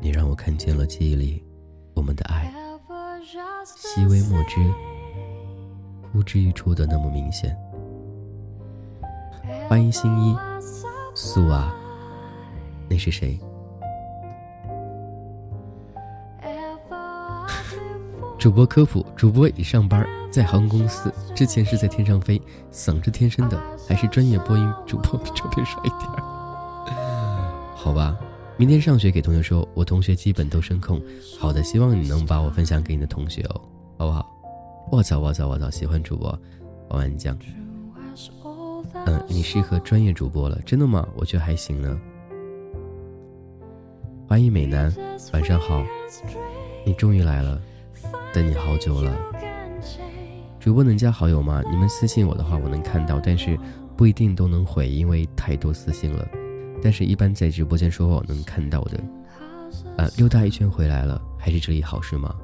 [0.00, 1.42] 你让我看见了记忆里
[1.94, 2.52] 我们的爱，
[3.64, 4.60] 细微末知，
[6.12, 7.56] 呼之欲出的那么明显。
[9.68, 10.36] 欢迎新一，
[11.14, 11.74] 素啊，
[12.88, 13.38] 那是谁？
[18.38, 22.40] 主播科普：主播已上班，在航空公司，之前是在天上飞，
[22.70, 26.00] 嗓子天生的，还是专业播音主播，比照片帅一点。
[27.74, 28.16] 好吧，
[28.58, 30.98] 明天上学给同学说，我同学基本都声控。
[31.38, 33.60] 好的，希望你能把我分享给你的同学哦，
[33.98, 34.26] 好不好？
[34.90, 35.70] 我操我操我操！
[35.70, 36.28] 喜欢主播，
[36.88, 37.36] 玩玩酱。
[39.04, 41.06] 嗯，你适合专业主播了，真的吗？
[41.16, 42.00] 我觉得还行呢。
[44.26, 44.90] 欢迎美男，
[45.34, 45.84] 晚上好，
[46.86, 47.60] 你终于来了。
[48.32, 49.14] 等你好久了，
[50.58, 51.62] 主播能加好友吗？
[51.70, 53.58] 你们私信我的话，我能看到，但是
[53.98, 56.26] 不一定都能回，因为太多私信了。
[56.82, 59.00] 但是，一般在直播间说话我能看到的。
[59.96, 62.34] 呃，溜达一圈回来了，还是这里好是吗？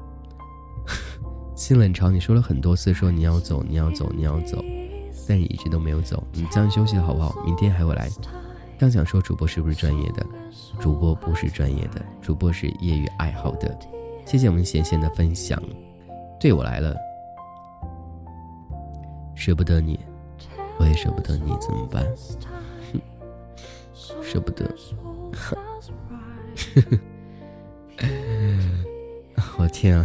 [1.55, 4.63] 新冷潮，你说了很多次说你要走，你要走，你要走，
[5.27, 6.23] 但你一直都没有走。
[6.33, 7.35] 你这样休息好不好？
[7.45, 8.09] 明天还会来。
[8.77, 10.25] 刚想说主播是不是专业的？
[10.79, 13.77] 主播不是专业的，主播是业余爱好的。
[14.25, 15.61] 谢谢我们贤贤的分享，
[16.39, 16.95] 对我来了，
[19.35, 19.99] 舍不得你，
[20.79, 22.05] 我也舍不得你，怎么办？
[24.33, 24.65] 舍不得，
[29.59, 30.03] 我天啊！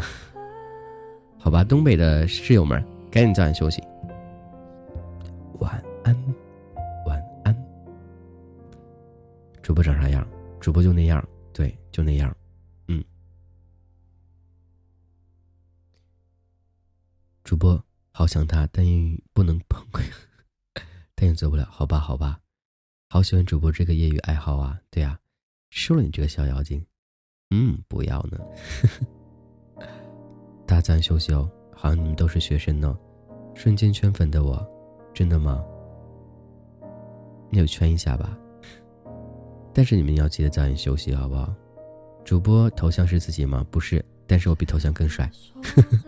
[1.38, 3.82] 好吧，东北的室友们，赶紧早点休息，
[5.60, 6.14] 晚安，
[7.06, 7.56] 晚安。
[9.62, 10.28] 主播长啥样？
[10.60, 12.36] 主播就那样，对，就那样。
[12.88, 13.02] 嗯
[17.44, 18.84] 主播好想他，但
[19.32, 19.82] 不能碰，
[21.16, 21.66] 但也做不了。
[21.70, 22.38] 好吧，好吧，
[23.10, 24.78] 好喜欢主播这个业余爱好啊！
[24.90, 25.18] 对啊，
[25.70, 26.84] 收了你这个小妖精。
[27.50, 28.38] 嗯，不要呢。
[30.68, 32.94] 大赞休息哦，好像你们都是学生呢。
[33.54, 34.62] 瞬间圈粉的我，
[35.14, 35.64] 真的吗？
[37.50, 38.38] 那就圈一下吧。
[39.72, 41.50] 但是你们要记得早点休息，好不好？
[42.26, 43.66] 主播头像是自己吗？
[43.70, 45.30] 不是，但是我比头像更帅。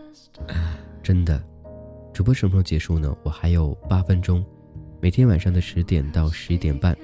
[1.03, 1.43] 真的，
[2.13, 3.17] 主播什么时候结束呢？
[3.23, 4.45] 我还有八分钟，
[5.03, 6.95] 每天晚上的十点到十一点半，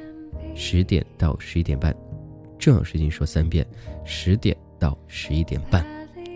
[0.54, 1.96] 十点到十一点半，
[2.58, 3.66] 正好事情说三遍，
[4.04, 5.82] 十点到十一点半，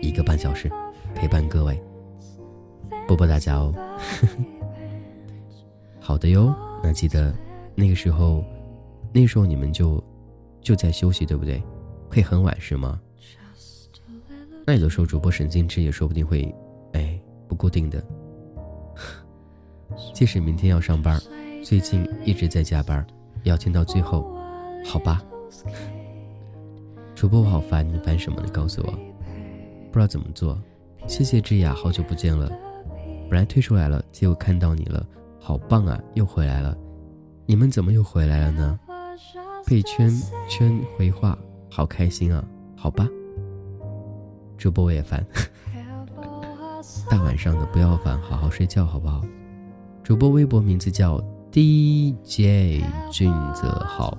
[0.01, 0.71] 一个半小时，
[1.13, 1.79] 陪伴各位，
[3.07, 3.71] 波波大家哦。
[6.01, 6.51] 好的哟，
[6.83, 7.31] 那记得
[7.75, 8.43] 那个时候，
[9.13, 10.03] 那时候你们就
[10.61, 11.61] 就在休息，对不对？
[12.09, 12.99] 会很晚是吗？
[14.65, 16.53] 那有的时候主播神经质也说不定会。
[16.93, 17.17] 哎
[17.47, 18.03] 不固定的，
[20.13, 21.21] 即使明天要上班，
[21.63, 23.05] 最近一直在加班，
[23.43, 24.35] 要听到最后，
[24.83, 25.21] 好吧？
[27.13, 28.41] 主播我好烦，你烦什么？
[28.43, 28.91] 你告诉我，
[29.91, 30.59] 不知道怎么做。
[31.07, 32.51] 谢谢智雅，好久不见了，
[33.29, 35.05] 本来退出来了，结果看到你了，
[35.39, 36.75] 好棒啊，又回来了。
[37.45, 38.79] 你们怎么又回来了呢？
[39.67, 40.09] 被圈
[40.49, 41.37] 圈回话，
[41.69, 42.43] 好开心啊，
[42.75, 43.07] 好吧？
[44.57, 45.23] 主播我也烦。
[47.09, 49.21] 大晚上的不要烦，好好睡觉好不好？
[50.03, 54.17] 主播微博名字叫 DJ 俊泽好，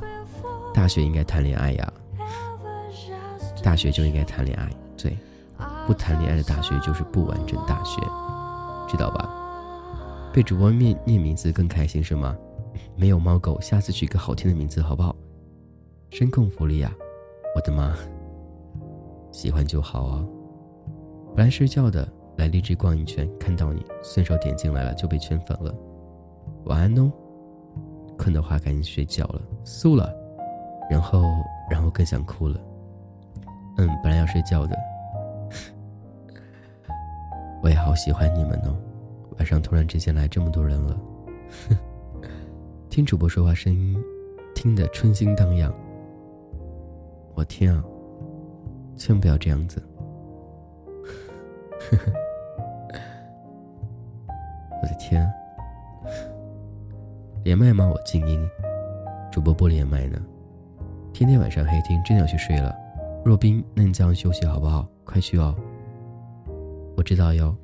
[0.75, 1.93] 大学应该谈恋爱呀，
[3.63, 4.69] 大学就应该谈恋爱，
[4.99, 5.17] 对，
[5.87, 8.03] 不谈恋爱的大学就是不完整大学，
[8.87, 9.31] 知道吧？
[10.31, 12.37] 被主播念念名字更开心是吗？
[12.97, 15.17] 没有猫狗，下次取个好听的名字好不好？
[16.11, 16.93] 声控福利呀，
[17.57, 17.97] 我的妈！
[19.31, 20.25] 喜欢就好啊，
[21.35, 22.07] 本来睡觉的。
[22.39, 25.73] 来荔枝逛一圈，看到你，顺手点进来了就被圈粉了。
[26.65, 27.13] 晚安哦，
[28.19, 30.15] 困的话赶紧睡觉了，素了，
[30.91, 31.23] 然后
[31.71, 32.61] 然后更想哭了。
[33.79, 34.77] 嗯，本来要睡觉的，
[37.63, 38.77] 我也好喜欢你们哦。
[39.39, 40.97] 晚上突然之间来这么多人了，
[42.91, 43.97] 听主播说话声音，
[44.55, 45.73] 听得春心荡漾。
[47.35, 47.83] 我天啊，
[48.97, 49.83] 千万不要这样子。
[54.83, 55.33] 我的天，
[57.45, 57.91] 连麦吗？
[57.93, 58.49] 我静音，
[59.33, 60.19] 主播不连麦呢。
[61.13, 62.73] 天天晚上黑听，真的要去睡了。
[63.25, 64.87] 若冰，那你这样休息好不好？
[65.05, 65.55] 快去哦。
[66.97, 67.55] 我知道哟。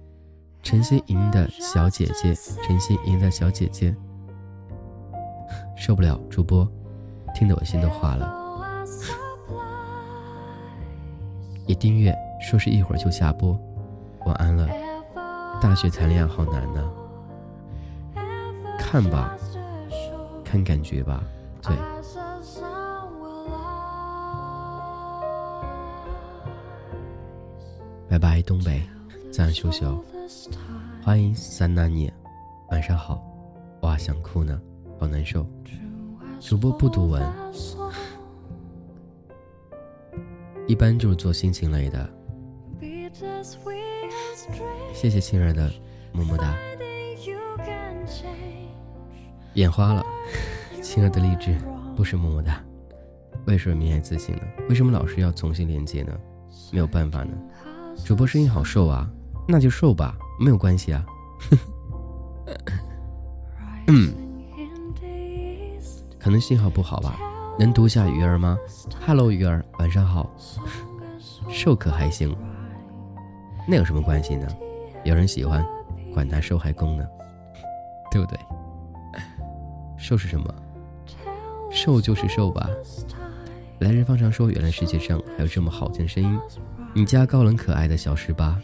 [0.64, 2.34] 陈心莹的小姐姐，
[2.66, 3.94] 陈心莹的小姐姐，
[5.76, 6.68] 受不了主播，
[7.32, 8.34] 听得我心都化了。
[11.66, 13.56] 一订阅说是一会儿就下播，
[14.26, 14.68] 晚安了。
[15.60, 16.90] 大学谈恋爱好难呢，
[18.78, 19.36] 看吧，
[20.48, 21.22] 看感觉吧，
[21.62, 21.76] 对。
[28.08, 28.82] 拜拜，东北，
[29.30, 30.02] 早安，羞羞，
[31.04, 32.10] 欢迎三纳尼，
[32.70, 33.22] 晚上好，
[33.82, 34.58] 哇，想哭呢，
[34.98, 35.46] 好难受。
[36.40, 37.22] 主播不读文，
[40.66, 42.08] 一般就是做心情类的。
[44.94, 45.70] 谢谢亲爱的，
[46.10, 46.56] 么么哒。
[49.58, 50.06] 眼花了，
[50.80, 51.58] 亲爱的励志，
[51.96, 52.62] 不是么么哒。
[53.44, 54.42] 为什么迷爱自信呢？
[54.68, 56.12] 为什么老是要重新连接呢？
[56.70, 57.36] 没有办法呢。
[58.04, 59.10] 主播声音好瘦啊，
[59.48, 61.04] 那就瘦吧，没有关系啊。
[63.88, 64.14] 嗯，
[66.20, 67.18] 可能信号不好吧？
[67.58, 68.56] 能读下鱼儿吗
[69.04, 70.30] ？Hello，鱼儿，晚上好。
[71.48, 72.32] 瘦可还行，
[73.66, 74.46] 那有什么关系呢？
[75.02, 75.66] 有人喜欢，
[76.14, 77.04] 管他瘦还公呢，
[78.12, 78.38] 对不对？
[79.98, 80.54] 瘦是什么？
[81.70, 82.70] 瘦就是瘦吧。
[83.80, 86.38] 来日方长说，原来世界上还有这么好听的声音。
[86.94, 88.60] 你家高冷可爱的小十八，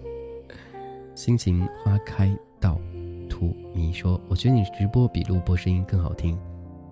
[1.16, 2.78] 心情花开到
[3.28, 6.38] 荼蘼说：“我觉得你直播比录播声音更好听，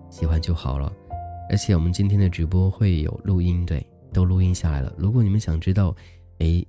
[0.09, 0.91] 喜欢就好了。
[1.51, 4.91] 而且我们今天的直播会有录音，对，都录音下来了。
[4.97, 5.95] 如果你们想知道，
[6.39, 6.65] 哎，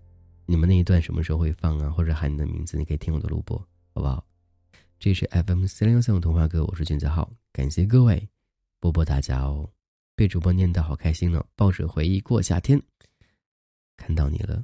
[0.47, 3.59] 你们那一段什么时候会放啊，或者喊你的名字，你可以听我的录播，
[3.95, 4.23] 好不好？
[5.01, 8.29] 这是 FM 四零幺三五童话哥，我是俊子浩，感谢各位
[8.81, 9.67] 波波大家哦，
[10.15, 12.79] 被主播念到好开心呢，抱着回忆过夏天。”
[13.97, 14.63] 看到你了，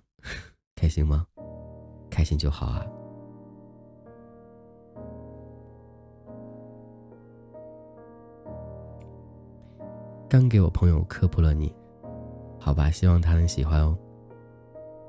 [0.74, 1.26] 开心吗？
[2.10, 2.84] 开心就好啊。
[10.28, 11.74] 刚给我朋友科普了你，
[12.60, 13.96] 好吧，希望他能喜欢哦。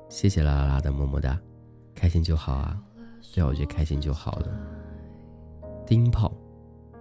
[0.08, 1.38] 谢谢啦啦啦的么么哒，
[1.94, 2.82] 开心就好啊。
[3.34, 4.87] 对，我觉得开心就好了。
[5.88, 6.30] 钉炮，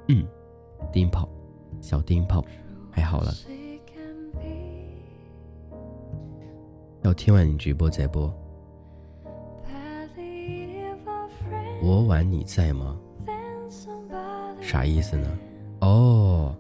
[0.08, 0.26] 嗯，
[0.94, 1.28] 钉炮，
[1.82, 2.42] 小钉炮，
[2.90, 3.34] 还好了。
[7.02, 8.34] 要听完你直播再播。
[11.82, 12.98] 我晚你在吗？
[14.62, 15.38] 啥意思呢？
[15.82, 16.56] 哦，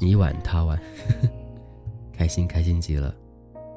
[0.00, 0.80] 你晚他晚，
[2.14, 3.12] 开心开心极了。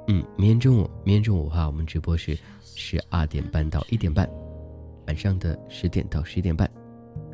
[0.09, 4.29] 嗯，明天中午，明天中午的话，我们直播是十二点半到一点半，
[5.07, 6.69] 晚上的十点到十一点半，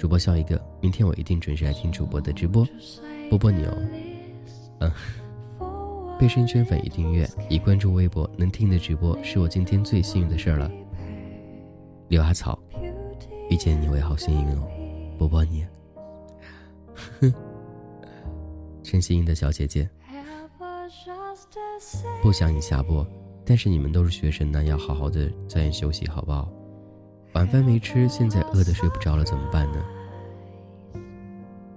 [0.03, 0.61] 主播笑一个。
[0.81, 2.67] 明天我一定准时来听主播的直播，
[3.29, 3.77] 波波你哦。
[4.79, 4.91] 嗯。
[6.19, 10.69] 被声圈粉已订阅已关注微博，能听你的直播是我今天最幸运的事儿了。
[12.09, 12.59] 刘阿草，
[13.49, 14.67] 遇见你我也好幸运哦，
[15.17, 15.65] 波波你。
[17.21, 17.33] 哼，
[18.83, 19.89] 陈心英的小姐姐，
[22.21, 23.07] 不想你下播，
[23.45, 26.51] 但是你们都是学生呢，要好好的早点休息，好不好？
[27.33, 29.83] 晚饭没吃，现在饿的睡不着了，怎么办呢？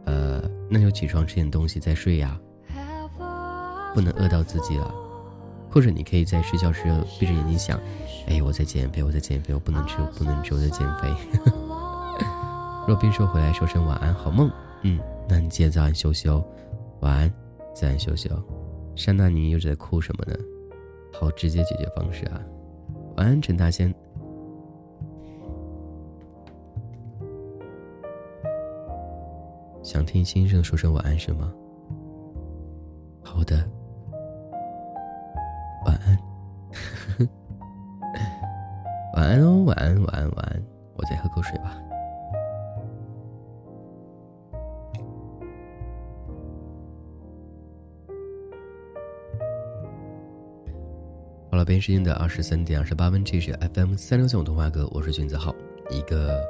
[0.04, 2.38] 呃，那就起床吃点东西再睡呀。
[3.94, 4.94] 不能饿到自己了，
[5.70, 6.82] 或者你可以在睡觉时
[7.18, 7.80] 闭着眼睛想：
[8.28, 11.08] 哎，我在减肥，我在减肥，我不能吃，我不能吃，我在减肥。
[12.86, 14.50] 若冰说回来说声晚安，好梦。
[14.82, 16.44] 嗯，那你记得早点休息哦，
[17.00, 17.32] 晚安，
[17.74, 18.44] 早点休息哦。
[18.94, 20.38] 山大你又在哭什么呢？
[21.18, 22.38] 好直接解决方式啊！
[23.16, 23.94] 晚安，陈大仙。
[29.86, 31.54] 想听先生说声晚安是吗？
[33.22, 33.56] 好的。
[35.86, 36.18] 晚安，
[39.14, 40.60] 晚安哦，晚安，晚安，晚安。
[40.96, 41.80] 我再喝口水吧。
[51.48, 55.54] 好了，北京时间的二十三点二十八分，这是 FM 三六九童话哥，我是君子浩，
[55.90, 56.42] 一个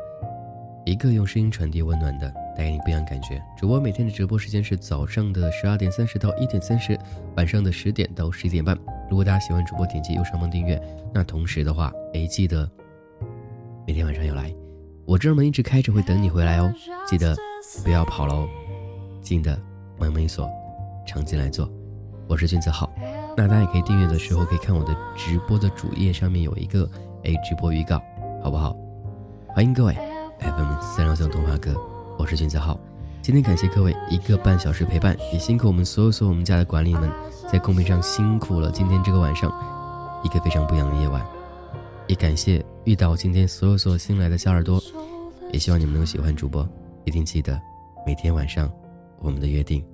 [0.86, 3.42] 一个用声音传递温暖的，带给你不一样感觉。
[3.56, 6.98] 主播每天的直播时间是早上的十二点三十到一点三十，
[7.36, 8.76] 晚上的十点到十一点半。
[9.10, 10.80] 如果大家喜欢主播，点击右上方订阅。
[11.12, 12.68] 那同时的话，哎，记得
[13.86, 14.52] 每天晚上要来，
[15.04, 16.72] 我这门一直开着，会等你回来哦。
[17.06, 17.36] 记得
[17.84, 18.48] 不要跑喽，
[19.22, 19.58] 记得
[19.98, 20.48] 门没锁，
[21.06, 21.70] 常进来坐。
[22.28, 22.92] 我是君子浩，
[23.36, 26.90] 那大家也可以订阅的时候可以看我的直播的主页上面有一个
[27.22, 28.02] 哎直播预告，
[28.42, 28.76] 好不好？
[29.46, 29.94] 欢迎各位
[30.40, 31.72] FM 三六三童话哥，
[32.18, 32.78] 我是君子浩。
[33.22, 37.10] 今天感谢各位一个半小时陪伴，也辛苦我们所有所有我们家的管理们。
[37.52, 39.52] 在公屏上辛苦了，今天这个晚上，
[40.24, 41.24] 一个非常不一样的夜晚，
[42.06, 44.82] 也感谢遇到今天所有所有新来的小耳朵，
[45.52, 46.66] 也希望你们能喜欢主播，
[47.04, 47.60] 一定记得
[48.04, 48.70] 每天晚上
[49.18, 49.84] 我们的约定，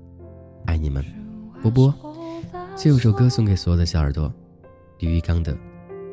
[0.65, 1.05] 爱你们，
[1.61, 1.93] 波波。
[2.77, 4.33] 最后一首歌送给所有的小耳朵，
[4.99, 5.53] 李玉刚的《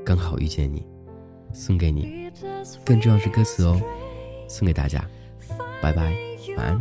[0.04, 0.80] 刚好遇见你》，
[1.54, 2.30] 送给你。
[2.84, 3.80] 更重要是歌词哦，
[4.48, 5.06] 送给大家。
[5.82, 6.14] 拜拜，
[6.58, 6.80] 晚安。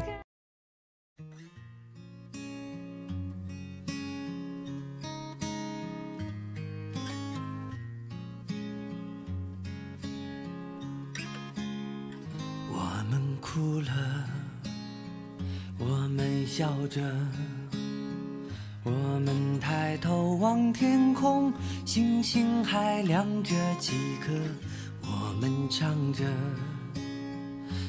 [12.70, 13.88] 我们哭了，
[15.78, 17.00] 我们笑着，
[18.82, 21.52] 我们抬头望天空，
[21.86, 24.32] 星星还亮着几颗，
[25.02, 26.24] 我们唱着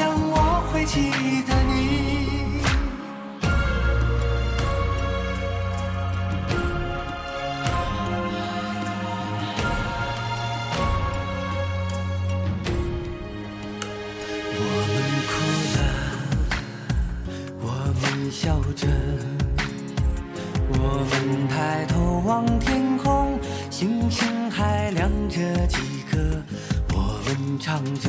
[0.00, 1.10] 想我会记
[1.46, 1.78] 得你。
[18.30, 18.86] 笑着，
[20.70, 25.76] 我们抬头望天空，星星还亮着几
[26.10, 26.16] 颗。
[26.94, 28.08] 我们唱着